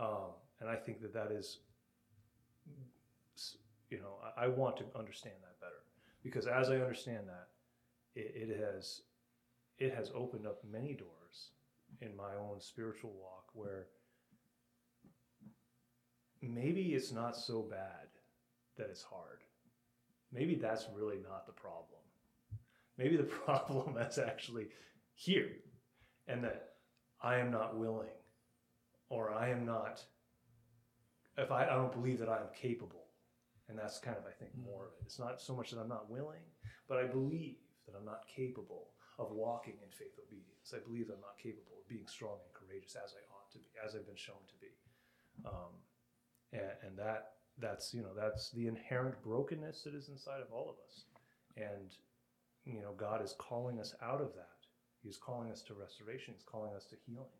Um, 0.00 0.32
and 0.60 0.68
I 0.68 0.76
think 0.76 1.02
that 1.02 1.12
that 1.12 1.30
is, 1.30 1.58
you 3.90 3.98
know, 3.98 4.14
I, 4.36 4.46
I 4.46 4.48
want 4.48 4.78
to 4.78 4.84
understand 4.98 5.34
that 5.42 5.60
better 5.60 5.82
because 6.24 6.46
as 6.46 6.70
I 6.70 6.76
understand 6.76 7.28
that, 7.28 7.48
it, 8.14 8.50
it 8.50 8.60
has, 8.60 9.02
it 9.78 9.94
has 9.94 10.10
opened 10.14 10.46
up 10.46 10.62
many 10.70 10.94
doors 10.94 11.50
in 12.00 12.16
my 12.16 12.34
own 12.40 12.60
spiritual 12.60 13.12
walk 13.20 13.44
where 13.52 13.88
maybe 16.40 16.94
it's 16.94 17.12
not 17.12 17.36
so 17.36 17.62
bad 17.62 18.08
that 18.78 18.88
it's 18.88 19.02
hard. 19.02 19.40
Maybe 20.32 20.54
that's 20.54 20.86
really 20.94 21.18
not 21.22 21.46
the 21.46 21.52
problem. 21.52 22.00
Maybe 22.96 23.16
the 23.16 23.22
problem 23.44 23.98
is 23.98 24.18
actually 24.18 24.68
here 25.14 25.50
and 26.26 26.42
that 26.44 26.70
I 27.22 27.36
am 27.36 27.50
not 27.50 27.76
willing 27.76 28.08
or 29.10 29.30
I 29.32 29.50
am 29.50 29.66
not, 29.66 30.02
if 31.36 31.52
I, 31.52 31.64
I 31.64 31.74
don't 31.74 31.92
believe 31.92 32.18
that 32.20 32.28
I 32.28 32.38
am 32.38 32.48
capable. 32.54 33.04
And 33.68 33.78
that's 33.78 33.98
kind 33.98 34.16
of, 34.16 34.24
I 34.24 34.32
think, 34.32 34.50
more 34.56 34.86
of 34.86 34.92
it. 34.98 35.04
It's 35.04 35.18
not 35.18 35.40
so 35.40 35.54
much 35.54 35.70
that 35.70 35.78
I'm 35.78 35.88
not 35.88 36.10
willing, 36.10 36.42
but 36.88 36.98
I 36.98 37.04
believe 37.06 37.58
that 37.86 37.94
I'm 37.96 38.04
not 38.04 38.22
capable 38.26 38.88
of 39.18 39.30
walking 39.30 39.74
in 39.84 39.90
faith 39.90 40.18
obedience. 40.18 40.74
I 40.74 40.78
believe 40.84 41.06
that 41.06 41.14
I'm 41.14 41.20
not 41.20 41.38
capable 41.38 41.78
of 41.78 41.88
being 41.88 42.06
strong 42.06 42.38
and 42.42 42.54
courageous 42.54 42.96
as 42.96 43.14
I 43.14 43.22
ought 43.30 43.50
to 43.52 43.58
be, 43.58 43.68
as 43.84 43.94
I've 43.94 44.06
been 44.06 44.16
shown 44.16 44.42
to 44.48 44.56
be. 44.60 44.72
Um, 45.46 45.74
and, 46.52 46.72
and 46.82 46.98
that, 46.98 47.38
that's, 47.58 47.94
you 47.94 48.02
know, 48.02 48.14
that's 48.16 48.50
the 48.50 48.66
inherent 48.66 49.22
brokenness 49.22 49.82
that 49.84 49.94
is 49.94 50.08
inside 50.08 50.40
of 50.40 50.52
all 50.52 50.70
of 50.70 50.76
us. 50.88 51.04
And, 51.56 51.94
you 52.64 52.80
know, 52.80 52.94
God 52.96 53.22
is 53.22 53.34
calling 53.38 53.78
us 53.78 53.94
out 54.02 54.20
of 54.20 54.34
that. 54.34 54.66
He's 55.02 55.16
calling 55.16 55.50
us 55.50 55.62
to 55.62 55.74
restoration. 55.74 56.34
He's 56.34 56.44
calling 56.44 56.74
us 56.74 56.86
to 56.86 56.96
healing. 57.06 57.39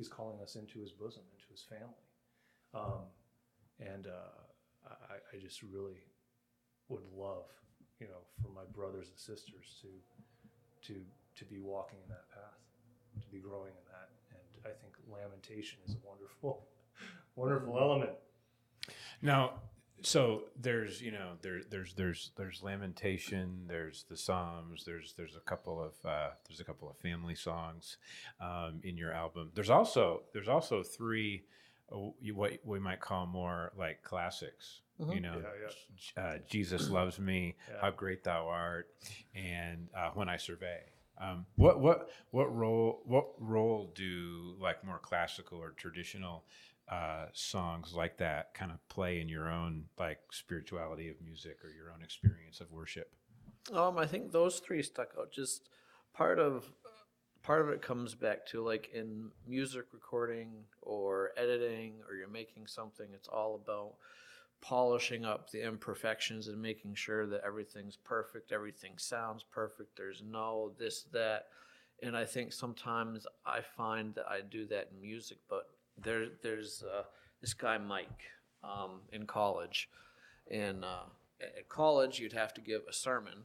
He's 0.00 0.08
calling 0.08 0.40
us 0.40 0.56
into 0.56 0.80
his 0.80 0.92
bosom, 0.92 1.20
into 1.36 1.44
his 1.50 1.60
family. 1.60 2.08
Um, 2.72 3.04
and 3.78 4.06
uh, 4.06 4.88
I, 4.88 5.36
I 5.36 5.38
just 5.38 5.60
really 5.62 6.00
would 6.88 7.04
love, 7.14 7.44
you 8.00 8.06
know, 8.06 8.24
for 8.40 8.48
my 8.48 8.64
brothers 8.72 9.08
and 9.10 9.18
sisters 9.18 9.76
to 9.82 9.88
to 10.88 11.00
to 11.36 11.44
be 11.44 11.58
walking 11.58 11.98
in 12.02 12.08
that 12.08 12.30
path, 12.30 12.56
to 13.20 13.28
be 13.28 13.40
growing 13.40 13.76
in 13.76 13.84
that. 13.92 14.08
And 14.32 14.72
I 14.72 14.74
think 14.80 14.94
lamentation 15.06 15.78
is 15.86 15.92
a 15.92 16.08
wonderful, 16.08 16.64
wonderful 17.36 17.78
element. 17.78 18.16
Now, 19.20 19.60
so 20.02 20.44
there's 20.60 21.00
you 21.02 21.12
know 21.12 21.32
there 21.42 21.60
there's 21.68 21.94
there's 21.94 22.30
there's 22.36 22.62
lamentation, 22.62 23.64
there's 23.66 24.04
the 24.08 24.16
psalms, 24.16 24.84
there's 24.84 25.14
there's 25.16 25.36
a 25.36 25.40
couple 25.40 25.82
of 25.82 25.92
uh, 26.08 26.30
there's 26.48 26.60
a 26.60 26.64
couple 26.64 26.88
of 26.88 26.96
family 26.98 27.34
songs 27.34 27.96
um, 28.40 28.80
in 28.82 28.96
your 28.96 29.12
album. 29.12 29.50
There's 29.54 29.70
also 29.70 30.22
there's 30.32 30.48
also 30.48 30.82
three 30.82 31.44
uh, 31.92 31.96
what 32.34 32.58
we 32.64 32.78
might 32.78 33.00
call 33.00 33.26
more 33.26 33.72
like 33.76 34.02
classics. 34.02 34.80
You 35.10 35.20
know, 35.20 35.36
Yeah, 35.42 35.70
J- 35.96 36.20
Uh, 36.20 36.38
Jesus 36.46 36.90
loves 36.90 37.18
me, 37.18 37.56
Yeah. 37.70 37.76
how 37.80 37.90
great 37.90 38.22
thou 38.22 38.48
art, 38.48 38.88
and 39.34 39.88
uh, 39.96 40.10
when 40.10 40.28
I 40.28 40.36
survey. 40.36 40.80
Um, 41.18 41.46
what 41.56 41.80
what 41.80 42.10
what 42.32 42.54
role 42.54 43.00
what 43.06 43.28
role 43.38 43.92
do 43.94 44.56
like 44.60 44.84
more 44.84 44.98
classical 44.98 45.58
or 45.58 45.70
traditional 45.70 46.44
uh, 46.90 47.26
songs 47.32 47.94
like 47.94 48.18
that 48.18 48.52
kind 48.54 48.72
of 48.72 48.86
play 48.88 49.20
in 49.20 49.28
your 49.28 49.48
own 49.48 49.84
like 49.98 50.18
spirituality 50.32 51.08
of 51.08 51.20
music 51.22 51.58
or 51.64 51.70
your 51.70 51.92
own 51.92 52.02
experience 52.02 52.60
of 52.60 52.70
worship? 52.72 53.12
Um, 53.72 53.96
I 53.96 54.06
think 54.06 54.32
those 54.32 54.58
three 54.58 54.82
stuck 54.82 55.10
out. 55.18 55.30
Just 55.30 55.68
part 56.12 56.38
of 56.38 56.70
part 57.42 57.62
of 57.62 57.68
it 57.70 57.80
comes 57.80 58.14
back 58.14 58.46
to 58.46 58.62
like 58.62 58.90
in 58.92 59.30
music 59.46 59.86
recording 59.92 60.50
or 60.82 61.30
editing 61.36 61.94
or 62.08 62.14
you're 62.14 62.28
making 62.28 62.66
something. 62.66 63.06
It's 63.14 63.28
all 63.28 63.54
about 63.54 63.94
polishing 64.60 65.24
up 65.24 65.50
the 65.50 65.66
imperfections 65.66 66.48
and 66.48 66.60
making 66.60 66.94
sure 66.94 67.26
that 67.26 67.42
everything's 67.46 67.96
perfect, 67.96 68.52
everything 68.52 68.92
sounds 68.98 69.44
perfect, 69.50 69.96
there's 69.96 70.22
no 70.26 70.72
this, 70.78 71.04
that. 71.12 71.46
And 72.02 72.16
I 72.16 72.24
think 72.24 72.52
sometimes 72.52 73.26
I 73.44 73.60
find 73.60 74.14
that 74.14 74.26
I 74.28 74.40
do 74.40 74.66
that 74.66 74.88
in 74.92 75.00
music, 75.00 75.38
but 75.48 75.66
there, 76.02 76.26
there's 76.42 76.82
uh, 76.82 77.02
this 77.40 77.54
guy, 77.54 77.78
Mike, 77.78 78.22
um, 78.62 79.00
in 79.12 79.26
college. 79.26 79.88
And 80.50 80.84
uh, 80.84 81.08
at 81.40 81.68
college, 81.68 82.18
you'd 82.18 82.32
have 82.32 82.54
to 82.54 82.60
give 82.60 82.82
a 82.88 82.92
sermon 82.92 83.44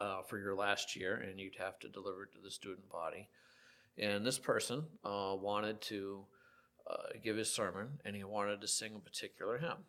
uh, 0.00 0.22
for 0.22 0.38
your 0.38 0.54
last 0.54 0.96
year, 0.96 1.16
and 1.16 1.40
you'd 1.40 1.56
have 1.58 1.78
to 1.80 1.88
deliver 1.88 2.24
it 2.24 2.32
to 2.32 2.38
the 2.42 2.50
student 2.50 2.88
body. 2.90 3.28
And 3.98 4.26
this 4.26 4.38
person 4.38 4.84
uh, 5.04 5.34
wanted 5.38 5.80
to 5.82 6.24
uh, 6.90 7.18
give 7.22 7.36
his 7.36 7.50
sermon, 7.50 7.98
and 8.04 8.14
he 8.14 8.24
wanted 8.24 8.60
to 8.60 8.68
sing 8.68 8.94
a 8.96 8.98
particular 9.00 9.58
hymn. 9.58 9.84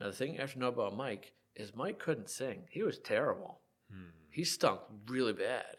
Now, 0.00 0.06
the 0.06 0.12
thing 0.12 0.34
you 0.34 0.40
have 0.40 0.54
to 0.54 0.58
know 0.58 0.68
about 0.68 0.96
Mike 0.96 1.32
is 1.54 1.76
Mike 1.76 1.98
couldn't 1.98 2.30
sing. 2.30 2.62
He 2.70 2.82
was 2.82 2.98
terrible. 2.98 3.60
He 4.30 4.44
stunk 4.44 4.80
really 5.08 5.32
bad. 5.32 5.76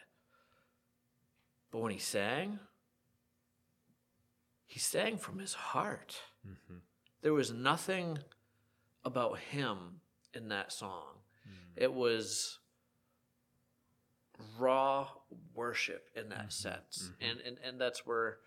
But 1.71 1.81
when 1.81 1.91
he 1.91 1.99
sang, 1.99 2.59
he 4.71 4.79
sang 4.79 5.17
from 5.17 5.37
his 5.39 5.53
heart. 5.53 6.15
There 7.21 7.33
was 7.33 7.51
nothing 7.51 8.19
about 9.03 9.37
him 9.37 9.99
in 10.33 10.47
that 10.47 10.71
song. 10.71 11.17
It 11.75 11.93
was 11.93 12.59
raw 14.57 15.09
worship 15.53 16.07
in 16.15 16.29
that 16.29 16.53
sense. 16.53 17.11
And, 17.19 17.41
and 17.41 17.57
and 17.67 17.81
that's 17.81 18.05
where 18.05 18.37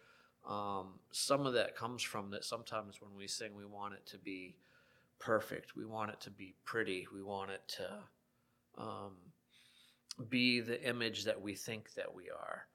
um, 0.49 0.99
some 1.13 1.45
of 1.45 1.53
that 1.53 1.77
comes 1.77 2.03
from 2.03 2.31
that 2.31 2.43
sometimes 2.45 3.03
when 3.03 3.15
we 3.15 3.29
sing 3.29 3.55
we 3.55 3.67
want 3.67 3.93
it 3.93 4.07
to 4.07 4.19
be 4.19 4.57
perfect. 5.19 5.77
We 5.77 5.85
want 5.85 6.11
it 6.11 6.21
to 6.23 6.31
be 6.31 6.55
pretty. 6.65 7.07
We 7.15 7.23
want 7.23 7.51
it 7.51 7.63
to 7.77 8.83
um, 8.83 9.13
be 10.31 10.61
the 10.61 10.83
image 10.89 11.25
that 11.25 11.43
we 11.43 11.55
think 11.55 11.93
that 11.97 12.15
we 12.15 12.31
are. 12.31 12.67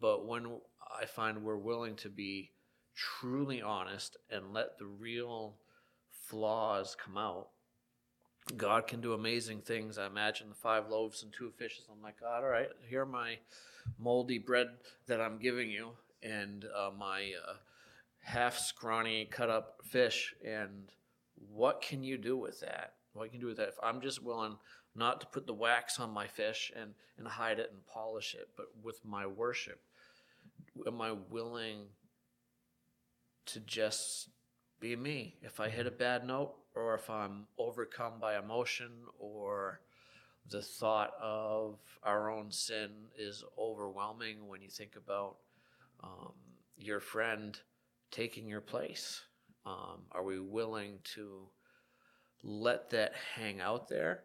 But 0.00 0.26
when 0.26 0.60
I 1.00 1.06
find 1.06 1.42
we're 1.42 1.56
willing 1.56 1.96
to 1.96 2.08
be 2.08 2.52
truly 2.94 3.60
honest 3.60 4.16
and 4.30 4.52
let 4.52 4.78
the 4.78 4.86
real 4.86 5.56
flaws 6.10 6.96
come 7.02 7.16
out, 7.16 7.48
God 8.56 8.86
can 8.86 9.00
do 9.00 9.14
amazing 9.14 9.60
things. 9.60 9.98
I 9.98 10.06
imagine 10.06 10.48
the 10.50 10.54
five 10.54 10.88
loaves 10.88 11.22
and 11.22 11.32
two 11.32 11.50
fishes. 11.56 11.86
I'm 11.90 12.02
like, 12.02 12.20
God, 12.20 12.44
all 12.44 12.50
right, 12.50 12.68
here 12.88 13.02
are 13.02 13.06
my 13.06 13.38
moldy 13.98 14.38
bread 14.38 14.68
that 15.06 15.20
I'm 15.20 15.38
giving 15.38 15.70
you, 15.70 15.90
and 16.22 16.66
uh, 16.76 16.90
my 16.96 17.32
uh, 17.48 17.54
half 18.20 18.58
scrawny 18.58 19.26
cut 19.30 19.50
up 19.50 19.80
fish. 19.84 20.34
And 20.44 20.90
what 21.52 21.80
can 21.80 22.02
you 22.04 22.18
do 22.18 22.36
with 22.36 22.60
that? 22.60 22.94
What 23.14 23.30
can 23.30 23.40
you 23.40 23.40
do 23.40 23.48
with 23.48 23.56
that? 23.56 23.68
If 23.68 23.78
I'm 23.82 24.00
just 24.00 24.22
willing 24.22 24.56
not 24.94 25.20
to 25.20 25.26
put 25.26 25.46
the 25.46 25.54
wax 25.54 25.98
on 25.98 26.10
my 26.10 26.26
fish 26.26 26.70
and, 26.76 26.92
and 27.18 27.26
hide 27.26 27.58
it 27.58 27.70
and 27.72 27.84
polish 27.86 28.34
it, 28.34 28.48
but 28.56 28.66
with 28.82 29.04
my 29.04 29.26
worship, 29.26 29.80
am 30.86 31.00
I 31.00 31.12
willing 31.12 31.86
to 33.46 33.60
just 33.60 34.28
be 34.80 34.96
me? 34.96 35.36
If 35.42 35.60
I 35.60 35.68
hit 35.68 35.86
a 35.86 35.90
bad 35.90 36.26
note, 36.26 36.54
or 36.74 36.94
if 36.94 37.08
I'm 37.08 37.46
overcome 37.58 38.14
by 38.20 38.36
emotion, 38.38 38.90
or 39.18 39.80
the 40.50 40.62
thought 40.62 41.12
of 41.22 41.78
our 42.02 42.30
own 42.30 42.50
sin 42.50 42.90
is 43.18 43.44
overwhelming 43.58 44.46
when 44.46 44.60
you 44.60 44.68
think 44.68 44.96
about 44.96 45.36
um, 46.02 46.32
your 46.76 47.00
friend 47.00 47.58
taking 48.10 48.46
your 48.46 48.60
place. 48.60 49.22
Um, 49.66 50.02
are 50.12 50.22
we 50.22 50.38
willing 50.38 50.98
to 51.14 51.48
let 52.42 52.90
that 52.90 53.14
hang 53.36 53.60
out 53.60 53.88
there 53.88 54.24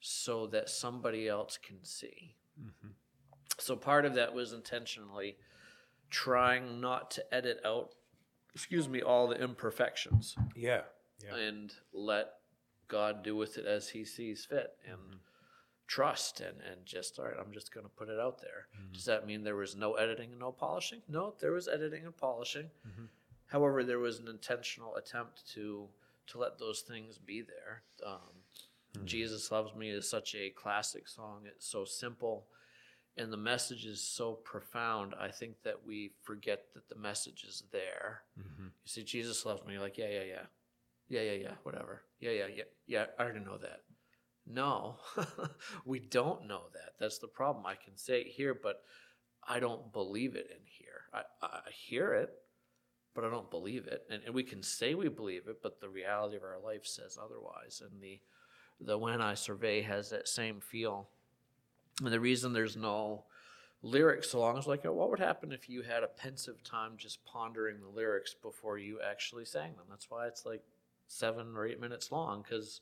so 0.00 0.46
that 0.46 0.70
somebody 0.70 1.28
else 1.28 1.58
can 1.58 1.84
see? 1.84 2.34
So 3.58 3.76
part 3.76 4.06
of 4.06 4.14
that 4.14 4.32
was 4.32 4.52
intentionally 4.52 5.36
trying 6.10 6.80
not 6.80 7.10
to 7.12 7.34
edit 7.34 7.60
out, 7.64 7.90
excuse 8.54 8.88
me, 8.88 9.02
all 9.02 9.28
the 9.28 9.40
imperfections 9.40 10.36
Yeah. 10.54 10.82
Yeah. 11.24 11.36
and 11.36 11.72
let 11.92 12.34
God 12.88 13.22
do 13.22 13.36
with 13.36 13.58
it 13.58 13.66
as 13.66 13.88
He 13.88 14.04
sees 14.04 14.44
fit 14.44 14.72
and 14.86 14.98
mm-hmm. 14.98 15.16
trust 15.86 16.40
and, 16.40 16.58
and 16.70 16.84
just, 16.84 17.18
all 17.18 17.26
right, 17.26 17.36
I'm 17.38 17.52
just 17.52 17.72
going 17.72 17.86
to 17.86 17.90
put 17.90 18.08
it 18.08 18.18
out 18.20 18.40
there. 18.40 18.66
Mm-hmm. 18.76 18.92
Does 18.92 19.04
that 19.06 19.26
mean 19.26 19.44
there 19.44 19.56
was 19.56 19.76
no 19.76 19.94
editing 19.94 20.30
and 20.30 20.40
no 20.40 20.52
polishing? 20.52 21.00
No, 21.08 21.34
there 21.40 21.52
was 21.52 21.68
editing 21.68 22.04
and 22.04 22.16
polishing. 22.16 22.70
Mm-hmm. 22.86 23.04
However, 23.46 23.84
there 23.84 23.98
was 23.98 24.18
an 24.18 24.28
intentional 24.28 24.96
attempt 24.96 25.46
to 25.54 25.88
to 26.28 26.38
let 26.38 26.58
those 26.58 26.80
things 26.80 27.18
be 27.18 27.42
there. 27.42 27.82
Um, 28.06 28.18
hmm. 28.96 29.04
Jesus 29.04 29.50
Loves 29.50 29.74
Me 29.74 29.90
is 29.90 30.08
such 30.08 30.34
a 30.34 30.50
classic 30.50 31.08
song. 31.08 31.42
It's 31.44 31.66
so 31.66 31.84
simple 31.84 32.46
and 33.16 33.32
the 33.32 33.36
message 33.36 33.84
is 33.84 34.02
so 34.02 34.32
profound. 34.32 35.14
I 35.20 35.28
think 35.28 35.62
that 35.64 35.86
we 35.86 36.12
forget 36.22 36.64
that 36.74 36.88
the 36.88 36.96
message 36.96 37.44
is 37.46 37.64
there. 37.72 38.22
Mm-hmm. 38.38 38.64
You 38.64 38.86
see, 38.86 39.04
Jesus 39.04 39.44
loves 39.44 39.64
me. 39.64 39.74
You're 39.74 39.82
like, 39.82 39.98
yeah, 39.98 40.08
yeah, 40.08 40.24
yeah. 40.24 40.46
Yeah, 41.08 41.20
yeah, 41.20 41.42
yeah, 41.42 41.54
whatever. 41.62 42.02
Yeah, 42.20 42.30
yeah, 42.30 42.46
yeah. 42.54 42.64
Yeah, 42.86 43.04
I 43.18 43.22
already 43.22 43.40
know 43.40 43.58
that. 43.58 43.80
No, 44.46 44.96
we 45.84 46.00
don't 46.00 46.46
know 46.46 46.62
that. 46.72 46.94
That's 46.98 47.18
the 47.18 47.28
problem. 47.28 47.66
I 47.66 47.74
can 47.74 47.96
say 47.96 48.20
it 48.22 48.28
here, 48.28 48.58
but 48.60 48.82
I 49.46 49.60
don't 49.60 49.92
believe 49.92 50.34
it 50.34 50.48
in 50.50 50.64
here. 50.64 51.02
I, 51.12 51.22
I 51.46 51.60
hear 51.70 52.14
it, 52.14 52.30
but 53.14 53.24
I 53.24 53.30
don't 53.30 53.50
believe 53.50 53.86
it. 53.86 54.04
And, 54.10 54.22
and 54.24 54.34
we 54.34 54.42
can 54.42 54.62
say 54.62 54.94
we 54.94 55.08
believe 55.08 55.48
it, 55.48 55.58
but 55.62 55.80
the 55.80 55.88
reality 55.88 56.36
of 56.36 56.42
our 56.42 56.58
life 56.64 56.86
says 56.86 57.18
otherwise. 57.22 57.82
And 57.84 58.00
the 58.00 58.20
the 58.80 58.98
when 58.98 59.20
I 59.20 59.34
survey 59.34 59.82
has 59.82 60.10
that 60.10 60.28
same 60.28 60.60
feel. 60.60 61.08
And 62.04 62.12
the 62.12 62.20
reason 62.20 62.52
there's 62.52 62.76
no 62.76 63.24
lyric 63.82 64.24
is 64.24 64.34
like 64.34 64.84
what 64.84 65.10
would 65.10 65.18
happen 65.18 65.52
if 65.52 65.68
you 65.68 65.82
had 65.82 66.02
a 66.02 66.08
pensive 66.08 66.62
time 66.62 66.92
just 66.96 67.24
pondering 67.24 67.80
the 67.80 67.88
lyrics 67.88 68.34
before 68.34 68.78
you 68.78 69.00
actually 69.00 69.44
sang 69.44 69.72
them? 69.76 69.86
That's 69.88 70.10
why 70.10 70.26
it's 70.26 70.46
like 70.46 70.62
seven 71.06 71.54
or 71.56 71.66
eight 71.66 71.80
minutes 71.80 72.10
long 72.10 72.42
because 72.42 72.80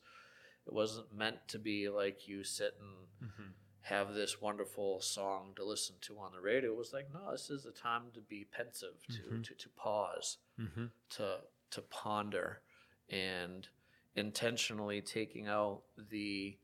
it 0.65 0.73
wasn't 0.73 1.13
meant 1.15 1.47
to 1.49 1.59
be 1.59 1.89
like 1.89 2.27
you 2.27 2.43
sit 2.43 2.75
and 2.79 3.29
mm-hmm. 3.29 3.49
have 3.81 4.13
this 4.13 4.41
wonderful 4.41 5.01
song 5.01 5.53
to 5.55 5.65
listen 5.65 5.95
to 6.01 6.19
on 6.19 6.31
the 6.33 6.41
radio. 6.41 6.71
It 6.71 6.77
was 6.77 6.93
like, 6.93 7.07
no, 7.13 7.31
this 7.31 7.49
is 7.49 7.65
a 7.65 7.71
time 7.71 8.03
to 8.13 8.21
be 8.21 8.45
pensive, 8.51 9.05
to 9.09 9.13
mm-hmm. 9.13 9.41
to, 9.41 9.53
to 9.53 9.69
pause, 9.69 10.37
mm-hmm. 10.59 10.85
to 11.11 11.37
to 11.71 11.81
ponder, 11.81 12.61
and 13.09 13.67
intentionally 14.15 15.01
taking 15.01 15.47
out 15.47 15.81
the 16.09 16.57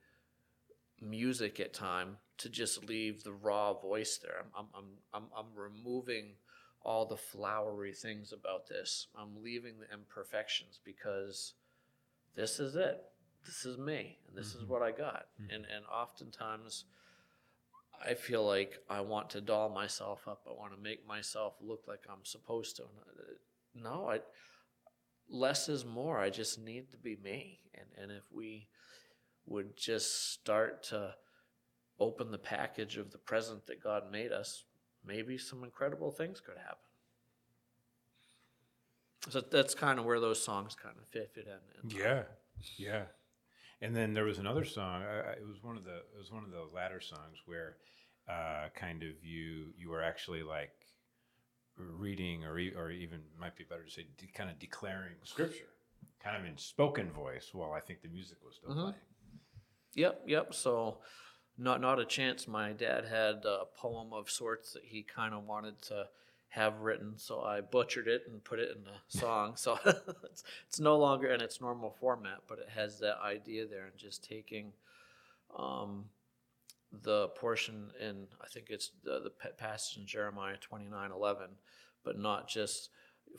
music 1.01 1.59
at 1.59 1.73
time 1.73 2.17
to 2.37 2.49
just 2.49 2.83
leave 2.87 3.23
the 3.23 3.33
raw 3.33 3.73
voice 3.73 4.19
there. 4.21 4.45
I'm 4.57 4.67
I'm 4.73 4.83
I'm 5.13 5.13
I'm, 5.13 5.23
I'm 5.37 5.55
removing 5.55 6.35
all 6.83 7.05
the 7.05 7.17
flowery 7.17 7.93
things 7.93 8.31
about 8.31 8.67
this. 8.67 9.07
I'm 9.17 9.43
leaving 9.43 9.75
the 9.79 9.93
imperfections 9.93 10.79
because 10.83 11.53
this 12.35 12.59
is 12.59 12.75
it. 12.75 13.01
This 13.45 13.65
is 13.65 13.77
me, 13.77 14.17
and 14.27 14.37
this 14.37 14.55
is 14.55 14.65
what 14.65 14.81
I 14.81 14.91
got. 14.91 15.27
And 15.39 15.65
and 15.65 15.85
oftentimes, 15.91 16.85
I 18.05 18.13
feel 18.13 18.45
like 18.45 18.79
I 18.89 19.01
want 19.01 19.29
to 19.31 19.41
doll 19.41 19.69
myself 19.69 20.27
up. 20.27 20.41
I 20.47 20.51
want 20.51 20.73
to 20.75 20.81
make 20.81 21.07
myself 21.07 21.53
look 21.61 21.83
like 21.87 22.03
I'm 22.09 22.25
supposed 22.25 22.75
to. 22.77 22.83
And, 22.83 23.19
uh, 23.19 23.89
No, 23.89 24.09
I 24.09 24.19
less 25.29 25.69
is 25.69 25.85
more. 25.85 26.19
I 26.19 26.29
just 26.29 26.59
need 26.59 26.91
to 26.91 26.97
be 26.97 27.15
me. 27.15 27.59
And 27.73 27.87
and 28.01 28.11
if 28.11 28.25
we 28.31 28.67
would 29.45 29.77
just 29.77 30.33
start 30.33 30.83
to 30.83 31.15
open 31.99 32.31
the 32.31 32.37
package 32.37 32.97
of 32.97 33.11
the 33.11 33.17
present 33.17 33.65
that 33.67 33.81
God 33.83 34.11
made 34.11 34.31
us, 34.31 34.63
maybe 35.05 35.37
some 35.37 35.63
incredible 35.63 36.11
things 36.11 36.39
could 36.39 36.57
happen. 36.57 36.77
So 39.29 39.41
that's 39.41 39.75
kind 39.75 39.99
of 39.99 40.05
where 40.05 40.19
those 40.19 40.41
songs 40.41 40.75
kind 40.75 40.95
of 40.97 41.07
fit, 41.07 41.31
fit 41.33 41.47
in. 41.47 41.91
in. 41.91 41.97
Yeah, 41.97 42.23
yeah. 42.77 43.03
And 43.81 43.95
then 43.95 44.13
there 44.13 44.23
was 44.23 44.37
another 44.39 44.63
song. 44.63 45.01
It 45.03 45.45
was 45.45 45.61
one 45.61 45.77
of 45.77 45.83
the 45.83 45.97
it 45.97 46.17
was 46.17 46.31
one 46.31 46.43
of 46.43 46.51
the 46.51 46.65
latter 46.73 47.01
songs 47.01 47.37
where 47.45 47.75
uh, 48.29 48.69
kind 48.75 49.03
of 49.03 49.23
you 49.23 49.67
you 49.77 49.89
were 49.89 50.01
actually 50.01 50.43
like 50.43 50.71
reading 51.77 52.43
or 52.43 52.57
e- 52.57 52.73
or 52.75 52.89
even 52.89 53.19
might 53.39 53.55
be 53.55 53.63
better 53.63 53.83
to 53.83 53.91
say 53.91 54.07
de- 54.17 54.27
kind 54.27 54.49
of 54.49 54.57
declaring 54.59 55.13
scripture, 55.23 55.69
kind 56.23 56.37
of 56.37 56.45
in 56.45 56.57
spoken 56.57 57.11
voice. 57.11 57.49
While 57.53 57.73
I 57.73 57.79
think 57.81 58.01
the 58.01 58.07
music 58.09 58.37
was 58.43 58.55
still 58.55 58.73
playing. 58.73 58.95
Yep, 59.93 60.23
yep. 60.25 60.53
So, 60.53 60.99
not 61.57 61.81
not 61.81 61.99
a 61.99 62.05
chance. 62.05 62.47
My 62.47 62.71
dad 62.71 63.05
had 63.05 63.45
a 63.45 63.65
poem 63.75 64.13
of 64.13 64.29
sorts 64.29 64.73
that 64.73 64.83
he 64.85 65.03
kind 65.03 65.33
of 65.33 65.45
wanted 65.45 65.81
to 65.83 66.07
have 66.49 66.79
written, 66.79 67.13
so 67.17 67.41
I 67.41 67.61
butchered 67.61 68.07
it 68.07 68.23
and 68.27 68.43
put 68.43 68.59
it 68.59 68.69
in 68.75 68.83
a 68.87 69.19
song. 69.19 69.55
so 69.55 69.77
it's, 69.85 70.43
it's 70.67 70.79
no 70.79 70.97
longer 70.97 71.27
in 71.27 71.41
its 71.41 71.59
normal 71.59 71.91
format, 71.99 72.39
but 72.47 72.59
it 72.59 72.69
has 72.73 72.99
that 72.99 73.17
idea 73.23 73.67
there, 73.67 73.85
and 73.85 73.97
just 73.97 74.23
taking 74.23 74.71
um, 75.57 76.05
the 77.03 77.27
portion 77.29 77.91
in 77.99 78.27
I 78.41 78.47
think 78.47 78.67
it's 78.69 78.91
the, 79.03 79.19
the 79.19 79.51
passage 79.51 79.97
in 79.97 80.05
Jeremiah 80.05 80.57
twenty 80.59 80.87
nine 80.87 81.11
eleven, 81.11 81.49
but 82.03 82.17
not 82.17 82.47
just 82.47 82.89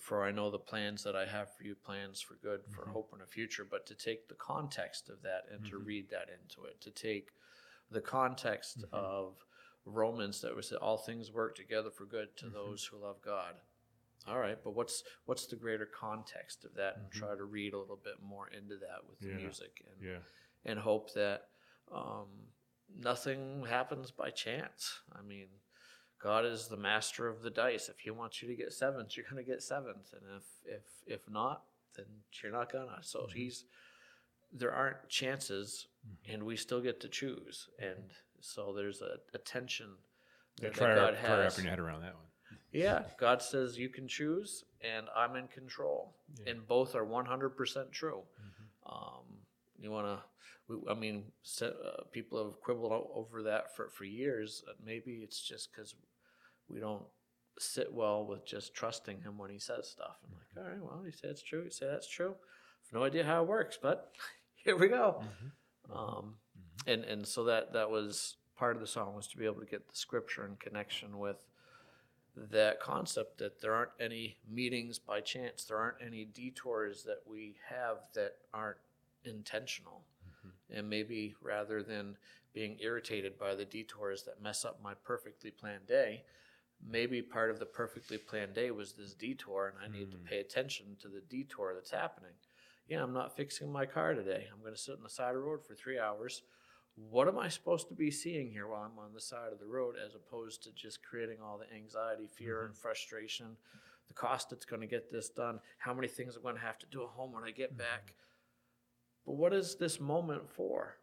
for 0.01 0.25
I 0.25 0.33
know 0.33 0.51
the 0.51 0.59
plans 0.59 1.03
that 1.05 1.17
I 1.17 1.27
have 1.27 1.55
for 1.55 1.65
you, 1.65 1.75
plans 1.75 2.21
for 2.21 2.35
good, 2.43 2.61
for 2.69 2.89
hope 2.89 3.11
and 3.13 3.23
a 3.23 3.27
future, 3.27 3.67
but 3.69 3.87
to 3.87 3.95
take 3.95 4.29
the 4.29 4.35
context 4.35 5.09
of 5.09 5.23
that 5.23 5.45
and 5.51 5.65
to 5.67 5.79
read 5.79 6.11
that 6.11 6.29
into 6.29 6.69
it, 6.69 6.81
to 6.83 6.91
take 6.91 7.31
the 7.91 8.01
context 8.01 8.85
of 8.93 9.37
Romans 9.85 10.41
that 10.43 10.55
was 10.55 10.69
that 10.71 10.79
all 10.81 10.99
things 10.99 11.33
work 11.33 11.55
together 11.57 11.91
for 11.91 12.05
good 12.05 12.37
to 12.39 12.49
those 12.51 12.85
who 12.85 12.99
love 12.99 13.17
God. 13.25 13.55
All 14.27 14.39
right, 14.39 14.59
but 14.63 14.73
what's 14.75 15.03
what's 15.25 15.47
the 15.47 15.57
greater 15.57 15.87
context 15.87 16.65
of 16.65 16.75
that, 16.75 16.97
and 16.99 17.11
try 17.11 17.35
to 17.35 17.45
read 17.45 17.73
a 17.73 17.79
little 17.79 17.97
bit 18.03 18.21
more 18.23 18.49
into 18.49 18.77
that 18.77 19.09
with 19.09 19.21
the 19.21 19.29
Yeah. 19.29 19.37
music 19.37 19.83
and 19.91 20.03
Yeah. 20.07 20.19
and 20.65 20.79
hope 20.81 21.13
that 21.15 21.49
um, 21.91 22.29
nothing 22.95 23.65
happens 23.65 24.11
by 24.11 24.31
chance. 24.31 25.01
I 25.13 25.23
mean, 25.23 25.49
God 26.19 26.45
is 26.45 26.69
the 26.69 26.77
master 26.77 27.29
of 27.29 27.41
the 27.43 27.51
dice. 27.51 27.89
If 27.89 28.01
He 28.01 28.11
wants 28.11 28.43
you 28.43 28.49
to 28.49 28.57
get 28.57 28.73
sevens, 28.75 29.17
you're 29.17 29.25
going 29.31 29.43
to 29.43 29.51
get 29.51 29.63
sevens, 29.63 30.13
and 30.13 30.23
if 30.37 30.45
if 30.67 30.83
if 31.07 31.31
not, 31.31 31.65
then 31.97 32.07
you're 32.43 32.53
not 32.53 32.71
gonna. 32.71 32.99
So 33.03 33.21
Mm-hmm. 33.21 33.37
He's 33.39 33.65
there 34.53 34.73
aren't 34.73 35.09
chances, 35.09 35.89
and 36.31 36.43
we 36.45 36.57
still 36.57 36.81
get 36.81 37.01
to 37.01 37.09
choose, 37.09 37.69
and 37.79 38.11
so 38.41 38.73
there's 38.75 39.01
a, 39.03 39.17
a 39.35 39.39
tension 39.39 39.89
Yeah, 40.61 40.69
that, 40.69 40.75
try, 40.75 40.95
God 40.95 41.15
wrap- 41.15 41.21
try 41.25 41.39
wrapping 41.39 41.65
your 41.65 41.71
head 41.71 41.79
around 41.81 42.03
that 42.03 42.15
one. 42.15 42.25
Yeah, 42.73 43.03
God 43.19 43.43
says 43.43 43.79
you 43.79 43.89
can 43.89 44.09
choose, 44.09 44.65
and 44.81 45.07
I'm 45.17 45.37
in 45.37 45.49
control, 45.49 46.15
and 46.47 46.67
both 46.67 46.95
are 46.95 47.05
100% 47.05 47.91
true. 47.93 48.23
Um, 48.87 49.25
you 49.79 49.91
want 49.91 50.07
to, 50.69 50.83
I 50.91 50.95
mean, 50.95 51.25
se- 51.43 51.67
uh, 51.85 52.03
people 52.13 52.43
have 52.45 52.61
quibbled 52.61 53.11
over 53.15 53.43
that 53.45 53.75
for, 53.77 53.89
for 53.91 54.05
years. 54.05 54.63
Uh, 54.69 54.73
Maybe 54.85 55.21
it's 55.23 55.41
just 55.43 55.71
because 55.73 55.95
we 56.69 56.81
don't 56.81 57.05
sit 57.59 57.93
well 57.93 58.25
with 58.27 58.47
just 58.47 58.75
trusting 58.75 59.21
Him 59.23 59.37
when 59.39 59.51
He 59.51 59.59
says 59.59 59.89
stuff. 59.89 60.17
I'm 60.25 60.33
like, 60.35 60.67
all 60.67 60.71
right, 60.73 60.83
well, 60.83 61.03
He 61.05 61.11
said 61.13 61.31
it's 61.31 61.43
true. 61.43 61.65
He 61.65 61.71
said 61.71 61.89
that's 61.91 62.09
true. 62.09 62.35
I've 62.87 62.93
no 62.93 63.05
idea 63.05 63.25
how 63.25 63.43
it 63.43 63.49
works, 63.49 63.79
but 63.81 64.13
here 64.65 64.77
we 64.77 64.89
go. 64.89 65.23
Um, 65.93 66.35
mm-hmm. 66.57 66.91
and 66.91 67.05
and 67.05 67.27
so 67.27 67.45
that 67.45 67.73
that 67.73 67.91
was 67.91 68.37
part 68.57 68.77
of 68.77 68.81
the 68.81 68.87
song 68.87 69.15
was 69.15 69.27
to 69.29 69.37
be 69.37 69.45
able 69.45 69.61
to 69.61 69.67
get 69.67 69.89
the 69.89 69.97
scripture 69.97 70.45
in 70.45 70.57
connection 70.57 71.19
with 71.19 71.45
that 72.51 72.81
concept 72.81 73.39
that 73.39 73.61
there 73.61 73.75
aren't 73.75 73.91
any 74.01 74.37
meetings 74.49 74.99
by 74.99 75.21
chance. 75.21 75.65
There 75.65 75.79
aren't 75.79 75.99
any 76.05 76.25
detours 76.25 77.03
that 77.05 77.23
we 77.27 77.57
have 77.69 77.99
that 78.15 78.35
aren't 78.55 78.79
intentional. 79.25 80.03
Mm-hmm. 80.25 80.79
And 80.79 80.91
maybe 80.91 81.35
rather 81.43 81.83
than 81.83 82.17
being 82.53 82.77
irritated 82.81 83.39
by 83.39 83.55
the 83.55 83.65
detours 83.65 84.23
that 84.25 84.43
mess 84.43 84.65
up 84.65 84.81
my 84.83 84.95
perfectly 85.05 85.51
planned 85.51 85.87
day 85.87 86.23
maybe 86.87 87.21
part 87.23 87.51
of 87.51 87.59
the 87.59 87.67
perfectly 87.67 88.19
planned 88.19 88.55
day 88.55 88.71
was 88.71 88.93
this 88.93 89.15
detour 89.15 89.73
and 89.75 89.79
i 89.85 89.99
need 89.99 90.11
to 90.11 90.17
mm. 90.17 90.25
pay 90.25 90.39
attention 90.39 90.97
to 91.01 91.09
the 91.09 91.21
detour 91.29 91.73
that's 91.75 91.91
happening 91.91 92.33
yeah 92.89 93.03
i'm 93.03 93.13
not 93.13 93.37
fixing 93.37 93.71
my 93.71 93.87
car 93.87 94.15
today 94.15 94.47
i'm 94.53 94.61
going 94.61 94.75
to 94.75 94.81
sit 94.81 94.97
on 94.97 95.03
the 95.03 95.11
side 95.11 95.29
of 95.29 95.35
the 95.35 95.41
road 95.41 95.65
for 95.65 95.75
three 95.75 95.99
hours 95.99 96.43
what 97.11 97.29
am 97.29 97.39
I 97.39 97.49
supposed 97.49 97.89
to 97.89 97.95
be 97.95 98.11
seeing 98.11 98.51
here 98.51 98.67
while 98.67 98.83
I'm 98.83 98.99
on 98.99 99.13
the 99.15 99.21
side 99.21 99.53
of 99.53 99.59
the 99.59 99.67
road 99.67 99.95
as 100.05 100.15
opposed 100.15 100.63
to 100.65 100.73
just 100.73 101.03
creating 101.03 101.39
all 101.43 101.59
the 101.59 101.73
anxiety, 101.75 102.27
fear, 102.27 102.63
and 102.63 102.73
mm-hmm. 102.73 102.81
frustration, 102.81 103.57
the 104.09 104.15
cost 104.15 104.53
it's 104.53 104.65
going 104.65 104.81
to 104.81 104.87
get 104.87 105.11
this 105.11 105.29
done, 105.29 105.61
how 105.79 105.95
many 105.95 106.09
things 106.09 106.35
I'm 106.35 106.43
going 106.43 106.57
to 106.57 106.61
have 106.61 106.79
to 106.79 106.87
do 106.87 107.03
at 107.03 107.11
home 107.11 107.33
when 107.33 107.45
I 107.45 107.51
get 107.51 107.71
mm-hmm. 107.71 107.79
back. 107.79 108.15
But 109.27 109.37
what 109.37 109.53
is 109.53 109.77
this 109.77 110.01
moment 110.01 110.49
for? 110.49 110.97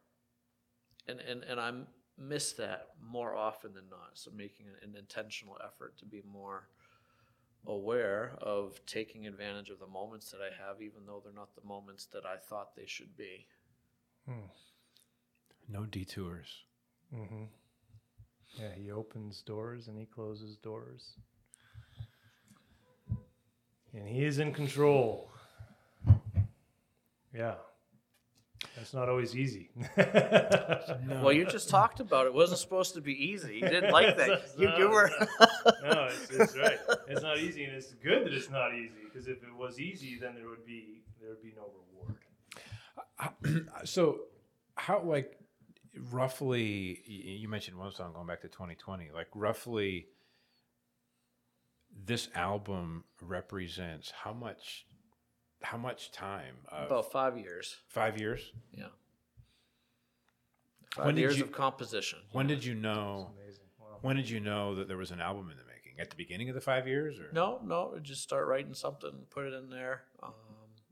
And, 1.07 1.19
and, 1.19 1.43
and 1.43 1.59
I 1.59 1.71
miss 2.17 2.53
that 2.53 2.87
more 3.01 3.35
often 3.35 3.73
than 3.73 3.87
not. 3.89 4.11
So 4.15 4.31
making 4.35 4.65
an 4.81 4.95
intentional 4.97 5.57
effort 5.63 5.97
to 5.99 6.05
be 6.05 6.23
more 6.29 6.67
aware 7.67 8.33
of 8.41 8.79
taking 8.85 9.27
advantage 9.27 9.69
of 9.69 9.79
the 9.79 9.87
moments 9.87 10.31
that 10.31 10.39
I 10.41 10.51
have, 10.65 10.81
even 10.81 11.05
though 11.05 11.21
they're 11.23 11.33
not 11.33 11.55
the 11.55 11.67
moments 11.67 12.05
that 12.13 12.25
I 12.25 12.37
thought 12.37 12.75
they 12.75 12.85
should 12.85 13.15
be. 13.17 13.47
No 15.67 15.85
detours. 15.85 16.65
Mm-hmm. 17.13 17.43
Yeah, 18.59 18.73
he 18.75 18.91
opens 18.91 19.41
doors 19.41 19.87
and 19.87 19.97
he 19.97 20.05
closes 20.05 20.57
doors. 20.57 21.17
And 23.93 24.07
he 24.07 24.25
is 24.25 24.39
in 24.39 24.53
control. 24.53 25.31
Yeah. 27.33 27.55
That's 28.75 28.93
not 28.93 29.09
always 29.09 29.35
easy. 29.35 29.69
Well, 31.07 31.31
you 31.33 31.45
just 31.45 31.69
talked 31.69 31.99
about 31.99 32.25
it. 32.25 32.29
it 32.29 32.33
wasn't 32.35 32.59
supposed 32.59 32.93
to 32.95 33.01
be 33.01 33.13
easy. 33.13 33.55
You 33.55 33.67
didn't 33.69 33.91
like 33.91 34.15
that. 34.17 34.29
It's 34.29 34.57
You, 34.57 34.67
not. 34.67 34.77
you 34.77 34.89
were. 34.89 35.09
no, 35.83 36.07
it's, 36.11 36.29
it's 36.29 36.57
right. 36.57 36.77
It's 37.07 37.21
not 37.23 37.39
easy, 37.39 37.63
and 37.63 37.73
it's 37.73 37.93
good 37.93 38.25
that 38.25 38.33
it's 38.33 38.49
not 38.49 38.73
easy 38.75 38.93
because 39.05 39.27
if 39.27 39.37
it 39.37 39.55
was 39.57 39.79
easy, 39.79 40.17
then 40.19 40.35
there 40.35 40.47
would 40.47 40.65
be 40.65 41.01
there 41.19 41.29
would 41.29 41.41
be 41.41 41.53
no 41.55 41.71
reward. 43.47 43.67
so, 43.85 44.19
how 44.75 45.01
like 45.01 45.37
roughly? 46.11 47.01
You 47.07 47.47
mentioned 47.47 47.77
one 47.77 47.91
song 47.91 48.13
going 48.13 48.27
back 48.27 48.41
to 48.41 48.47
2020. 48.47 49.09
Like 49.13 49.27
roughly, 49.33 50.07
this 52.05 52.29
album 52.35 53.05
represents 53.21 54.11
how 54.23 54.33
much? 54.33 54.85
How 55.65 55.77
much 55.77 56.11
time? 56.11 56.57
Of 56.69 56.85
About 56.87 57.11
five 57.11 57.39
years. 57.39 57.77
five 57.87 58.19
years. 58.19 58.51
Yeah. 58.71 58.89
Five 60.91 61.07
When 61.07 61.15
did 61.15 61.21
years 61.21 61.37
you- 61.39 61.43
of 61.45 61.51
composition. 61.51 62.19
When 62.31 62.45
did 62.45 62.63
you 62.63 62.75
know? 62.75 63.33
Wow. 63.79 63.97
When 64.01 64.15
did 64.15 64.29
you 64.29 64.39
know 64.39 64.75
that 64.75 64.87
there 64.87 64.97
was 64.97 65.09
an 65.09 65.19
album 65.21 65.49
in 65.49 65.57
the 65.57 65.63
making? 65.63 65.99
At 65.99 66.11
the 66.11 66.15
beginning 66.15 66.49
of 66.49 66.55
the 66.55 66.61
five 66.61 66.87
years, 66.87 67.19
or 67.19 67.31
No, 67.31 67.59
no. 67.63 67.97
Just 67.99 68.21
start 68.21 68.47
writing 68.47 68.75
something, 68.75 69.25
put 69.31 69.45
it 69.47 69.53
in 69.53 69.69
there. 69.71 70.03
Um, 70.21 70.33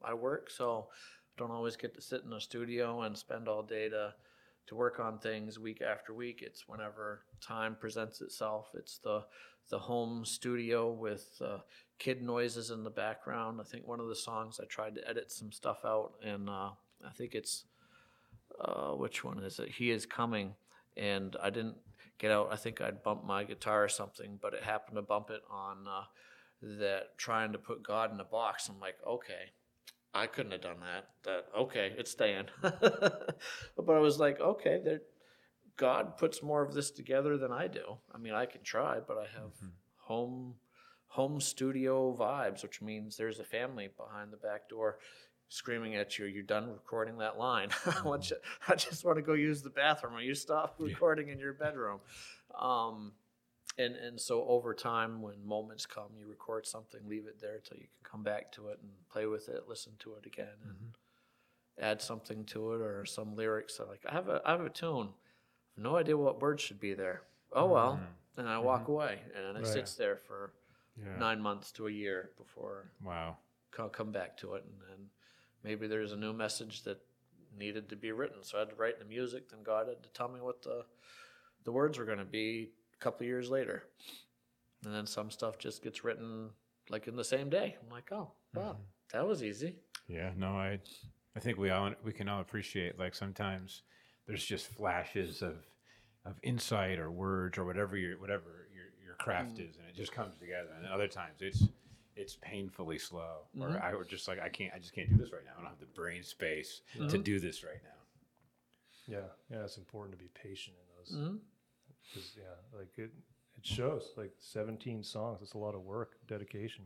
I 0.03 0.15
work, 0.15 0.49
so 0.49 0.89
don't 1.38 1.51
always 1.51 1.76
get 1.76 1.93
to 1.95 2.01
sit 2.01 2.24
in 2.24 2.34
a 2.34 2.41
studio 2.41 3.01
and 3.03 3.15
spend 3.17 3.47
all 3.47 3.61
day 3.63 3.89
to 3.89 4.15
to 4.65 4.76
work 4.76 4.97
on 4.99 5.19
things 5.19 5.59
week 5.59 5.82
after 5.82 6.13
week. 6.13 6.41
It's 6.41 6.67
whenever 6.69 7.26
time 7.41 7.76
presents 7.76 8.21
itself. 8.21 8.71
It's 8.74 8.97
the 8.97 9.26
the 9.69 9.78
home 9.80 10.26
studio 10.26 10.91
with 10.91 11.39
uh, 11.41 11.59
kid 12.00 12.22
noises 12.22 12.70
in 12.70 12.84
the 12.84 12.89
background. 12.89 13.60
I 13.62 13.64
think 13.64 13.88
one 13.88 14.00
of 14.00 14.08
the 14.08 14.16
songs 14.16 14.60
I 14.62 14.66
tried 14.66 14.96
to 14.96 15.08
edit 15.08 15.32
some 15.32 15.52
stuff 15.52 15.80
out, 15.86 16.14
and 16.24 16.50
uh, 16.50 16.72
I 17.06 17.12
think 17.16 17.34
it's 17.36 17.66
uh, 18.60 18.91
which 18.91 19.24
one 19.24 19.39
is 19.39 19.60
it? 19.60 19.70
He 19.70 19.91
is 19.91 20.06
coming, 20.06 20.54
and 20.98 21.36
I 21.41 21.50
didn't 21.50 21.78
get 22.18 22.32
out. 22.32 22.50
I 22.52 22.56
think 22.56 22.82
I'd 22.82 23.04
bumped 23.04 23.26
my 23.26 23.44
guitar 23.44 23.84
or 23.84 23.89
something, 23.89 24.38
but 24.41 24.54
it 24.54 24.64
happened 24.64 24.96
to 24.96 25.02
bump 25.02 25.30
it 25.30 25.41
on 25.50 25.88
uh, 25.88 26.04
that 26.80 27.18
trying 27.18 27.52
to 27.54 27.58
put 27.58 27.84
God 27.84 28.14
in 28.14 28.20
a 28.20 28.26
box. 28.26 28.70
I'm 28.70 28.80
like, 28.80 28.96
okay, 29.08 29.52
I 30.14 30.28
couldn't 30.28 30.52
have 30.52 30.62
done 30.62 30.80
that. 30.82 31.10
That 31.24 31.46
okay, 31.58 31.94
it's 31.98 32.12
staying. 32.12 32.46
but 32.62 33.89
I 33.89 34.00
was 34.00 34.20
like, 34.20 34.39
okay, 34.39 34.82
there. 34.84 35.02
God 35.76 36.18
puts 36.18 36.44
more 36.44 36.62
of 36.62 36.76
this 36.76 36.91
together 36.91 37.36
than 37.36 37.52
I 37.52 37.66
do. 37.66 37.98
I 38.14 38.20
mean, 38.20 38.34
I 38.36 38.46
can 38.46 38.62
try, 38.62 39.00
but 39.00 39.18
I 39.18 39.24
have 39.24 39.54
home 39.98 40.54
home 41.14 41.39
studio 41.39 42.16
vibes, 42.20 42.64
which 42.64 42.82
means 42.82 43.16
there's 43.16 43.39
a 43.39 43.43
family 43.43 43.88
behind 43.97 44.34
the 44.34 44.38
back 44.38 44.68
door 44.68 44.97
screaming 45.47 45.95
at 45.95 46.18
you, 46.18 46.26
"You're 46.26 46.41
done 46.41 46.72
recording 46.72 47.20
that 47.20 47.38
line. 47.38 47.70
I 47.86 48.01
want 48.01 48.24
mm-hmm. 48.24 48.34
you, 48.34 48.74
I 48.74 48.76
just 48.76 49.05
want 49.05 49.18
to 49.18 49.22
go 49.22 49.34
use 49.34 49.61
the 49.61 49.70
bathroom. 49.70 50.16
Or 50.16 50.22
you 50.22 50.34
stop 50.34 50.76
recording 50.80 51.30
in 51.30 51.38
your 51.38 51.53
bedroom." 51.53 51.99
Um, 52.59 53.11
and 53.78 53.95
and 53.95 54.20
so 54.20 54.43
over 54.47 54.74
time, 54.74 55.22
when 55.22 55.45
moments 55.45 55.86
come, 55.86 56.09
you 56.18 56.26
record 56.28 56.66
something, 56.66 57.01
leave 57.07 57.28
it 57.28 57.39
there 57.39 57.59
till 57.64 57.78
you 57.78 57.86
can 57.86 58.11
come 58.11 58.24
back 58.24 58.51
to 58.53 58.70
it 58.70 58.80
and 58.82 58.89
play 59.11 59.28
with 59.28 59.49
it, 59.49 59.66
listen 59.70 59.93
to 59.99 60.16
it 60.16 60.26
again, 60.26 60.47
and 60.64 60.74
mm-hmm. 60.74 61.84
add 61.84 62.01
something 62.01 62.43
to 62.45 62.74
it 62.74 62.82
or 62.82 63.05
some 63.05 63.36
lyrics. 63.36 63.78
So 63.78 63.86
like, 63.88 64.01
I 64.09 64.14
have 64.14 64.30
a 64.30 64.41
I 64.43 64.51
have 64.53 64.61
a 64.61 64.70
tune. 64.70 65.09
I 65.09 65.76
have 65.76 65.84
no 65.84 65.95
idea 65.95 66.18
what 66.18 66.41
words 66.41 66.64
should 66.64 66.80
be 66.80 66.95
there. 66.95 67.22
Oh 67.51 67.68
well, 67.68 67.93
mm-hmm. 67.93 68.39
and 68.39 68.49
I 68.49 68.57
walk 68.57 68.88
away, 68.88 69.20
and 69.36 69.55
it 69.57 69.61
Right. 69.61 69.68
sits 69.68 69.93
there 69.93 70.18
for 70.18 70.53
Yeah. 70.98 71.18
nine 71.18 71.41
months 71.41 71.72
to 71.74 71.88
a 71.88 71.91
year 71.91 72.30
before 72.38 72.91
Wow. 73.04 73.38
I'll 73.80 73.89
come 73.89 74.12
back 74.12 74.38
to 74.38 74.54
it, 74.54 74.64
and 74.66 74.80
then 74.88 75.08
maybe 75.64 75.88
there's 75.88 76.12
a 76.12 76.18
new 76.18 76.34
message 76.34 76.84
that 76.84 77.02
needed 77.58 77.89
to 77.89 77.96
be 77.96 78.12
written. 78.12 78.44
So 78.44 78.58
I 78.58 78.62
had 78.62 78.70
to 78.70 78.76
write 78.76 79.00
the 79.00 79.06
music. 79.06 79.50
Then 79.50 79.64
God 79.64 79.88
had 79.88 80.04
to 80.04 80.10
tell 80.10 80.30
me 80.30 80.39
what 80.39 80.62
the 80.62 80.86
the 81.64 81.72
words 81.72 81.98
were 81.98 82.06
going 82.06 82.20
to 82.20 82.26
be 82.26 82.72
a 82.94 83.04
couple 83.04 83.26
years 83.26 83.50
later, 83.50 83.84
and 84.86 84.94
then 84.94 85.08
some 85.08 85.32
stuff 85.32 85.58
just 85.58 85.84
gets 85.84 86.04
written 86.04 86.50
like 86.89 87.08
in 87.08 87.16
the 87.16 87.24
same 87.24 87.50
day. 87.50 87.78
I'm 87.82 87.89
like, 87.89 88.12
oh 88.12 88.32
wow, 88.54 88.62
mm-hmm. 88.62 88.82
that 89.14 89.28
was 89.28 89.44
easy. 89.44 89.78
Yeah, 90.08 90.32
no, 90.36 90.50
I, 90.50 90.80
I 91.36 91.39
think 91.39 91.58
we 91.58 91.70
all 91.70 91.94
we 92.04 92.12
can 92.12 92.30
all 92.30 92.41
appreciate 92.41 93.00
like 93.00 93.16
sometimes 93.16 93.84
there's 94.28 94.46
just 94.46 94.68
flashes 94.68 95.41
of, 95.41 95.58
of 96.26 96.36
insight 96.44 97.00
or 97.00 97.10
words 97.12 97.58
or 97.58 97.66
whatever 97.66 97.98
your 97.98 98.20
whatever 98.20 98.62
your 99.26 99.34
your 99.36 99.41
craft 99.43 99.59
is, 99.59 99.78
and 99.78 99.88
it 99.89 99.95
just 99.95 100.11
comes 100.11 100.38
together. 100.38 100.69
And 100.78 100.86
other 100.88 101.07
times 101.07 101.41
it's 101.41 101.63
it's 102.15 102.36
painfully 102.41 102.99
slow, 102.99 103.47
or 103.59 103.80
I 103.82 103.95
would 103.95 104.07
just 104.07 104.28
like 104.28 104.39
I 104.39 104.49
can't 104.49 104.74
I 104.74 104.80
just 104.80 104.93
can't 104.93 105.09
do 105.09 105.17
this 105.17 105.32
right 105.32 105.43
now. 105.45 105.51
I 105.57 105.61
don't 105.61 105.69
have 105.69 105.80
the 105.80 105.86
brain 105.88 106.24
space 106.24 106.82
to 107.09 107.17
do 107.17 107.39
this 107.39 107.63
right 107.63 107.82
now. 107.84 107.89
Yeah, 109.07 109.28
yeah, 109.49 109.63
it's 109.63 109.78
important 109.78 110.17
to 110.17 110.24
be 110.24 110.30
patient 110.34 110.76
in 110.78 110.95
those. 110.97 111.30
Mhm. 111.32 111.39
'cause, 112.13 112.38
yeah, 112.38 112.78
like 112.80 112.97
it, 112.97 113.11
it 113.57 113.65
shows. 113.65 114.13
Like 114.15 114.32
17 114.39 115.03
songs. 115.03 115.41
It's 115.41 115.53
a 115.53 115.57
lot 115.57 115.74
of 115.76 115.82
work, 115.82 116.17
dedication. 116.28 116.86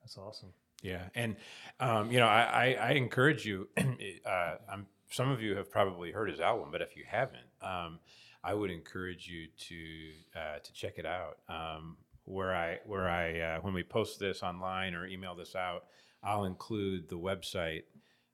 That's 0.00 0.18
awesome. 0.18 0.52
Yeah, 0.82 1.08
and 1.14 1.36
um, 1.80 2.12
you 2.12 2.18
know, 2.20 2.26
I, 2.26 2.42
I, 2.42 2.72
I 2.74 2.90
encourage 2.92 3.44
you. 3.46 3.68
uh, 4.26 4.56
I'm, 4.70 4.86
some 5.10 5.30
of 5.30 5.40
you 5.42 5.56
have 5.56 5.70
probably 5.70 6.12
heard 6.12 6.28
his 6.30 6.38
album, 6.40 6.68
but 6.70 6.82
if 6.82 6.96
you 6.96 7.04
haven't, 7.08 7.46
um, 7.62 7.98
I 8.46 8.54
would 8.54 8.70
encourage 8.70 9.26
you 9.26 9.48
to 9.68 10.40
uh, 10.40 10.58
to 10.62 10.72
check 10.72 10.94
it 10.98 11.04
out. 11.04 11.38
Um, 11.48 11.96
where 12.24 12.54
I 12.54 12.78
where 12.86 13.08
I 13.08 13.40
uh, 13.40 13.60
when 13.60 13.74
we 13.74 13.82
post 13.82 14.20
this 14.20 14.42
online 14.42 14.94
or 14.94 15.04
email 15.06 15.34
this 15.34 15.56
out, 15.56 15.86
I'll 16.22 16.44
include 16.44 17.08
the 17.08 17.18
website, 17.18 17.82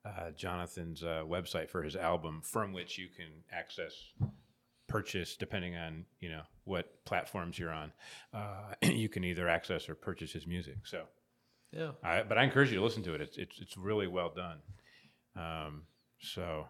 uh, 0.04 0.30
Jonathan's 0.36 1.02
uh, 1.02 1.22
website 1.26 1.70
for 1.70 1.82
his 1.82 1.96
album, 1.96 2.42
from 2.44 2.74
which 2.74 2.98
you 2.98 3.08
can 3.08 3.28
access 3.50 3.94
purchase 4.86 5.36
depending 5.36 5.74
on 5.74 6.04
you 6.20 6.28
know 6.28 6.42
what 6.64 7.02
platforms 7.06 7.58
you're 7.58 7.72
on. 7.72 7.92
Uh, 8.34 8.74
you 8.82 9.08
can 9.08 9.24
either 9.24 9.48
access 9.48 9.88
or 9.88 9.94
purchase 9.94 10.32
his 10.32 10.46
music. 10.46 10.76
So. 10.84 11.04
Yeah. 11.74 11.92
I, 12.04 12.22
but 12.22 12.36
I 12.36 12.44
encourage 12.44 12.70
you 12.70 12.76
to 12.76 12.84
listen 12.84 13.02
to 13.04 13.14
it. 13.14 13.22
It's 13.22 13.38
it's, 13.38 13.58
it's 13.58 13.76
really 13.78 14.06
well 14.06 14.30
done. 14.36 14.58
Um, 15.34 15.84
so, 16.20 16.66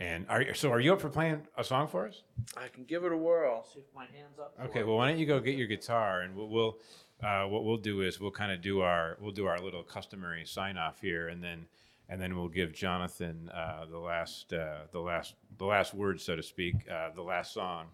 and 0.00 0.26
are 0.28 0.54
so 0.54 0.70
are 0.70 0.80
you 0.80 0.94
up 0.94 1.00
for 1.00 1.10
playing 1.10 1.46
a 1.56 1.62
song 1.62 1.86
for 1.86 2.08
us? 2.08 2.22
I 2.56 2.68
can 2.68 2.84
give 2.84 3.04
it 3.04 3.12
a 3.12 3.16
whirl. 3.16 3.64
See 3.72 3.80
if 3.80 3.94
my 3.94 4.06
hands 4.06 4.38
up. 4.40 4.54
Okay. 4.64 4.82
Well, 4.82 4.96
why 4.96 5.10
don't 5.10 5.18
you 5.18 5.26
go 5.26 5.38
get 5.38 5.56
your 5.56 5.68
guitar 5.68 6.22
and 6.22 6.34
we'll, 6.34 6.48
we'll 6.48 6.78
uh, 7.22 7.44
what 7.44 7.64
we'll 7.64 7.76
do 7.76 8.00
is 8.00 8.18
we'll 8.18 8.30
kind 8.30 8.50
of 8.50 8.62
do 8.62 8.80
our 8.80 9.18
we'll 9.20 9.32
do 9.32 9.46
our 9.46 9.58
little 9.58 9.82
customary 9.82 10.44
sign 10.46 10.78
off 10.78 11.00
here, 11.00 11.28
and 11.28 11.44
then 11.44 11.66
and 12.08 12.20
then 12.20 12.36
we'll 12.36 12.48
give 12.48 12.72
Jonathan 12.72 13.50
uh, 13.54 13.84
the 13.90 13.98
last 13.98 14.52
uh, 14.52 14.86
the 14.90 14.98
last 14.98 15.34
the 15.58 15.66
last 15.66 15.92
word, 15.92 16.20
so 16.20 16.34
to 16.34 16.42
speak, 16.42 16.76
uh, 16.90 17.10
the 17.14 17.22
last 17.22 17.52
song. 17.52 17.88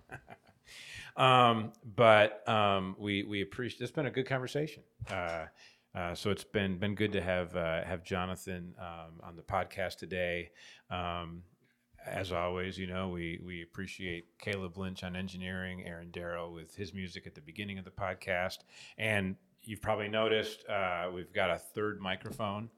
um, 1.16 1.72
but 1.96 2.48
um, 2.48 2.94
we 2.98 3.24
we 3.24 3.42
appreciate. 3.42 3.80
It's 3.82 3.90
been 3.90 4.06
a 4.06 4.10
good 4.10 4.26
conversation. 4.26 4.84
Uh, 5.10 5.46
uh, 5.96 6.14
so 6.14 6.30
it's 6.30 6.44
been 6.44 6.78
been 6.78 6.94
good 6.94 7.12
to 7.12 7.20
have 7.20 7.56
uh, 7.56 7.82
have 7.82 8.04
Jonathan 8.04 8.74
um, 8.78 9.20
on 9.24 9.34
the 9.34 9.42
podcast 9.42 9.96
today. 9.96 10.50
Um, 10.88 11.42
as 12.06 12.32
always, 12.32 12.78
you 12.78 12.86
know 12.86 13.08
we 13.08 13.40
we 13.44 13.62
appreciate 13.62 14.26
Caleb 14.38 14.78
Lynch 14.78 15.02
on 15.04 15.16
engineering, 15.16 15.84
Aaron 15.84 16.10
Darrow 16.10 16.50
with 16.50 16.74
his 16.74 16.94
music 16.94 17.26
at 17.26 17.34
the 17.34 17.40
beginning 17.40 17.78
of 17.78 17.84
the 17.84 17.90
podcast, 17.90 18.58
and 18.98 19.36
you've 19.62 19.82
probably 19.82 20.08
noticed 20.08 20.64
uh, 20.68 21.10
we've 21.12 21.32
got 21.32 21.50
a 21.50 21.58
third 21.58 22.00
microphone. 22.00 22.70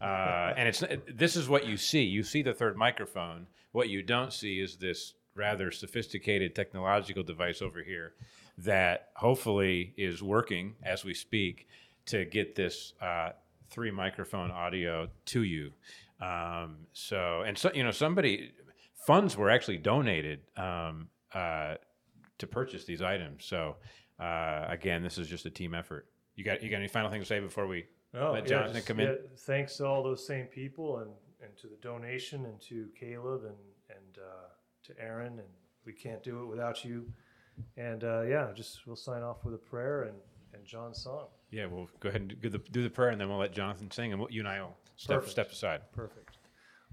Uh, 0.00 0.52
and 0.56 0.68
it's 0.68 0.82
this 1.12 1.36
is 1.36 1.48
what 1.48 1.66
you 1.66 1.76
see. 1.76 2.02
You 2.02 2.22
see 2.22 2.42
the 2.42 2.54
third 2.54 2.76
microphone. 2.76 3.46
What 3.72 3.88
you 3.88 4.02
don't 4.02 4.32
see 4.32 4.60
is 4.60 4.76
this 4.76 5.14
rather 5.34 5.70
sophisticated 5.70 6.54
technological 6.54 7.22
device 7.22 7.60
over 7.60 7.82
here 7.82 8.14
that 8.58 9.10
hopefully 9.16 9.92
is 9.98 10.22
working 10.22 10.74
as 10.82 11.04
we 11.04 11.12
speak 11.12 11.68
to 12.06 12.24
get 12.24 12.54
this 12.54 12.94
uh, 13.02 13.30
three 13.68 13.90
microphone 13.90 14.50
audio 14.50 15.08
to 15.26 15.42
you. 15.42 15.72
Um, 16.20 16.86
so 16.92 17.42
and 17.46 17.56
so 17.58 17.70
you 17.74 17.84
know 17.84 17.90
somebody 17.90 18.52
funds 19.06 19.36
were 19.36 19.50
actually 19.50 19.76
donated 19.78 20.40
um, 20.56 21.08
uh, 21.34 21.74
to 22.38 22.46
purchase 22.46 22.84
these 22.84 23.02
items. 23.02 23.44
So 23.44 23.76
uh, 24.18 24.64
again, 24.68 25.02
this 25.02 25.18
is 25.18 25.28
just 25.28 25.46
a 25.46 25.50
team 25.50 25.74
effort. 25.74 26.06
You 26.34 26.44
got 26.44 26.62
you 26.62 26.70
got 26.70 26.78
any 26.78 26.88
final 26.88 27.10
thing 27.10 27.20
to 27.20 27.26
say 27.26 27.40
before 27.40 27.66
we 27.66 27.84
Oh, 28.14 28.32
let 28.32 28.44
yeah, 28.44 28.48
Jonathan 28.48 28.74
just- 28.76 28.86
come 28.86 29.00
in? 29.00 29.08
yeah, 29.08 29.14
thanks 29.40 29.76
to 29.76 29.86
all 29.86 30.02
those 30.02 30.26
same 30.26 30.46
people 30.46 30.98
and, 31.00 31.10
and 31.42 31.54
to 31.58 31.66
the 31.66 31.76
donation 31.82 32.46
and 32.46 32.58
to 32.62 32.86
Caleb 32.98 33.42
and, 33.44 33.56
and 33.90 34.18
uh, 34.18 34.48
to 34.84 34.94
Aaron. 34.98 35.32
And 35.38 35.48
we 35.84 35.92
can't 35.92 36.22
do 36.22 36.42
it 36.42 36.46
without 36.46 36.82
you. 36.82 37.06
And 37.76 38.04
uh, 38.04 38.22
yeah, 38.22 38.52
just 38.54 38.86
we'll 38.86 38.96
sign 38.96 39.22
off 39.22 39.44
with 39.44 39.54
a 39.54 39.58
prayer 39.58 40.04
and, 40.04 40.16
and 40.54 40.64
John's 40.64 41.02
song. 41.02 41.26
Yeah, 41.50 41.66
we'll 41.66 41.90
go 42.00 42.08
ahead 42.08 42.22
and 42.22 42.40
do 42.40 42.48
the, 42.48 42.58
do 42.58 42.82
the 42.82 42.90
prayer, 42.90 43.10
and 43.10 43.20
then 43.20 43.28
we'll 43.28 43.38
let 43.38 43.52
Jonathan 43.52 43.90
sing, 43.90 44.12
and 44.12 44.20
we'll, 44.20 44.30
you 44.30 44.40
and 44.40 44.48
I 44.48 44.60
will 44.62 44.76
step 44.96 45.16
Perfect. 45.16 45.32
step 45.32 45.50
aside. 45.50 45.80
Perfect. 45.92 46.38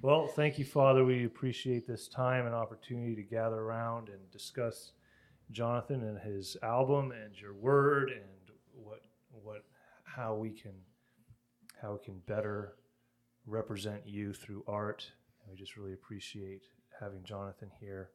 Well, 0.02 0.28
thank 0.28 0.60
you, 0.60 0.66
Father. 0.66 1.06
We 1.06 1.26
appreciate 1.26 1.88
this 1.88 2.08
time 2.08 2.46
and 2.46 2.54
opportunity 2.54 3.16
to 3.16 3.24
gather 3.24 3.60
around 3.60 4.10
and 4.10 4.20
discuss 4.32 4.92
Jonathan 5.52 6.04
and 6.04 6.20
his 6.20 6.58
album 6.64 7.12
and 7.12 7.40
your 7.40 7.54
word 7.54 8.10
and 8.10 8.56
what 8.74 9.02
what 9.32 9.64
how 10.04 10.36
we 10.36 10.50
can 10.50 10.74
how 11.82 11.94
we 11.94 12.00
can 12.04 12.20
better 12.28 12.76
represent 13.46 14.02
you 14.06 14.34
through 14.34 14.64
art. 14.68 15.10
And 15.42 15.52
we 15.52 15.58
just 15.58 15.76
really 15.78 15.94
appreciate 15.94 16.64
having 17.00 17.24
Jonathan 17.24 17.70
here. 17.80 18.12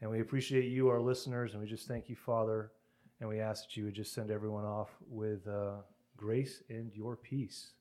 And 0.00 0.10
we 0.10 0.20
appreciate 0.20 0.66
you, 0.66 0.88
our 0.88 1.00
listeners, 1.00 1.52
and 1.52 1.62
we 1.62 1.68
just 1.68 1.88
thank 1.88 2.08
you, 2.08 2.16
Father. 2.16 2.72
And 3.20 3.28
we 3.28 3.40
ask 3.40 3.64
that 3.64 3.76
you 3.76 3.84
would 3.84 3.94
just 3.94 4.12
send 4.12 4.30
everyone 4.30 4.64
off 4.64 4.90
with 5.08 5.46
uh, 5.46 5.76
grace 6.16 6.62
and 6.68 6.92
your 6.94 7.16
peace. 7.16 7.72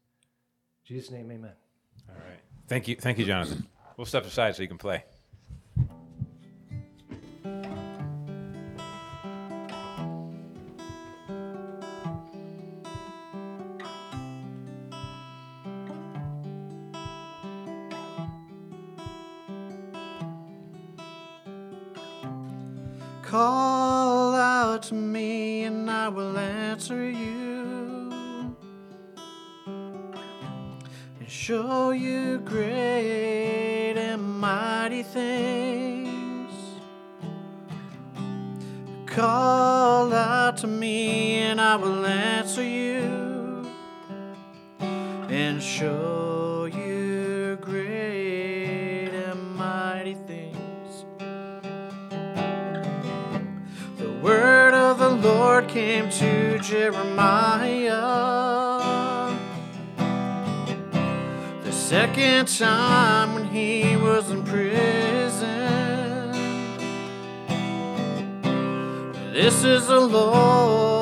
Jesus' 0.86 1.12
name, 1.12 1.32
amen. 1.32 1.54
All 2.10 2.16
right. 2.16 2.40
Thank 2.68 2.88
you, 2.88 2.96
thank 2.96 3.18
you, 3.18 3.26
Jonathan. 3.26 3.68
We'll 3.98 4.06
step 4.06 4.26
aside 4.26 4.56
so 4.56 4.62
you 4.62 4.68
can 4.68 4.78
play. 4.78 5.04
To 40.58 40.68
me 40.68 41.36
and 41.40 41.60
I 41.60 41.76
will 41.76 42.06
answer 42.06 42.64
you 42.64 43.68
and 45.28 45.62
show 45.62 46.70
you 46.74 47.58
great 47.60 49.10
and 49.10 49.56
mighty 49.58 50.14
things. 50.14 51.06
The 53.98 54.10
word 54.22 54.74
of 54.74 54.98
the 55.00 55.10
Lord 55.10 55.68
came 55.68 56.10
to 56.12 56.58
Jeremiah 56.60 57.92
the 61.66 61.72
second 61.74 62.48
time 62.48 63.34
when 63.34 63.44
he 63.46 63.98
was 63.98 64.32
in 64.32 64.44
prison. 64.44 64.75
This 69.36 69.66
is 69.66 69.88
the 69.88 70.00
Lord 70.00 70.95